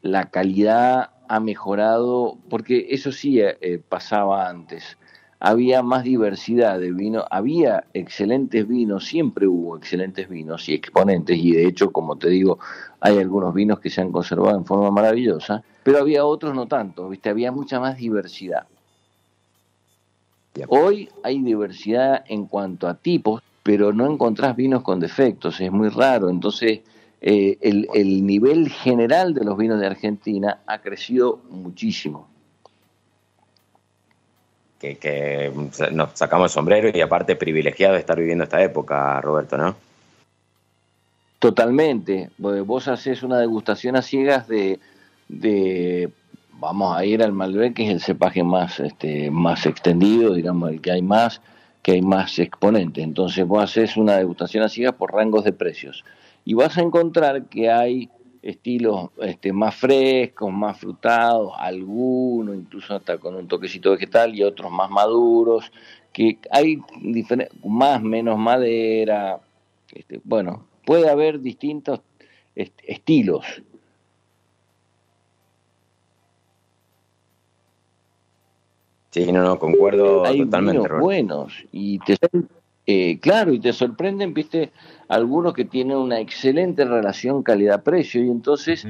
la 0.00 0.30
calidad 0.30 1.10
ha 1.28 1.38
mejorado, 1.38 2.38
porque 2.48 2.86
eso 2.88 3.12
sí 3.12 3.38
eh, 3.38 3.58
eh, 3.60 3.78
pasaba 3.86 4.48
antes. 4.48 4.96
Había 5.40 5.82
más 5.82 6.04
diversidad 6.04 6.80
de 6.80 6.90
vino, 6.90 7.26
había 7.30 7.84
excelentes 7.92 8.66
vinos, 8.66 9.04
siempre 9.04 9.46
hubo 9.46 9.76
excelentes 9.76 10.26
vinos 10.26 10.70
y 10.70 10.72
exponentes, 10.72 11.36
y 11.36 11.52
de 11.52 11.66
hecho, 11.66 11.92
como 11.92 12.16
te 12.16 12.30
digo, 12.30 12.58
hay 12.98 13.18
algunos 13.18 13.52
vinos 13.52 13.78
que 13.78 13.90
se 13.90 14.00
han 14.00 14.10
conservado 14.10 14.56
en 14.56 14.64
forma 14.64 14.90
maravillosa, 14.90 15.62
pero 15.82 15.98
había 15.98 16.24
otros 16.24 16.54
no 16.54 16.66
tanto, 16.66 17.10
¿viste? 17.10 17.28
había 17.28 17.52
mucha 17.52 17.78
más 17.78 17.98
diversidad. 17.98 18.66
Hoy 20.68 21.08
hay 21.22 21.40
diversidad 21.40 22.24
en 22.28 22.46
cuanto 22.46 22.88
a 22.88 22.94
tipos, 22.94 23.42
pero 23.62 23.92
no 23.92 24.10
encontrás 24.10 24.56
vinos 24.56 24.82
con 24.82 25.00
defectos, 25.00 25.60
es 25.60 25.70
muy 25.70 25.88
raro. 25.88 26.28
Entonces, 26.28 26.80
eh, 27.20 27.58
el, 27.60 28.26
nivel 28.26 28.70
general 28.70 29.34
de 29.34 29.44
los 29.44 29.56
vinos 29.56 29.78
de 29.78 29.86
Argentina 29.86 30.60
ha 30.66 30.78
crecido 30.78 31.40
muchísimo. 31.50 32.28
Que, 34.78 35.52
nos 35.92 36.10
sacamos 36.14 36.50
el 36.50 36.54
sombrero 36.54 36.90
y 36.92 37.00
aparte 37.02 37.36
privilegiado 37.36 37.94
de 37.94 38.00
estar 38.00 38.18
viviendo 38.18 38.44
esta 38.44 38.62
época, 38.62 39.20
Roberto, 39.20 39.58
¿no? 39.58 39.76
Totalmente. 41.38 42.30
Vos 42.38 42.88
haces 42.88 43.22
una 43.22 43.38
degustación 43.38 43.96
a 43.96 44.02
ciegas 44.02 44.48
de, 44.48 44.80
de 45.28 46.10
vamos 46.60 46.96
a 46.96 47.04
ir 47.04 47.22
al 47.22 47.32
Malbec, 47.32 47.74
que 47.74 47.84
es 47.84 47.90
el 47.90 48.00
cepaje 48.00 48.44
más, 48.44 48.78
este, 48.80 49.30
más 49.30 49.64
extendido, 49.66 50.34
digamos, 50.34 50.70
el 50.70 50.80
que 50.80 50.92
hay 50.92 51.02
más, 51.02 51.40
que 51.82 51.92
hay 51.92 52.02
más 52.02 52.38
exponentes. 52.38 53.02
Entonces 53.02 53.46
vos 53.46 53.64
haces 53.64 53.96
una 53.96 54.16
degustación 54.16 54.62
así 54.62 54.84
por 54.96 55.12
rangos 55.12 55.44
de 55.44 55.52
precios 55.52 56.04
y 56.44 56.54
vas 56.54 56.76
a 56.76 56.82
encontrar 56.82 57.44
que 57.46 57.70
hay 57.70 58.10
estilos 58.42 59.10
este, 59.20 59.52
más 59.52 59.74
frescos, 59.74 60.52
más 60.52 60.78
frutados, 60.78 61.52
algunos 61.56 62.56
incluso 62.56 62.94
hasta 62.94 63.18
con 63.18 63.34
un 63.34 63.48
toquecito 63.48 63.90
vegetal 63.90 64.34
y 64.34 64.42
otros 64.42 64.70
más 64.70 64.90
maduros, 64.90 65.72
que 66.12 66.38
hay 66.50 66.78
más, 67.64 68.02
menos 68.02 68.38
madera, 68.38 69.40
este, 69.92 70.20
bueno, 70.24 70.64
puede 70.84 71.08
haber 71.08 71.40
distintos 71.40 72.00
estilos 72.54 73.44
Sí, 79.10 79.32
no, 79.32 79.42
no, 79.42 79.58
concuerdo 79.58 80.24
hay 80.24 80.44
totalmente. 80.44 80.82
Vinos 80.82 81.00
buenos 81.00 81.64
y 81.72 81.98
te 82.00 82.16
eh, 82.86 83.20
claro, 83.20 83.52
y 83.52 83.60
te 83.60 83.72
sorprenden, 83.72 84.34
viste, 84.34 84.72
algunos 85.08 85.54
que 85.54 85.64
tienen 85.64 85.96
una 85.96 86.18
excelente 86.18 86.84
relación 86.84 87.42
calidad-precio 87.42 88.24
y 88.24 88.30
entonces 88.30 88.86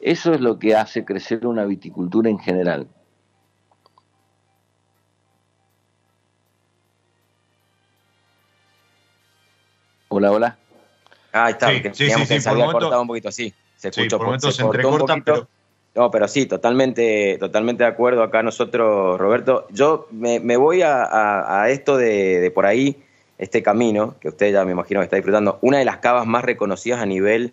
eso 0.00 0.32
es 0.32 0.40
lo 0.40 0.58
que 0.58 0.74
hace 0.74 1.04
crecer 1.04 1.46
una 1.46 1.64
viticultura 1.64 2.30
en 2.30 2.38
general. 2.38 2.88
Hola, 10.08 10.32
hola. 10.32 10.58
Ah, 11.32 11.46
ahí 11.46 11.52
está, 11.52 11.68
sí, 11.92 12.10
sí, 12.10 12.26
sí, 12.26 12.40
se 12.40 12.48
había 12.48 12.66
cortado 12.66 13.02
un 13.02 13.08
poquito 13.08 13.28
así. 13.28 13.52
Se 13.76 13.88
escuchó, 13.88 14.18
por 14.18 14.26
momentos 14.26 14.54
se, 14.54 14.62
se 14.62 14.66
entrecorta, 14.66 15.16
pero 15.24 15.48
no, 15.94 16.10
pero 16.10 16.26
sí, 16.26 16.46
totalmente, 16.46 17.36
totalmente 17.38 17.84
de 17.84 17.90
acuerdo 17.90 18.24
acá 18.24 18.42
nosotros, 18.42 19.18
Roberto. 19.18 19.66
Yo 19.70 20.08
me, 20.10 20.56
voy 20.56 20.82
a, 20.82 21.66
esto 21.68 21.96
de, 21.96 22.50
por 22.52 22.66
ahí, 22.66 22.96
este 23.38 23.62
camino, 23.62 24.16
que 24.20 24.28
usted 24.28 24.52
ya 24.52 24.64
me 24.64 24.72
imagino 24.72 25.00
que 25.00 25.04
está 25.04 25.16
disfrutando. 25.16 25.58
Una 25.60 25.78
de 25.78 25.84
las 25.84 25.98
cavas 25.98 26.26
más 26.26 26.44
reconocidas 26.44 27.00
a 27.00 27.06
nivel 27.06 27.52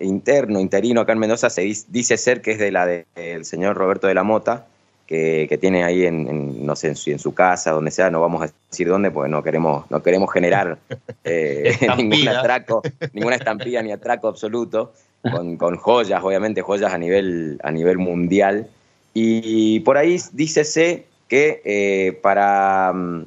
interno, 0.00 0.58
interino 0.58 1.00
acá 1.00 1.12
en 1.12 1.20
Mendoza, 1.20 1.48
se 1.48 1.62
dice 1.62 2.16
ser 2.16 2.42
que 2.42 2.52
es 2.52 2.58
de 2.58 2.72
la 2.72 2.86
del 2.86 3.44
señor 3.44 3.76
Roberto 3.76 4.08
de 4.08 4.14
la 4.14 4.24
Mota, 4.24 4.66
que, 5.06 5.56
tiene 5.60 5.84
ahí 5.84 6.04
en, 6.04 6.66
no 6.66 6.74
sé, 6.74 6.88
en 6.88 6.96
su, 6.96 7.34
casa, 7.34 7.70
donde 7.70 7.92
sea, 7.92 8.10
no 8.10 8.20
vamos 8.20 8.42
a 8.42 8.52
decir 8.68 8.88
dónde, 8.88 9.12
porque 9.12 9.30
no 9.30 9.44
queremos, 9.44 9.88
no 9.92 10.02
queremos 10.02 10.32
generar 10.32 10.78
eh, 11.24 11.76
ningún 11.96 12.26
atraco, 12.26 12.82
ninguna 13.12 13.36
estampilla 13.36 13.80
ni 13.82 13.92
atraco 13.92 14.26
absoluto 14.26 14.92
con, 15.22 15.76
joyas, 15.76 16.22
obviamente 16.22 16.62
joyas 16.62 16.92
a 16.92 16.98
nivel, 16.98 17.58
a 17.62 17.70
nivel 17.70 17.98
mundial. 17.98 18.68
Y 19.14 19.80
por 19.80 19.96
ahí 19.96 20.18
dícese 20.32 21.06
que 21.28 21.62
eh, 21.64 22.18
para, 22.22 22.92
mm, 22.92 23.26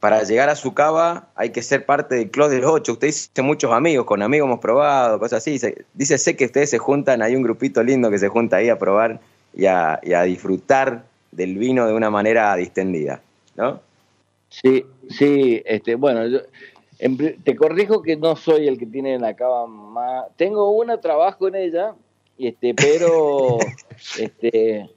para 0.00 0.22
llegar 0.24 0.48
a 0.48 0.56
su 0.56 0.74
cava 0.74 1.28
hay 1.34 1.50
que 1.50 1.62
ser 1.62 1.86
parte 1.86 2.16
del 2.16 2.30
Club 2.30 2.50
de 2.50 2.60
los 2.60 2.70
Ocho. 2.70 2.92
Usted 2.92 3.08
dice 3.08 3.42
muchos 3.42 3.72
amigos, 3.72 4.06
con 4.06 4.22
amigos 4.22 4.46
hemos 4.46 4.60
probado, 4.60 5.18
cosas 5.18 5.38
así. 5.38 5.58
Dícese 5.94 6.36
que 6.36 6.46
ustedes 6.46 6.70
se 6.70 6.78
juntan, 6.78 7.22
hay 7.22 7.36
un 7.36 7.42
grupito 7.42 7.82
lindo 7.82 8.10
que 8.10 8.18
se 8.18 8.28
junta 8.28 8.56
ahí 8.56 8.68
a 8.68 8.78
probar 8.78 9.20
y 9.54 9.66
a, 9.66 10.00
y 10.02 10.12
a 10.12 10.22
disfrutar 10.22 11.04
del 11.32 11.56
vino 11.56 11.86
de 11.86 11.94
una 11.94 12.10
manera 12.10 12.54
distendida, 12.56 13.20
¿no? 13.56 13.80
Sí, 14.48 14.84
sí, 15.10 15.62
este, 15.66 15.96
bueno, 15.96 16.26
yo, 16.26 16.40
te 16.98 17.56
corrijo 17.56 18.02
que 18.02 18.16
no 18.16 18.36
soy 18.36 18.68
el 18.68 18.78
que 18.78 18.86
tiene 18.86 19.18
la 19.18 19.34
cava 19.34 19.66
más. 19.66 20.26
Tengo 20.36 20.70
una, 20.70 21.00
trabajo 21.00 21.48
en 21.48 21.56
ella, 21.56 21.94
este, 22.38 22.74
pero 22.74 23.58
este, 24.18 24.90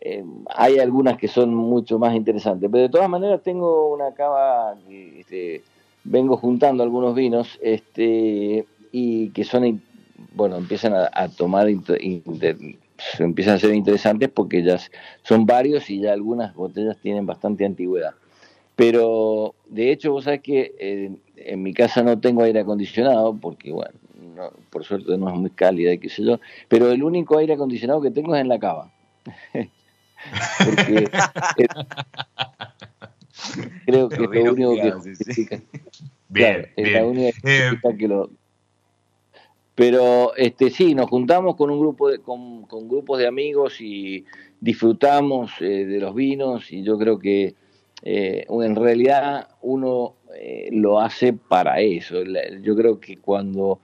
em, 0.00 0.44
hay 0.54 0.78
algunas 0.78 1.18
que 1.18 1.28
son 1.28 1.54
mucho 1.54 1.98
más 1.98 2.14
interesantes. 2.14 2.68
Pero 2.70 2.82
de 2.82 2.88
todas 2.88 3.08
maneras 3.08 3.42
tengo 3.42 3.92
una 3.92 4.14
cava 4.14 4.76
que 4.86 5.20
este, 5.20 5.62
vengo 6.04 6.36
juntando 6.36 6.82
algunos 6.82 7.14
vinos 7.14 7.58
este, 7.60 8.66
y 8.92 9.30
que 9.30 9.44
son, 9.44 9.82
bueno, 10.34 10.56
empiezan 10.56 10.94
a, 10.94 11.28
tomar, 11.28 11.68
empiezan 11.68 13.54
a 13.54 13.58
ser 13.58 13.74
interesantes 13.74 14.28
porque 14.28 14.62
ya 14.62 14.78
son 15.22 15.46
varios 15.46 15.90
y 15.90 16.00
ya 16.00 16.12
algunas 16.12 16.54
botellas 16.54 16.98
tienen 16.98 17.26
bastante 17.26 17.64
antigüedad. 17.64 18.14
Pero 18.74 19.54
de 19.68 19.92
hecho, 19.92 20.12
vos 20.12 20.24
sabés 20.24 20.40
que 20.40 21.12
en 21.46 21.62
mi 21.62 21.72
casa 21.74 22.02
no 22.02 22.18
tengo 22.20 22.42
aire 22.42 22.60
acondicionado 22.60 23.36
porque, 23.36 23.72
bueno, 23.72 23.92
por 24.70 24.84
suerte 24.84 25.16
no 25.18 25.28
es 25.28 25.34
muy 25.34 25.50
cálida 25.50 25.92
y 25.92 25.98
qué 25.98 26.08
sé 26.08 26.24
yo, 26.24 26.40
pero 26.68 26.90
el 26.90 27.02
único 27.02 27.38
aire 27.38 27.54
acondicionado 27.54 28.00
que 28.00 28.10
tengo 28.10 28.34
es 28.34 28.40
en 28.40 28.48
la 28.48 28.58
cava. 28.58 28.92
Porque 30.64 31.08
creo 33.86 34.08
que 34.08 34.38
es 34.38 34.44
lo 34.44 34.52
único 34.52 34.74
que. 34.76 35.62
Bien, 36.28 36.68
es 36.76 36.92
la 36.92 37.04
única 37.04 37.36
que, 37.42 37.68
eh, 37.68 37.96
que 37.98 38.08
lo, 38.08 38.30
pero 39.74 40.34
este 40.36 40.70
sí, 40.70 40.94
nos 40.94 41.08
juntamos 41.08 41.56
con 41.56 41.70
un 41.70 41.80
grupo 41.80 42.10
de, 42.10 42.18
con, 42.18 42.66
grupos 42.68 43.18
de 43.18 43.26
amigos 43.26 43.80
y 43.80 44.24
disfrutamos 44.60 45.52
eh, 45.60 45.86
de 45.86 45.98
los 45.98 46.14
vinos 46.14 46.70
y 46.72 46.82
yo 46.82 46.98
creo 46.98 47.18
que 47.18 47.54
eh, 48.02 48.46
en 48.48 48.76
realidad 48.76 49.48
uno 49.62 50.14
eh, 50.36 50.68
lo 50.72 51.00
hace 51.00 51.32
para 51.32 51.80
eso. 51.80 52.16
Yo 52.62 52.76
creo 52.76 53.00
que 53.00 53.16
cuando 53.18 53.78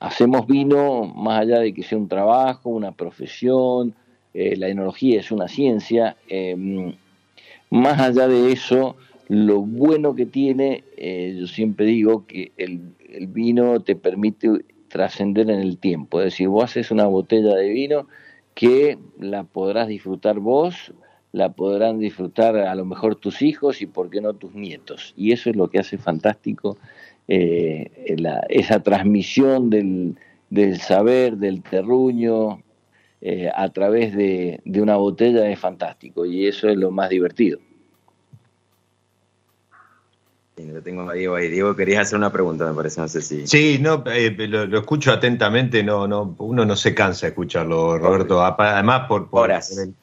hacemos 0.00 0.46
vino, 0.46 1.04
más 1.04 1.42
allá 1.42 1.60
de 1.60 1.72
que 1.72 1.82
sea 1.82 1.98
un 1.98 2.08
trabajo, 2.08 2.70
una 2.70 2.92
profesión, 2.92 3.94
la 4.32 4.68
enología 4.68 5.18
es 5.18 5.32
una 5.32 5.48
ciencia, 5.48 6.16
em, 6.28 6.94
más 7.70 8.00
allá 8.00 8.28
de 8.28 8.52
eso, 8.52 8.96
lo 9.28 9.60
bueno 9.60 10.14
que 10.14 10.26
tiene, 10.26 10.84
yo 11.36 11.46
siempre 11.48 11.86
digo 11.86 12.26
que 12.26 12.52
el, 12.56 12.80
el 13.12 13.26
vino 13.26 13.80
te 13.80 13.96
permite 13.96 14.48
trascender 14.90 15.50
en 15.50 15.60
el 15.60 15.78
tiempo. 15.78 16.20
Es 16.20 16.26
decir, 16.26 16.48
vos 16.48 16.64
haces 16.64 16.90
una 16.90 17.06
botella 17.06 17.54
de 17.54 17.70
vino 17.70 18.06
que 18.54 18.98
la 19.18 19.44
podrás 19.44 19.88
disfrutar 19.88 20.38
vos, 20.38 20.92
la 21.32 21.52
podrán 21.52 21.98
disfrutar 21.98 22.56
a 22.56 22.74
lo 22.74 22.84
mejor 22.84 23.16
tus 23.16 23.42
hijos 23.42 23.82
y 23.82 23.86
por 23.86 24.10
qué 24.10 24.20
no 24.20 24.34
tus 24.34 24.54
nietos. 24.54 25.14
Y 25.16 25.32
eso 25.32 25.50
es 25.50 25.56
lo 25.56 25.68
que 25.68 25.78
hace 25.78 25.98
fantástico 25.98 26.78
eh, 27.28 28.16
esa 28.48 28.82
transmisión 28.82 29.70
del, 29.70 30.16
saber, 30.80 31.36
del 31.36 31.62
terruño, 31.62 32.62
eh, 33.20 33.50
a 33.54 33.68
través 33.68 34.16
de, 34.16 34.60
de 34.64 34.82
una 34.82 34.96
botella 34.96 35.48
es 35.48 35.58
fantástico 35.58 36.24
y 36.24 36.46
eso 36.46 36.68
es 36.68 36.76
lo 36.76 36.90
más 36.90 37.10
divertido. 37.10 37.60
lo 40.56 40.82
tengo 40.82 41.08
a 41.08 41.14
Diego 41.14 41.36
ahí. 41.36 41.48
Diego, 41.48 41.76
querías 41.76 42.02
hacer 42.02 42.18
una 42.18 42.32
pregunta, 42.32 42.66
me 42.66 42.74
parece, 42.74 43.00
no 43.00 43.08
sé 43.08 43.22
si. 43.22 43.46
Sí, 43.46 43.78
no, 43.80 44.02
eh, 44.06 44.34
lo, 44.48 44.78
escucho 44.78 45.12
atentamente, 45.12 45.82
no, 45.82 46.06
no, 46.08 46.34
uno 46.38 46.64
no 46.64 46.76
se 46.76 46.94
cansa 46.94 47.26
de 47.26 47.30
escucharlo, 47.30 47.98
Roberto. 47.98 48.42
Además, 48.42 49.06
por, 49.08 49.28
el, 49.50 49.94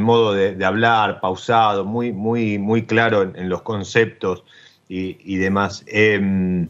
modo 0.00 0.32
de, 0.32 0.64
hablar, 0.64 1.20
pausado, 1.20 1.84
muy, 1.84 2.12
muy, 2.12 2.58
muy 2.58 2.84
claro 2.84 3.22
en, 3.22 3.48
los 3.48 3.62
conceptos 3.62 4.44
y, 4.88 5.36
demás. 5.36 5.84
Em, 5.86 6.68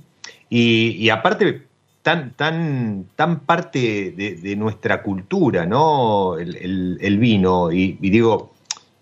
y, 0.51 1.09
aparte, 1.11 1.63
tan, 2.03 2.33
tan, 2.35 3.07
tan 3.17 3.41
parte 3.41 4.13
de, 4.13 4.57
nuestra 4.57 5.03
cultura, 5.03 5.67
¿no? 5.67 6.37
El, 6.39 7.19
vino, 7.19 7.71
y 7.73 7.93
digo 8.01 8.53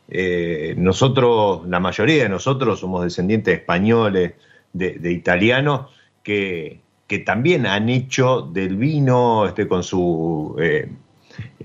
eh, 0.09 0.74
nosotros, 0.78 1.66
la 1.68 1.80
mayoría 1.80 2.24
de 2.24 2.28
nosotros 2.28 2.80
somos 2.80 3.03
descendientes 3.03 3.59
españoles, 3.59 4.34
de, 4.72 5.12
italianos, 5.12 5.91
que, 6.22 6.80
también 7.24 7.66
han 7.66 7.89
hecho 7.89 8.43
del 8.43 8.76
vino, 8.76 9.47
este, 9.47 9.66
con 9.68 9.82
su 9.82 10.57
eh, 10.61 10.91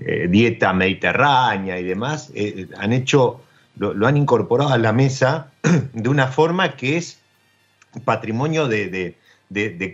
eh, 0.06 0.26
dieta 0.28 0.72
mediterránea 0.72 1.78
y 1.78 1.84
demás, 1.84 2.32
han 2.78 2.92
hecho, 2.92 3.40
lo, 3.76 4.06
han 4.06 4.16
incorporado 4.16 4.72
a 4.72 4.78
la 4.78 4.92
mesa 4.92 5.50
de 5.92 6.08
una 6.08 6.28
forma 6.28 6.76
que 6.76 6.96
es 6.96 7.18
patrimonio 8.04 8.68
de, 8.68 9.16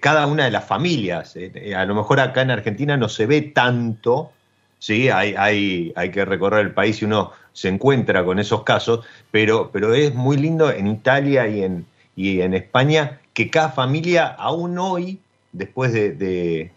cada 0.01 0.27
una 0.27 0.45
de 0.45 0.51
las 0.51 0.65
familias. 0.65 1.37
a 1.77 1.85
lo 1.85 1.95
mejor 1.95 2.21
acá 2.21 2.43
en 2.43 2.51
Argentina 2.51 2.97
no 2.97 3.09
se 3.09 3.27
ve 3.27 3.43
tanto, 3.43 4.33
sí, 4.79 5.09
hay, 5.09 5.35
hay, 5.37 5.93
hay 5.97 6.11
que 6.11 6.25
recorrer 6.25 6.67
el 6.67 6.73
país 6.73 7.03
y 7.03 7.05
uno 7.05 7.33
se 7.53 7.69
encuentra 7.69 8.25
con 8.25 8.39
esos 8.39 8.63
casos, 8.63 9.05
pero, 9.33 9.71
pero 9.73 9.93
es 9.95 10.15
muy 10.15 10.37
lindo 10.37 10.71
en 10.71 10.87
Italia 10.87 11.49
y 11.49 11.65
en, 11.65 11.87
y 12.15 12.41
en 12.41 12.55
España 12.55 13.21
que 13.35 13.51
cada 13.51 13.71
familia 13.71 14.27
aún 14.27 14.79
hoy, 14.79 15.21
después 15.53 15.93
de, 15.93 16.73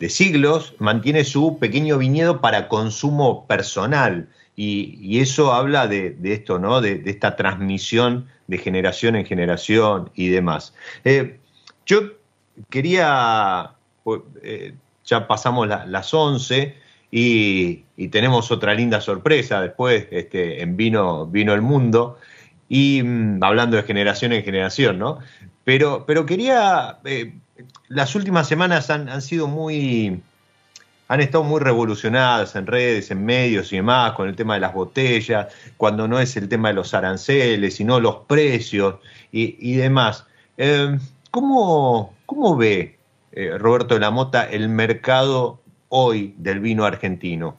siglos, 0.00 0.74
mantiene 0.78 1.24
su 1.24 1.58
pequeño 1.58 1.98
viñedo 1.98 2.40
para 2.40 2.68
consumo 2.68 3.46
personal. 3.46 4.28
Y, 4.54 5.20
eso 5.20 5.52
habla 5.52 5.86
de, 5.86 6.16
esto, 6.22 6.58
¿no? 6.58 6.80
De, 6.80 7.02
esta 7.06 7.36
transmisión 7.36 8.26
de 8.46 8.58
generación 8.58 9.16
en 9.16 9.26
generación 9.26 10.10
y 10.14 10.28
demás. 10.28 10.74
Eh, 11.04 11.38
yo 11.84 12.12
quería, 12.70 13.72
pues, 14.04 14.22
eh, 14.42 14.74
ya 15.04 15.26
pasamos 15.26 15.68
las 15.68 16.14
11, 16.14 16.74
y, 17.10 17.84
tenemos 18.10 18.50
otra 18.50 18.74
linda 18.74 19.00
sorpresa 19.00 19.60
después 19.60 20.06
este, 20.10 20.62
en 20.62 20.76
Vino, 20.76 21.26
Vino 21.26 21.54
el 21.54 21.62
Mundo, 21.62 22.18
y 22.68 23.02
mm, 23.02 23.42
hablando 23.42 23.76
de 23.76 23.84
generación 23.84 24.32
en 24.32 24.44
generación, 24.44 24.98
¿no? 24.98 25.18
Pero, 25.64 26.04
pero 26.06 26.26
quería, 26.26 26.98
eh, 27.04 27.34
las 27.88 28.14
últimas 28.14 28.48
semanas 28.48 28.90
han, 28.90 29.22
sido 29.22 29.46
muy, 29.46 30.20
han 31.08 31.20
estado 31.20 31.44
muy 31.44 31.60
revolucionadas 31.60 32.56
en 32.56 32.66
redes, 32.66 33.10
en 33.10 33.24
medios 33.24 33.72
y 33.72 33.76
demás, 33.76 34.12
con 34.12 34.28
el 34.28 34.36
tema 34.36 34.54
de 34.54 34.60
las 34.60 34.74
botellas, 34.74 35.48
cuando 35.76 36.08
no 36.08 36.18
es 36.18 36.36
el 36.36 36.48
tema 36.48 36.68
de 36.68 36.74
los 36.74 36.94
aranceles, 36.94 37.76
sino 37.76 38.00
los 38.00 38.16
precios 38.26 38.96
y, 39.30 39.74
demás. 39.76 40.26
Eh, 40.56 40.98
¿cómo, 41.30 42.14
¿cómo, 42.26 42.56
ve 42.56 42.98
eh, 43.32 43.56
Roberto 43.58 43.94
de 43.94 44.00
la 44.00 44.10
Mota 44.10 44.44
el 44.44 44.68
mercado 44.68 45.60
hoy 45.88 46.34
del 46.38 46.60
vino 46.60 46.84
argentino? 46.84 47.56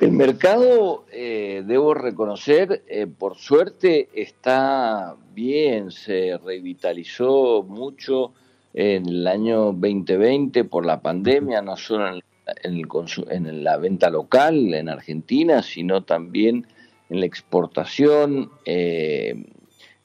El 0.00 0.12
mercado, 0.12 1.04
eh, 1.12 1.62
debo 1.66 1.92
reconocer, 1.92 2.82
eh, 2.88 3.06
por 3.06 3.36
suerte 3.36 4.08
está 4.14 5.14
bien, 5.34 5.90
se 5.90 6.38
revitalizó 6.38 7.62
mucho 7.62 8.32
en 8.72 9.06
el 9.06 9.26
año 9.26 9.72
2020 9.72 10.64
por 10.64 10.86
la 10.86 11.02
pandemia, 11.02 11.60
no 11.60 11.76
solo 11.76 12.08
en, 12.08 12.22
en, 13.28 13.62
la 13.62 13.76
venta 13.76 14.08
local 14.08 14.72
en 14.72 14.88
Argentina, 14.88 15.62
sino 15.62 16.02
también 16.02 16.66
en 17.10 17.20
la 17.20 17.26
exportación. 17.26 18.50
Eh, 18.64 19.44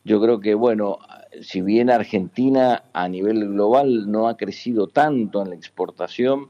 yo 0.04 0.20
creo 0.20 0.42
que, 0.42 0.56
bueno, 0.56 1.00
si 1.42 1.62
bien 1.62 1.90
Argentina 1.90 2.84
a 2.92 3.08
nivel 3.08 3.48
global 3.48 4.12
no 4.12 4.28
ha 4.28 4.36
crecido 4.36 4.88
tanto 4.88 5.42
en 5.42 5.52
la 5.52 5.56
exportación, 5.56 6.50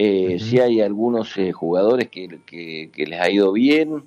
eh, 0.00 0.38
sí 0.38 0.60
hay 0.60 0.80
algunos 0.80 1.36
eh, 1.38 1.50
jugadores 1.50 2.08
que, 2.08 2.88
les 2.96 3.20
ha 3.20 3.28
ido 3.28 3.50
bien. 3.50 4.04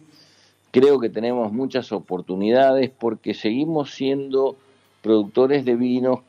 Creo 0.72 1.02
que 1.02 1.10
tenemos 1.10 1.52
muchas 1.52 1.92
oportunidades 1.92 2.90
porque 2.98 3.34
seguimos 3.34 3.92
siendo 3.94 4.56
productores 5.02 5.66
de 5.66 5.76
vinos 5.76 6.20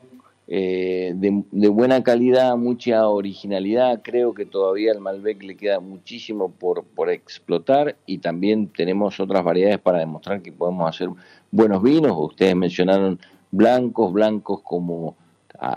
eh, 0.49 1.13
de, 1.15 1.69
buena 1.69 2.03
calidad, 2.03 2.57
mucha 2.57 3.07
originalidad. 3.07 4.01
Creo 4.03 4.33
que 4.33 4.45
todavía 4.45 4.91
al 4.91 4.99
Malbec 4.99 5.41
le 5.43 5.55
queda 5.55 5.79
muchísimo 5.79 6.51
por, 6.51 6.83
por 6.83 7.09
explotar 7.09 7.95
y 8.05 8.17
también 8.17 8.67
tenemos 8.67 9.17
otras 9.21 9.45
variedades 9.45 9.79
para 9.79 9.99
demostrar 9.99 10.41
que 10.41 10.51
podemos 10.51 10.89
hacer 10.89 11.07
buenos 11.51 11.81
vinos. 11.81 12.11
Ustedes 12.17 12.53
mencionaron 12.53 13.17
blancos, 13.49 14.11
blancos 14.11 14.59
como 14.61 15.15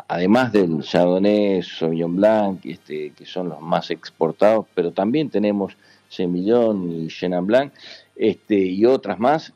además 0.09 0.53
del 0.53 0.82
Chardonnay, 0.82 1.62
Sauvignon 1.62 2.16
Blanc, 2.16 2.66
este, 2.66 3.11
que 3.11 3.24
son 3.24 3.49
los 3.51 3.61
más 3.61 3.91
exportados, 3.91 4.66
pero 4.74 4.91
también 4.91 5.30
tenemos 5.30 5.76
Semillón 6.09 6.91
y 6.91 7.09
Chenin 7.09 7.47
Blanc, 7.47 7.72
este, 8.16 8.57
y 8.57 8.84
otras 8.84 9.18
más. 9.18 9.53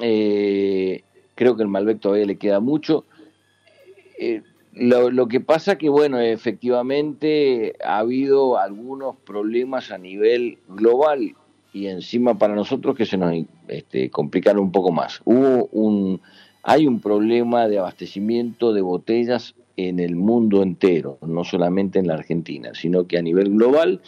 Eh, 0.00 1.02
creo 1.34 1.56
que 1.56 1.62
el 1.62 1.68
Malbec 1.68 1.98
todavía 2.00 2.26
le 2.26 2.36
queda 2.36 2.60
mucho. 2.60 3.04
Eh, 4.18 4.42
lo, 4.74 5.10
lo, 5.10 5.26
que 5.26 5.40
pasa 5.40 5.76
que, 5.76 5.88
bueno, 5.88 6.20
efectivamente 6.20 7.74
ha 7.84 7.98
habido 7.98 8.58
algunos 8.58 9.16
problemas 9.16 9.90
a 9.90 9.98
nivel 9.98 10.58
global 10.68 11.34
y 11.72 11.88
encima 11.88 12.38
para 12.38 12.54
nosotros 12.54 12.96
que 12.96 13.04
se 13.04 13.16
nos 13.16 13.34
este, 13.68 14.10
complicaron 14.10 14.62
un 14.62 14.72
poco 14.72 14.92
más. 14.92 15.20
Hubo 15.24 15.66
un 15.72 16.20
hay 16.62 16.86
un 16.86 17.00
problema 17.00 17.66
de 17.66 17.78
abastecimiento 17.78 18.72
de 18.72 18.82
botellas 18.82 19.56
en 19.76 20.00
el 20.00 20.16
mundo 20.16 20.62
entero, 20.62 21.18
no 21.22 21.44
solamente 21.44 21.98
en 21.98 22.06
la 22.06 22.14
Argentina, 22.14 22.70
sino 22.74 23.06
que 23.06 23.18
a 23.18 23.22
nivel 23.22 23.50
global, 23.50 24.00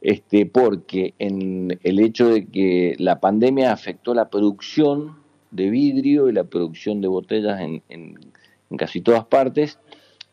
este, 0.00 0.46
porque 0.46 1.14
en 1.18 1.78
el 1.82 2.00
hecho 2.00 2.28
de 2.28 2.46
que 2.46 2.94
la 2.98 3.20
pandemia 3.20 3.72
afectó 3.72 4.14
la 4.14 4.30
producción 4.30 5.16
de 5.50 5.70
vidrio 5.70 6.28
y 6.28 6.32
la 6.32 6.44
producción 6.44 7.00
de 7.00 7.08
botellas 7.08 7.60
en, 7.60 7.82
en 7.88 8.16
casi 8.76 9.00
todas 9.00 9.24
partes, 9.24 9.78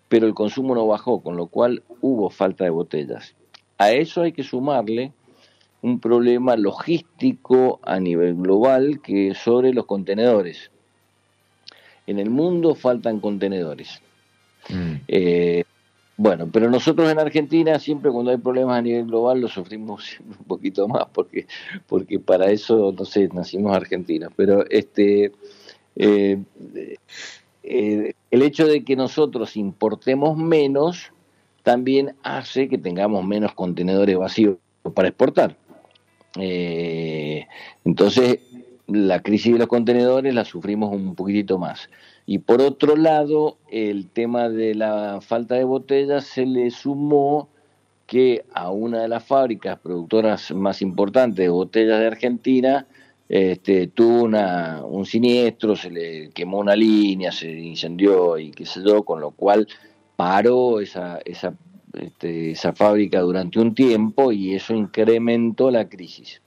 pero 0.09 0.27
el 0.27 0.33
consumo 0.33 0.75
no 0.75 0.87
bajó, 0.87 1.21
con 1.21 1.35
lo 1.35 1.47
cual 1.47 1.83
hubo 2.01 2.29
falta 2.29 2.63
de 2.63 2.69
botellas. 2.69 3.35
A 3.77 3.91
eso 3.91 4.21
hay 4.21 4.31
que 4.31 4.43
sumarle 4.43 5.11
un 5.81 5.99
problema 5.99 6.55
logístico 6.55 7.79
a 7.83 7.99
nivel 7.99 8.35
global 8.35 9.01
que 9.01 9.33
sobre 9.35 9.73
los 9.73 9.85
contenedores. 9.85 10.71
En 12.07 12.19
el 12.19 12.29
mundo 12.29 12.73
faltan 12.73 13.19
contenedores. 13.19 14.01
Mm. 14.69 14.93
Eh, 15.07 15.63
bueno, 16.17 16.49
pero 16.51 16.69
nosotros 16.69 17.09
en 17.11 17.19
Argentina 17.19 17.77
siempre 17.79 18.11
cuando 18.11 18.31
hay 18.31 18.37
problemas 18.37 18.79
a 18.79 18.81
nivel 18.81 19.05
global 19.05 19.39
lo 19.39 19.47
sufrimos 19.47 20.17
un 20.39 20.45
poquito 20.45 20.87
más 20.87 21.05
porque, 21.13 21.47
porque 21.87 22.19
para 22.19 22.51
eso, 22.51 22.93
no 22.97 23.05
sé, 23.05 23.29
nacimos 23.33 23.75
argentinos. 23.75 24.31
Pero 24.35 24.67
este, 24.69 25.31
eh, 25.95 26.39
eh, 27.63 28.13
el 28.31 28.41
hecho 28.41 28.67
de 28.67 28.83
que 28.83 28.95
nosotros 28.95 29.55
importemos 29.55 30.37
menos 30.37 31.11
también 31.63 32.15
hace 32.23 32.69
que 32.69 32.77
tengamos 32.77 33.25
menos 33.25 33.53
contenedores 33.53 34.17
vacíos 34.17 34.57
para 34.93 35.09
exportar. 35.09 35.57
Entonces, 37.83 38.39
la 38.87 39.21
crisis 39.21 39.53
de 39.53 39.59
los 39.59 39.67
contenedores 39.67 40.33
la 40.33 40.45
sufrimos 40.45 40.93
un 40.93 41.15
poquitito 41.15 41.57
más. 41.57 41.89
Y 42.29 42.39
por 42.39 42.61
otro 42.61 42.97
lado, 42.97 43.57
el 43.71 44.09
tema 44.09 44.49
de 44.49 44.75
la 44.75 45.21
falta 45.21 45.55
de 45.55 45.63
botellas 45.63 46.25
se 46.25 46.45
le 46.45 46.69
sumó 46.71 47.47
que 48.05 48.43
a 48.53 48.69
una 48.69 49.01
de 49.01 49.07
las 49.07 49.23
fábricas 49.23 49.79
productoras 49.79 50.51
más 50.51 50.81
importantes 50.81 51.37
de 51.37 51.49
botellas 51.49 52.01
de 52.01 52.07
Argentina 52.07 52.85
este, 53.29 53.87
tuvo 53.87 54.23
una, 54.23 54.83
un 54.83 55.05
siniestro, 55.05 55.77
se 55.77 55.89
le 55.89 56.29
quemó 56.31 56.59
una 56.59 56.75
línea, 56.75 57.31
se 57.31 57.49
incendió 57.49 58.37
y 58.37 58.51
qué 58.51 58.65
sé 58.65 58.81
yo, 58.85 59.03
con 59.03 59.21
lo 59.21 59.31
cual 59.31 59.65
paró 60.17 60.81
esa, 60.81 61.19
esa, 61.23 61.53
este, 61.93 62.51
esa 62.51 62.73
fábrica 62.73 63.21
durante 63.21 63.57
un 63.57 63.73
tiempo 63.73 64.33
y 64.33 64.53
eso 64.53 64.73
incrementó 64.73 65.71
la 65.71 65.87
crisis. 65.87 66.41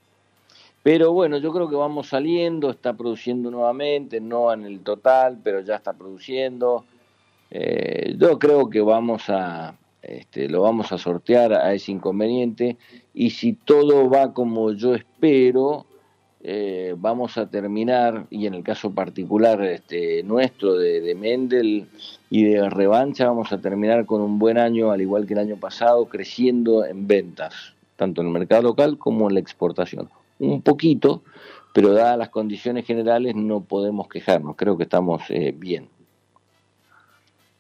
Pero 0.82 1.12
bueno, 1.12 1.36
yo 1.38 1.52
creo 1.52 1.68
que 1.68 1.76
vamos 1.76 2.08
saliendo, 2.08 2.70
está 2.70 2.94
produciendo 2.94 3.50
nuevamente, 3.50 4.20
no 4.20 4.52
en 4.52 4.64
el 4.64 4.80
total, 4.80 5.38
pero 5.42 5.60
ya 5.60 5.76
está 5.76 5.92
produciendo. 5.92 6.84
Eh, 7.50 8.16
yo 8.18 8.38
creo 8.38 8.70
que 8.70 8.80
vamos 8.80 9.28
a, 9.28 9.76
este, 10.00 10.48
lo 10.48 10.62
vamos 10.62 10.90
a 10.92 10.98
sortear 10.98 11.52
a 11.52 11.74
ese 11.74 11.92
inconveniente 11.92 12.78
y 13.12 13.30
si 13.30 13.52
todo 13.52 14.08
va 14.08 14.32
como 14.32 14.72
yo 14.72 14.94
espero, 14.94 15.84
eh, 16.42 16.94
vamos 16.96 17.36
a 17.36 17.50
terminar, 17.50 18.26
y 18.30 18.46
en 18.46 18.54
el 18.54 18.62
caso 18.62 18.92
particular 18.92 19.62
este, 19.62 20.22
nuestro 20.22 20.76
de, 20.76 21.02
de, 21.02 21.14
Mendel 21.14 21.86
y 22.30 22.44
de 22.44 22.70
Revancha, 22.70 23.26
vamos 23.26 23.52
a 23.52 23.60
terminar 23.60 24.06
con 24.06 24.22
un 24.22 24.38
buen 24.38 24.56
año, 24.56 24.90
al 24.90 25.02
igual 25.02 25.26
que 25.26 25.34
el 25.34 25.40
año 25.40 25.56
pasado, 25.56 26.06
creciendo 26.06 26.86
en 26.86 27.06
ventas, 27.06 27.74
tanto 27.96 28.22
en 28.22 28.28
el 28.28 28.32
mercado 28.32 28.62
local 28.62 28.96
como 28.96 29.28
en 29.28 29.34
la 29.34 29.40
exportación 29.40 30.08
un 30.40 30.62
poquito, 30.62 31.22
pero 31.72 31.92
dadas 31.92 32.18
las 32.18 32.30
condiciones 32.30 32.86
generales 32.86 33.34
no 33.36 33.60
podemos 33.60 34.08
quejarnos, 34.08 34.56
creo 34.56 34.76
que 34.76 34.84
estamos 34.84 35.22
eh, 35.28 35.54
bien. 35.56 35.88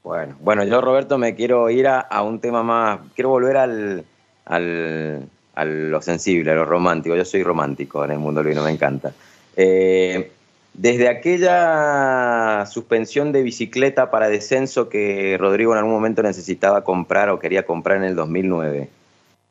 Bueno, 0.02 0.36
bueno, 0.40 0.64
yo 0.64 0.80
Roberto 0.80 1.18
me 1.18 1.34
quiero 1.34 1.68
ir 1.70 1.86
a, 1.86 2.22
un 2.22 2.40
tema 2.40 2.62
más, 2.62 3.00
quiero 3.14 3.28
volver 3.28 3.56
al, 3.58 4.04
al, 4.46 5.28
a 5.54 5.64
lo 5.64 6.02
sensible, 6.02 6.50
a 6.50 6.54
lo 6.54 6.64
romántico, 6.64 7.14
yo 7.14 7.24
soy 7.24 7.42
romántico 7.42 8.04
en 8.04 8.12
el 8.12 8.18
mundo 8.18 8.42
vino, 8.42 8.62
me 8.62 8.70
encanta. 8.70 9.12
Eh, 9.56 10.32
desde 10.72 11.08
aquella 11.08 12.64
suspensión 12.64 13.32
de 13.32 13.42
bicicleta 13.42 14.10
para 14.10 14.28
descenso 14.28 14.88
que 14.88 15.36
Rodrigo 15.38 15.72
en 15.72 15.78
algún 15.78 15.92
momento 15.92 16.22
necesitaba 16.22 16.84
comprar 16.84 17.28
o 17.28 17.38
quería 17.38 17.66
comprar 17.66 17.98
en 17.98 18.04
el 18.04 18.14
2009 18.14 18.88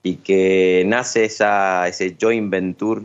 y 0.01 0.15
que 0.15 0.83
nace 0.87 1.25
esa, 1.25 1.87
ese 1.87 2.15
joint 2.19 2.49
venture 2.49 3.01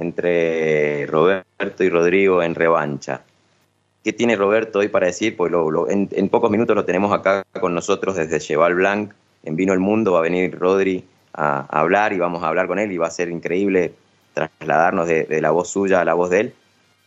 entre 0.00 1.06
Roberto 1.06 1.84
y 1.84 1.90
Rodrigo 1.90 2.42
en 2.42 2.54
revancha. 2.54 3.20
¿Qué 4.02 4.14
tiene 4.14 4.34
Roberto 4.34 4.78
hoy 4.78 4.88
para 4.88 5.06
decir? 5.06 5.36
Pues 5.36 5.52
en, 5.90 6.28
pocos 6.30 6.50
minutos 6.50 6.74
lo 6.74 6.86
tenemos 6.86 7.12
acá 7.12 7.44
con 7.60 7.74
nosotros 7.74 8.16
desde 8.16 8.40
Cheval 8.40 8.74
Blanc, 8.74 9.12
en 9.42 9.56
Vino 9.56 9.74
el 9.74 9.78
Mundo, 9.78 10.12
va 10.12 10.20
a 10.20 10.22
venir 10.22 10.58
Rodri 10.58 11.04
a, 11.34 11.66
hablar 11.68 12.14
y 12.14 12.18
vamos 12.18 12.42
a 12.42 12.48
hablar 12.48 12.66
con 12.66 12.78
él 12.78 12.90
y 12.92 12.96
va 12.96 13.08
a 13.08 13.10
ser 13.10 13.28
increíble 13.28 13.92
trasladarnos 14.32 15.06
de, 15.06 15.40
la 15.42 15.50
voz 15.50 15.68
suya 15.68 16.00
a 16.00 16.04
la 16.06 16.14
voz 16.14 16.30
de 16.30 16.40
él, 16.40 16.54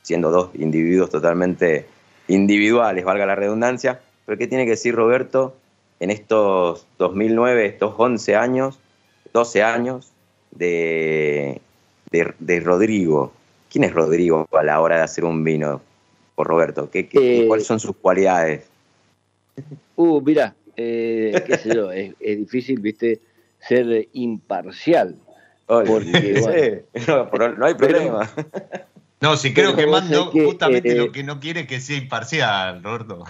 siendo 0.03 0.29
dos 0.29 0.49
individuos 0.53 1.09
totalmente 1.09 1.87
individuales, 2.27 3.03
valga 3.03 3.25
la 3.25 3.35
redundancia. 3.35 4.01
Pero 4.25 4.37
¿qué 4.37 4.45
tiene 4.45 4.65
que 4.65 4.71
decir 4.71 4.93
Roberto 4.93 5.55
en 5.99 6.11
estos 6.11 6.85
2009, 6.99 7.65
estos 7.65 7.95
11 7.97 8.35
años, 8.35 8.79
12 9.33 9.63
años 9.63 10.11
de, 10.51 11.59
de, 12.13 12.59
Rodrigo. 12.59 13.33
¿Quién 13.71 13.83
es 13.83 13.93
Rodrigo 13.93 14.47
a 14.51 14.63
la 14.63 14.79
hora 14.79 14.97
de 14.97 15.01
hacer 15.03 15.25
un 15.25 15.43
vino? 15.43 15.81
Por 16.35 16.47
Roberto, 16.47 16.89
¿qué, 16.89 17.09
eh, 17.13 17.45
¿cuáles 17.47 17.67
son 17.67 17.79
sus 17.79 17.95
cualidades? 17.95 18.63
Uh, 19.95 20.19
mira, 20.21 20.55
eh, 20.75 21.43
qué 21.45 21.57
sé 21.57 21.75
yo, 21.75 21.91
es, 21.91 22.15
difícil, 22.19 22.79
viste, 22.79 23.19
ser 23.59 24.07
imparcial. 24.13 25.15
Porque, 25.67 26.83
no, 27.07 27.65
hay 27.65 27.73
problema. 27.75 28.29
no, 29.21 29.37
si 29.37 29.53
creo 29.53 29.75
que 29.75 29.85
mando 29.85 30.31
justamente 30.31 30.95
lo 30.95 31.05
eh, 31.05 31.11
que 31.11 31.23
no 31.23 31.39
quiere 31.39 31.61
es 31.61 31.67
que 31.67 31.79
sea 31.79 31.97
imparcial, 31.97 32.81
Roberto. 32.83 33.23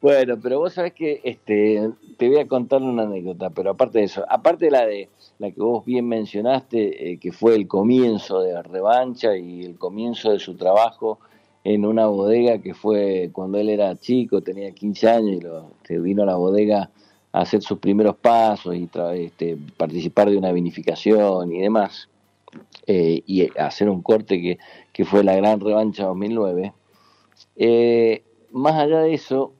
Bueno, 0.00 0.38
pero 0.40 0.60
vos 0.60 0.74
sabés 0.74 0.92
que 0.92 1.20
este, 1.24 1.90
te 2.16 2.28
voy 2.28 2.38
a 2.38 2.46
contar 2.46 2.80
una 2.80 3.02
anécdota, 3.02 3.50
pero 3.50 3.70
aparte 3.70 3.98
de 3.98 4.04
eso, 4.04 4.24
aparte 4.28 4.66
de 4.66 4.70
la 4.70 4.86
de 4.86 5.08
la 5.38 5.50
que 5.50 5.60
vos 5.60 5.84
bien 5.84 6.08
mencionaste, 6.08 7.12
eh, 7.12 7.18
que 7.18 7.32
fue 7.32 7.54
el 7.54 7.68
comienzo 7.68 8.40
de 8.40 8.62
revancha 8.62 9.36
y 9.36 9.64
el 9.64 9.76
comienzo 9.76 10.32
de 10.32 10.38
su 10.38 10.54
trabajo 10.54 11.18
en 11.64 11.84
una 11.84 12.06
bodega 12.06 12.58
que 12.58 12.74
fue 12.74 13.30
cuando 13.32 13.58
él 13.58 13.68
era 13.68 13.96
chico, 13.96 14.40
tenía 14.40 14.70
15 14.70 15.08
años 15.08 15.36
y 15.36 15.40
lo, 15.40 15.70
vino 16.02 16.22
a 16.22 16.26
la 16.26 16.36
bodega 16.36 16.90
a 17.32 17.40
hacer 17.40 17.60
sus 17.60 17.78
primeros 17.78 18.16
pasos 18.16 18.74
y 18.76 18.88
este, 19.14 19.58
participar 19.76 20.30
de 20.30 20.38
una 20.38 20.52
vinificación 20.52 21.52
y 21.52 21.60
demás, 21.60 22.08
eh, 22.86 23.22
y 23.26 23.50
hacer 23.58 23.90
un 23.90 24.00
corte 24.00 24.40
que, 24.40 24.58
que, 24.92 25.04
fue 25.04 25.24
la 25.24 25.34
gran 25.34 25.60
revancha 25.60 26.04
2009. 26.04 26.72
Eh, 27.56 28.22
más 28.52 28.74
allá 28.74 29.00
de 29.00 29.14
eso, 29.14 29.52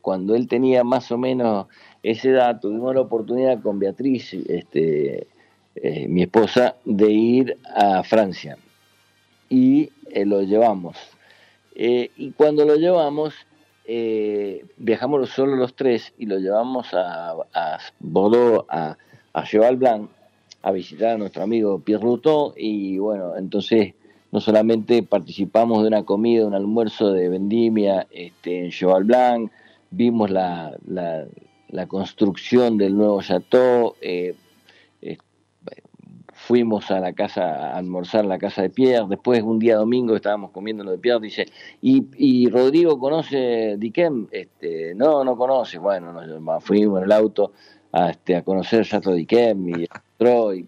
cuando 0.00 0.34
él 0.34 0.48
tenía 0.48 0.82
más 0.82 1.12
o 1.12 1.18
menos 1.18 1.66
esa 2.04 2.28
edad 2.28 2.60
tuvimos 2.60 2.94
la 2.94 3.00
oportunidad 3.00 3.62
con 3.62 3.78
Beatriz, 3.78 4.34
este, 4.34 5.26
eh, 5.74 6.06
mi 6.06 6.22
esposa, 6.22 6.76
de 6.84 7.10
ir 7.10 7.56
a 7.74 8.02
Francia 8.02 8.58
y 9.48 9.88
eh, 10.10 10.26
lo 10.26 10.42
llevamos. 10.42 10.98
Eh, 11.74 12.10
y 12.18 12.32
cuando 12.32 12.66
lo 12.66 12.76
llevamos, 12.76 13.34
viajamos 14.76 15.30
solo 15.30 15.56
los 15.56 15.74
tres 15.74 16.12
y 16.18 16.26
lo 16.26 16.38
llevamos 16.38 16.92
a, 16.92 17.32
a 17.54 17.78
Bordeaux, 18.00 18.66
a, 18.68 18.96
a 19.32 19.44
Cheval 19.44 19.76
Blanc, 19.76 20.10
a 20.62 20.72
visitar 20.72 21.12
a 21.12 21.18
nuestro 21.18 21.42
amigo 21.42 21.78
Pierre 21.78 22.02
Routon 22.02 22.52
y 22.56 22.98
bueno, 22.98 23.36
entonces 23.36 23.94
no 24.30 24.40
solamente 24.40 25.02
participamos 25.02 25.82
de 25.82 25.88
una 25.88 26.04
comida, 26.04 26.46
un 26.46 26.54
almuerzo 26.54 27.12
de 27.12 27.30
vendimia 27.30 28.06
este, 28.10 28.64
en 28.64 28.70
Cheval 28.70 29.04
Blanc, 29.04 29.50
vimos 29.90 30.30
la, 30.30 30.76
la 30.86 31.26
construcción 31.86 32.78
del 32.78 32.96
nuevo 32.96 33.22
chateau, 33.22 33.94
eh, 34.00 34.34
eh, 35.02 35.18
fuimos 36.32 36.90
a 36.90 37.00
la 37.00 37.12
casa 37.12 37.42
a 37.42 37.76
almorzar 37.78 38.24
la 38.24 38.38
casa 38.38 38.62
de 38.62 38.70
Pierre, 38.70 39.06
después 39.08 39.42
un 39.42 39.58
día 39.58 39.76
domingo 39.76 40.14
estábamos 40.14 40.50
comiendo 40.50 40.84
lo 40.84 40.90
de 40.92 40.98
Pierre, 40.98 41.20
dice, 41.20 41.46
¿y, 41.80 42.48
Rodrigo 42.48 42.98
conoce 42.98 43.76
Diquem? 43.78 44.26
Este, 44.30 44.94
no, 44.94 45.24
no 45.24 45.36
conoce, 45.36 45.78
bueno, 45.78 46.12
nos, 46.12 46.64
fuimos 46.64 46.98
en 46.98 47.04
el 47.04 47.12
auto 47.12 47.52
a, 47.92 48.10
este, 48.10 48.36
a 48.36 48.42
conocer 48.42 48.80
el 48.80 48.86
Chateau 48.86 49.14
Diquem 49.14 49.68
y 49.68 49.86
entró 49.92 50.54
y, 50.54 50.66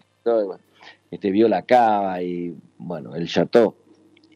este, 1.11 1.31
vio 1.31 1.47
la 1.47 1.61
cava 1.61 2.21
y 2.21 2.55
bueno, 2.77 3.15
el 3.15 3.27
Chateau. 3.27 3.75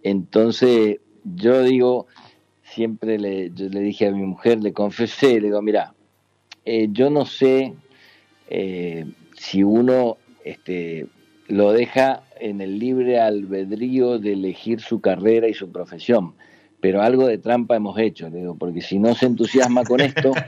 Entonces 0.03 0.99
yo 1.23 1.63
digo, 1.63 2.07
siempre 2.63 3.17
le, 3.19 3.49
le 3.49 3.79
dije 3.79 4.07
a 4.07 4.11
mi 4.11 4.25
mujer, 4.25 4.61
le 4.61 4.73
confesé, 4.73 5.39
le 5.39 5.47
digo, 5.47 5.61
mira, 5.61 5.93
eh, 6.65 6.87
yo 6.91 7.09
no 7.09 7.25
sé 7.25 7.73
eh, 8.49 9.05
si 9.35 9.63
uno 9.63 10.17
este, 10.43 11.07
lo 11.47 11.71
deja 11.71 12.23
en 12.39 12.61
el 12.61 12.79
libre 12.79 13.19
albedrío 13.19 14.19
de 14.19 14.33
elegir 14.33 14.81
su 14.81 15.01
carrera 15.01 15.47
y 15.47 15.53
su 15.53 15.71
profesión, 15.71 16.33
pero 16.79 17.01
algo 17.01 17.27
de 17.27 17.37
trampa 17.37 17.75
hemos 17.75 17.97
hecho, 17.99 18.29
digo, 18.29 18.55
porque 18.55 18.81
si 18.81 18.99
no 18.99 19.15
se 19.15 19.27
entusiasma 19.27 19.83
con 19.83 20.01
esto... 20.01 20.31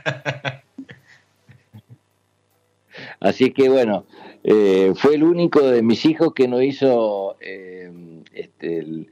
Así 3.20 3.52
que 3.52 3.70
bueno, 3.70 4.06
eh, 4.44 4.92
fue 4.96 5.16
el 5.16 5.24
único 5.24 5.62
de 5.62 5.82
mis 5.82 6.06
hijos 6.06 6.34
que 6.34 6.48
no 6.48 6.62
hizo 6.62 7.38
este, 7.40 8.80
el, 8.80 9.08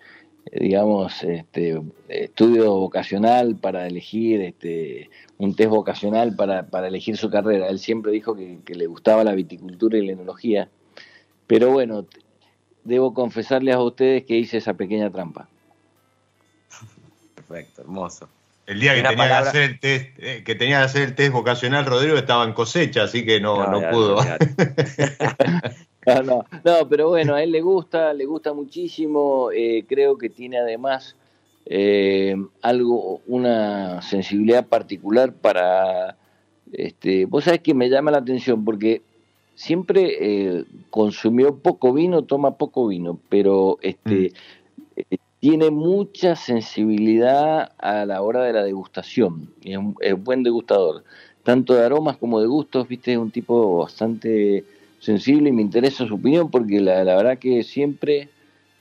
digamos, 0.51 1.23
este, 1.23 1.81
estudio 2.09 2.73
vocacional 2.73 3.55
para 3.55 3.87
elegir 3.87 4.41
este, 4.41 5.09
un 5.37 5.55
test 5.55 5.69
vocacional 5.69 6.35
para, 6.35 6.67
para 6.67 6.87
elegir 6.87 7.17
su 7.17 7.29
carrera. 7.29 7.67
Él 7.67 7.79
siempre 7.79 8.11
dijo 8.11 8.35
que, 8.35 8.59
le 8.65 8.87
gustaba 8.87 9.23
la 9.23 9.33
viticultura 9.33 9.97
y 9.97 10.05
la 10.05 10.13
enología. 10.13 10.69
Pero 11.47 11.71
bueno, 11.71 12.05
debo 12.83 13.13
confesarles 13.13 13.75
a 13.75 13.83
ustedes 13.83 14.25
que 14.25 14.37
hice 14.37 14.57
esa 14.57 14.73
pequeña 14.73 15.09
trampa. 15.09 15.47
Perfecto, 17.35 17.81
hermoso. 17.81 18.29
El 18.65 18.79
día 18.79 18.95
que 18.95 19.01
tenía, 19.03 19.27
que, 19.27 19.33
hacer 19.33 19.61
el 19.63 19.79
test, 19.79 20.09
eh, 20.19 20.43
que 20.45 20.55
tenía 20.55 20.77
que 20.79 20.85
hacer 20.85 21.01
el 21.03 21.15
test 21.15 21.33
vocacional, 21.33 21.85
Rodrigo 21.85 22.15
estaba 22.15 22.45
en 22.45 22.53
cosecha, 22.53 23.03
así 23.03 23.25
que 23.25 23.41
no, 23.41 23.67
no, 23.67 23.89
pudo. 23.89 24.17
no, 26.25 26.45
no, 26.63 26.89
pero 26.89 27.09
bueno, 27.09 27.35
a 27.35 27.43
él 27.43 27.51
le 27.51 27.61
gusta, 27.61 28.13
le 28.13 28.25
gusta 28.25 28.53
muchísimo. 28.53 29.49
Eh, 29.51 29.85
creo 29.87 30.17
que 30.17 30.29
tiene 30.29 30.57
además 30.57 31.15
eh, 31.65 32.35
algo, 32.61 33.21
una 33.27 34.01
sensibilidad 34.01 34.65
particular 34.67 35.33
para. 35.33 36.17
Este, 36.71 37.25
vos 37.25 37.43
sabés 37.43 37.61
que 37.61 37.73
me 37.73 37.89
llama 37.89 38.11
la 38.11 38.19
atención 38.19 38.63
porque 38.63 39.01
siempre 39.55 40.17
eh, 40.19 40.65
consumió 40.89 41.57
poco 41.57 41.93
vino, 41.93 42.23
toma 42.23 42.57
poco 42.57 42.87
vino, 42.87 43.19
pero 43.29 43.77
este 43.81 44.31
mm. 44.95 45.15
tiene 45.39 45.69
mucha 45.69 46.35
sensibilidad 46.35 47.73
a 47.77 48.05
la 48.05 48.21
hora 48.21 48.43
de 48.43 48.53
la 48.53 48.63
degustación. 48.63 49.53
Es 49.63 49.77
un, 49.77 49.95
es 49.99 50.23
buen 50.23 50.41
degustador, 50.41 51.03
tanto 51.43 51.75
de 51.75 51.85
aromas 51.85 52.17
como 52.17 52.39
de 52.39 52.47
gustos. 52.47 52.87
Viste, 52.87 53.11
es 53.11 53.17
un 53.19 53.29
tipo 53.29 53.77
bastante 53.79 54.63
sensible 55.01 55.49
y 55.49 55.51
me 55.51 55.63
interesa 55.63 56.07
su 56.07 56.15
opinión 56.15 56.49
porque 56.49 56.79
la, 56.79 57.03
verdad 57.03 57.39
que 57.39 57.63
siempre 57.63 58.29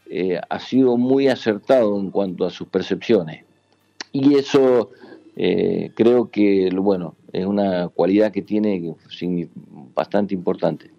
eh, 0.09 0.39
ha 0.49 0.61
sido 0.61 0.97
muy 0.97 1.29
acertado 1.29 1.99
en 1.99 2.11
cuanto 2.11 2.45
a 2.45 2.51
sus 2.51 2.69
percepciones. 2.69 3.45
Y 4.13 4.35
eso 4.35 4.91
eh, 5.37 5.91
creo 5.97 6.31
que, 6.31 6.69
bueno, 6.75 7.17
es 7.33 7.47
una 7.47 7.89
cualidad 7.89 8.31
que 8.31 8.43
tiene 8.43 8.95
bastante 9.95 10.35
importante. 10.35 10.91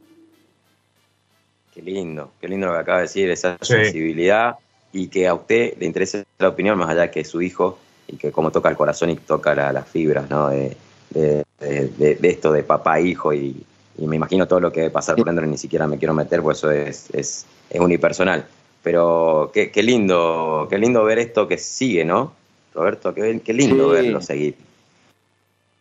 Qué 1.73 1.81
lindo, 1.81 2.31
qué 2.41 2.47
lindo 2.47 2.67
lo 2.67 2.73
que 2.73 2.79
acaba 2.79 2.97
de 2.97 3.03
decir, 3.03 3.29
esa 3.29 3.57
sensibilidad 3.61 4.55
y 4.91 5.07
que 5.07 5.27
a 5.27 5.35
usted 5.35 5.77
le 5.77 5.85
interese 5.85 6.25
la 6.39 6.49
opinión 6.49 6.77
más 6.77 6.89
allá 6.89 7.11
que 7.11 7.23
su 7.23 7.41
hijo 7.41 7.77
y 8.07 8.17
que 8.17 8.31
como 8.31 8.51
toca 8.51 8.69
el 8.69 8.75
corazón 8.75 9.11
y 9.11 9.15
toca 9.15 9.53
las 9.71 9.87
fibras, 9.87 10.29
¿no? 10.29 10.49
de, 10.49 10.75
de, 11.11 12.17
esto 12.23 12.51
de 12.51 12.63
papá, 12.63 12.99
hijo 12.99 13.33
y, 13.33 13.63
y 14.01 14.07
me 14.07 14.15
imagino 14.15 14.47
todo 14.47 14.59
lo 14.59 14.71
que 14.71 14.81
debe 14.81 14.91
pasar 14.91 15.15
por 15.15 15.25
dentro, 15.25 15.45
ni 15.45 15.57
siquiera 15.57 15.85
me 15.87 15.99
quiero 15.99 16.15
meter, 16.15 16.41
pues 16.41 16.57
eso 16.57 16.71
es, 16.71 17.09
es, 17.13 17.45
es 17.69 17.79
unipersonal. 17.79 18.45
Pero 18.81 19.51
qué, 19.53 19.69
qué, 19.69 19.83
lindo, 19.83 20.65
qué 20.69 20.79
lindo 20.79 21.03
ver 21.03 21.19
esto 21.19 21.47
que 21.47 21.59
sigue, 21.59 22.03
¿no? 22.03 22.33
Roberto, 22.73 23.13
qué, 23.13 23.39
qué 23.41 23.53
lindo 23.53 23.89
verlo 23.89 24.19
seguir. 24.21 24.55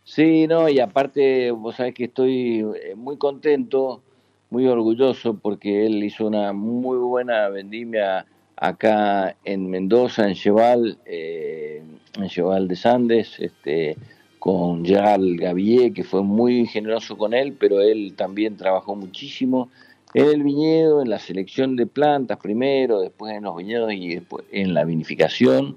Sí, 0.04 0.46
no, 0.46 0.68
y 0.68 0.80
aparte, 0.80 1.50
vos 1.50 1.76
sabés 1.76 1.94
que 1.94 2.04
estoy 2.04 2.58
eh, 2.58 2.94
muy 2.94 3.16
contento, 3.16 4.02
muy 4.50 4.66
orgulloso, 4.66 5.34
porque 5.34 5.86
él 5.86 6.04
hizo 6.04 6.26
una 6.26 6.52
muy 6.52 6.98
buena 6.98 7.48
vendimia 7.48 8.26
acá 8.56 9.34
en 9.44 9.70
Mendoza, 9.70 10.28
en 10.28 10.34
Cheval, 10.34 10.98
eh, 11.06 11.82
en 12.18 12.28
Cheval 12.28 12.68
de 12.68 12.76
Sandes, 12.76 13.38
este, 13.38 13.96
con 14.40 14.86
Gerald 14.86 15.38
Gavillet, 15.38 15.92
que 15.92 16.02
fue 16.02 16.22
muy 16.22 16.66
generoso 16.66 17.16
con 17.18 17.34
él, 17.34 17.54
pero 17.60 17.82
él 17.82 18.14
también 18.16 18.56
trabajó 18.56 18.96
muchísimo 18.96 19.68
en 20.14 20.26
el 20.26 20.42
viñedo, 20.42 21.02
en 21.02 21.10
la 21.10 21.18
selección 21.18 21.76
de 21.76 21.86
plantas 21.86 22.38
primero, 22.38 23.00
después 23.00 23.34
en 23.34 23.44
los 23.44 23.54
viñedos 23.54 23.92
y 23.92 24.14
después 24.14 24.46
en 24.50 24.72
la 24.72 24.84
vinificación. 24.84 25.76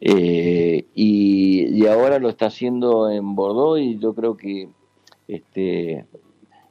Eh, 0.00 0.86
y, 0.94 1.86
ahora 1.86 2.18
lo 2.18 2.30
está 2.30 2.46
haciendo 2.46 3.10
en 3.10 3.34
Bordeaux 3.34 3.78
y 3.78 3.98
yo 3.98 4.14
creo 4.14 4.36
que 4.36 4.68
este, 5.26 6.06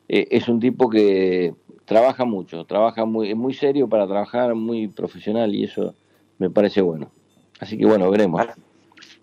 e, 0.08 0.28
es 0.32 0.48
un 0.48 0.60
tipo 0.60 0.90
que 0.90 1.54
trabaja 1.86 2.26
mucho, 2.26 2.66
trabaja 2.66 3.06
muy, 3.06 3.30
es 3.30 3.36
muy 3.38 3.54
serio 3.54 3.88
para 3.88 4.08
trabajar, 4.08 4.56
muy 4.56 4.88
profesional 4.88 5.54
y 5.54 5.66
eso 5.66 5.94
me 6.40 6.50
parece 6.50 6.82
bueno. 6.82 7.12
Así 7.60 7.78
que 7.78 7.86
bueno, 7.86 8.10
veremos 8.10 8.42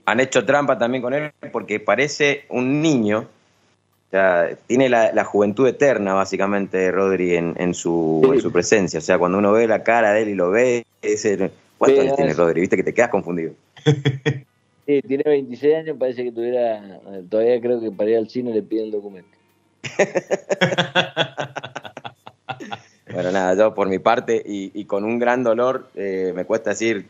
han 0.07 0.21
hecho 0.21 0.45
trampa 0.45 0.79
también 0.79 1.03
con 1.03 1.15
él 1.15 1.33
porque 1.53 1.81
parece 1.81 2.45
un 2.49 2.83
niño. 2.83 3.21
O 3.21 4.11
sea, 4.11 4.51
tiene 4.67 4.89
la, 4.89 5.25
juventud 5.25 5.67
eterna, 5.67 6.15
básicamente, 6.15 6.91
Rodri, 6.93 7.35
en, 7.35 7.75
su, 7.75 8.39
su, 8.41 8.53
presencia. 8.53 8.99
O 8.99 9.03
sea, 9.03 9.19
cuando 9.19 9.39
uno 9.39 9.53
ve 9.53 9.67
la 9.67 9.83
cara 9.83 10.13
de 10.13 10.23
él 10.23 10.29
y 10.29 10.35
lo 10.35 10.51
ve, 10.51 10.87
ese, 11.03 11.51
¿cuántos 11.79 12.01
años 12.01 12.17
tiene 12.17 12.33
Rodri? 12.33 12.61
Viste 12.61 12.77
que 12.77 12.85
te 12.85 12.95
quedas 12.95 13.11
confundido. 13.11 13.53
Sí, 14.87 15.01
tiene 15.01 15.25
26 15.25 15.75
años, 15.77 15.97
parece 15.99 16.25
que 16.25 16.33
tuviera. 16.33 17.01
Todavía 17.31 17.59
creo 17.59 17.81
que 17.81 17.91
para 17.91 18.11
ir 18.11 18.19
al 18.19 18.29
cine 18.29 18.53
le 18.53 18.63
piden 18.63 18.85
el 18.87 18.91
documento. 18.91 19.31
bueno, 23.11 23.33
nada, 23.33 23.55
yo 23.55 23.75
por 23.75 23.89
mi 23.89 23.99
parte 23.99 24.43
y, 24.45 24.85
con 24.85 25.05
un 25.05 25.19
gran 25.19 25.43
dolor 25.43 25.89
eh, 25.95 26.33
me 26.35 26.45
cuesta 26.45 26.71
decir 26.71 27.07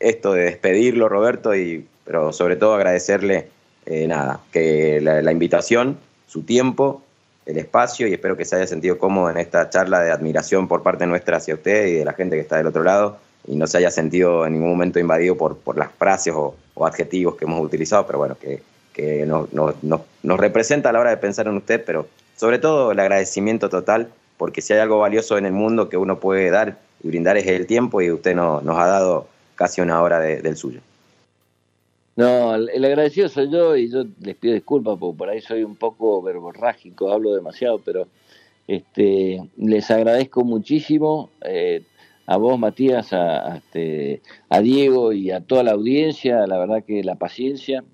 esto 0.00 0.32
de 0.32 0.46
despedirlo, 0.46 1.08
Roberto, 1.08 1.54
y 1.54 1.86
pero 2.04 2.32
sobre 2.32 2.56
todo 2.56 2.74
agradecerle, 2.74 3.48
eh, 3.86 4.06
nada, 4.06 4.40
que 4.52 5.00
la, 5.00 5.32
invitación, 5.32 5.98
su 6.26 6.42
tiempo, 6.42 7.02
el 7.46 7.58
espacio 7.58 8.06
y 8.06 8.14
espero 8.14 8.36
que 8.36 8.44
se 8.44 8.56
haya 8.56 8.66
sentido 8.66 8.98
cómodo 8.98 9.30
en 9.30 9.36
esta 9.36 9.68
charla 9.70 10.00
de 10.00 10.10
admiración 10.10 10.68
por 10.68 10.82
parte 10.82 11.06
nuestra 11.06 11.36
hacia 11.36 11.54
usted 11.54 11.86
y 11.86 11.92
de 11.94 12.04
la 12.04 12.14
gente 12.14 12.36
que 12.36 12.42
está 12.42 12.56
del 12.56 12.66
otro 12.66 12.82
lado 12.82 13.18
y 13.46 13.56
no 13.56 13.66
se 13.66 13.78
haya 13.78 13.90
sentido 13.90 14.46
en 14.46 14.54
ningún 14.54 14.70
momento 14.70 14.98
invadido 14.98 15.36
por, 15.36 15.58
por 15.58 15.76
las 15.76 15.90
frases 15.92 16.32
o, 16.34 16.56
adjetivos 16.80 17.36
que 17.36 17.44
hemos 17.44 17.64
utilizado, 17.64 18.06
pero 18.06 18.18
bueno, 18.18 18.36
que, 18.40 18.60
que 18.92 19.24
nos, 19.26 19.48
nos 19.52 20.40
representa 20.40 20.88
a 20.88 20.92
la 20.92 21.00
hora 21.00 21.10
de 21.10 21.16
pensar 21.18 21.46
en 21.46 21.56
usted, 21.56 21.84
pero 21.84 22.08
sobre 22.36 22.58
todo 22.58 22.90
el 22.92 22.98
agradecimiento 22.98 23.68
total, 23.68 24.08
porque 24.36 24.60
si 24.60 24.72
hay 24.72 24.80
algo 24.80 24.98
valioso 24.98 25.38
en 25.38 25.46
el 25.46 25.52
mundo 25.52 25.88
que 25.88 25.96
uno 25.96 26.18
puede 26.18 26.50
dar 26.50 26.78
y 27.02 27.08
brindar 27.08 27.36
es 27.36 27.46
el 27.46 27.66
tiempo 27.66 28.00
y 28.02 28.10
usted 28.10 28.34
no, 28.34 28.60
nos 28.60 28.78
ha 28.78 28.86
dado 28.86 29.28
casi 29.54 29.80
una 29.80 30.02
hora 30.02 30.18
del 30.18 30.56
suyo. 30.56 30.80
No, 32.16 32.54
el 32.54 32.84
agradecido 32.84 33.28
soy 33.28 33.50
yo 33.50 33.76
y 33.76 33.90
yo 33.90 34.04
les 34.20 34.36
pido 34.36 34.54
disculpas 34.54 34.96
porque 34.98 35.18
por 35.18 35.28
ahí 35.28 35.40
soy 35.40 35.64
un 35.64 35.74
poco 35.74 36.22
verborrágico, 36.22 37.10
hablo 37.10 37.34
demasiado, 37.34 37.80
pero 37.84 38.06
este, 38.68 39.42
les 39.56 39.90
agradezco 39.90 40.44
muchísimo 40.44 41.30
eh, 41.44 41.82
a 42.26 42.36
vos, 42.36 42.58
Matías, 42.58 43.12
a, 43.12 43.56
este, 43.56 44.22
a 44.48 44.60
Diego 44.60 45.12
y 45.12 45.32
a 45.32 45.40
toda 45.40 45.64
la 45.64 45.72
audiencia, 45.72 46.46
la 46.46 46.58
verdad 46.58 46.84
que 46.84 47.02
la 47.02 47.16
paciencia. 47.16 47.84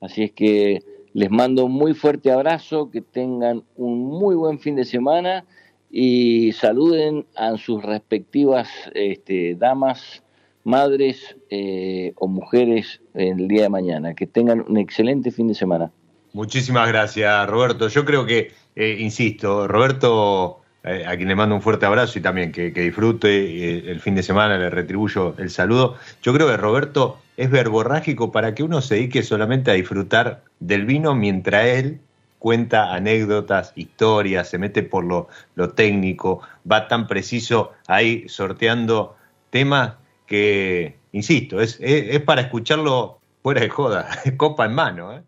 Así 0.00 0.22
es 0.22 0.32
que 0.32 0.82
les 1.12 1.30
mando 1.30 1.64
un 1.64 1.72
muy 1.72 1.92
fuerte 1.94 2.30
abrazo, 2.30 2.90
que 2.90 3.00
tengan 3.00 3.64
un 3.76 4.04
muy 4.04 4.34
buen 4.36 4.60
fin 4.60 4.76
de 4.76 4.84
semana 4.84 5.44
y 5.90 6.52
saluden 6.52 7.26
a 7.34 7.56
sus 7.56 7.82
respectivas 7.82 8.68
este, 8.94 9.54
damas 9.56 10.22
madres 10.66 11.36
eh, 11.48 12.12
o 12.16 12.26
mujeres 12.26 13.00
el 13.14 13.46
día 13.46 13.62
de 13.62 13.68
mañana. 13.68 14.14
Que 14.14 14.26
tengan 14.26 14.64
un 14.68 14.76
excelente 14.76 15.30
fin 15.30 15.46
de 15.46 15.54
semana. 15.54 15.92
Muchísimas 16.32 16.88
gracias, 16.88 17.48
Roberto. 17.48 17.88
Yo 17.88 18.04
creo 18.04 18.26
que, 18.26 18.52
eh, 18.74 18.96
insisto, 18.98 19.68
Roberto, 19.68 20.60
eh, 20.82 21.04
a 21.06 21.16
quien 21.16 21.28
le 21.28 21.36
mando 21.36 21.54
un 21.54 21.62
fuerte 21.62 21.86
abrazo 21.86 22.18
y 22.18 22.22
también 22.22 22.50
que, 22.50 22.70
disfrute 22.70 23.90
el 23.90 24.00
fin 24.00 24.16
de 24.16 24.24
semana, 24.24 24.58
le 24.58 24.68
retribuyo 24.68 25.34
el 25.38 25.50
saludo. 25.50 25.96
Yo 26.20 26.34
creo 26.34 26.48
que 26.48 26.56
Roberto 26.56 27.18
es 27.36 27.48
verborrágico 27.48 28.32
para 28.32 28.54
que 28.54 28.64
uno 28.64 28.82
se 28.82 28.96
dedique 28.96 29.22
solamente 29.22 29.70
a 29.70 29.74
disfrutar 29.74 30.42
del 30.58 30.84
vino 30.84 31.14
mientras 31.14 31.64
él 31.66 32.00
cuenta 32.40 32.92
anécdotas, 32.92 33.72
historias, 33.76 34.48
se 34.48 34.58
mete 34.58 34.82
por 34.82 35.04
lo, 35.04 35.28
lo 35.54 35.70
técnico, 35.70 36.42
va 36.70 36.86
tan 36.88 37.06
preciso 37.06 37.72
ahí 37.86 38.28
sorteando 38.28 39.16
temas 39.50 39.94
que, 40.26 40.98
insisto, 41.12 41.60
es, 41.60 41.78
es, 41.80 42.20
para 42.22 42.42
escucharlo 42.42 43.20
fuera 43.42 43.60
de 43.60 43.68
joda, 43.68 44.08
copa 44.36 44.64
en 44.66 44.74
mano. 44.74 45.12
¿eh? 45.16 45.22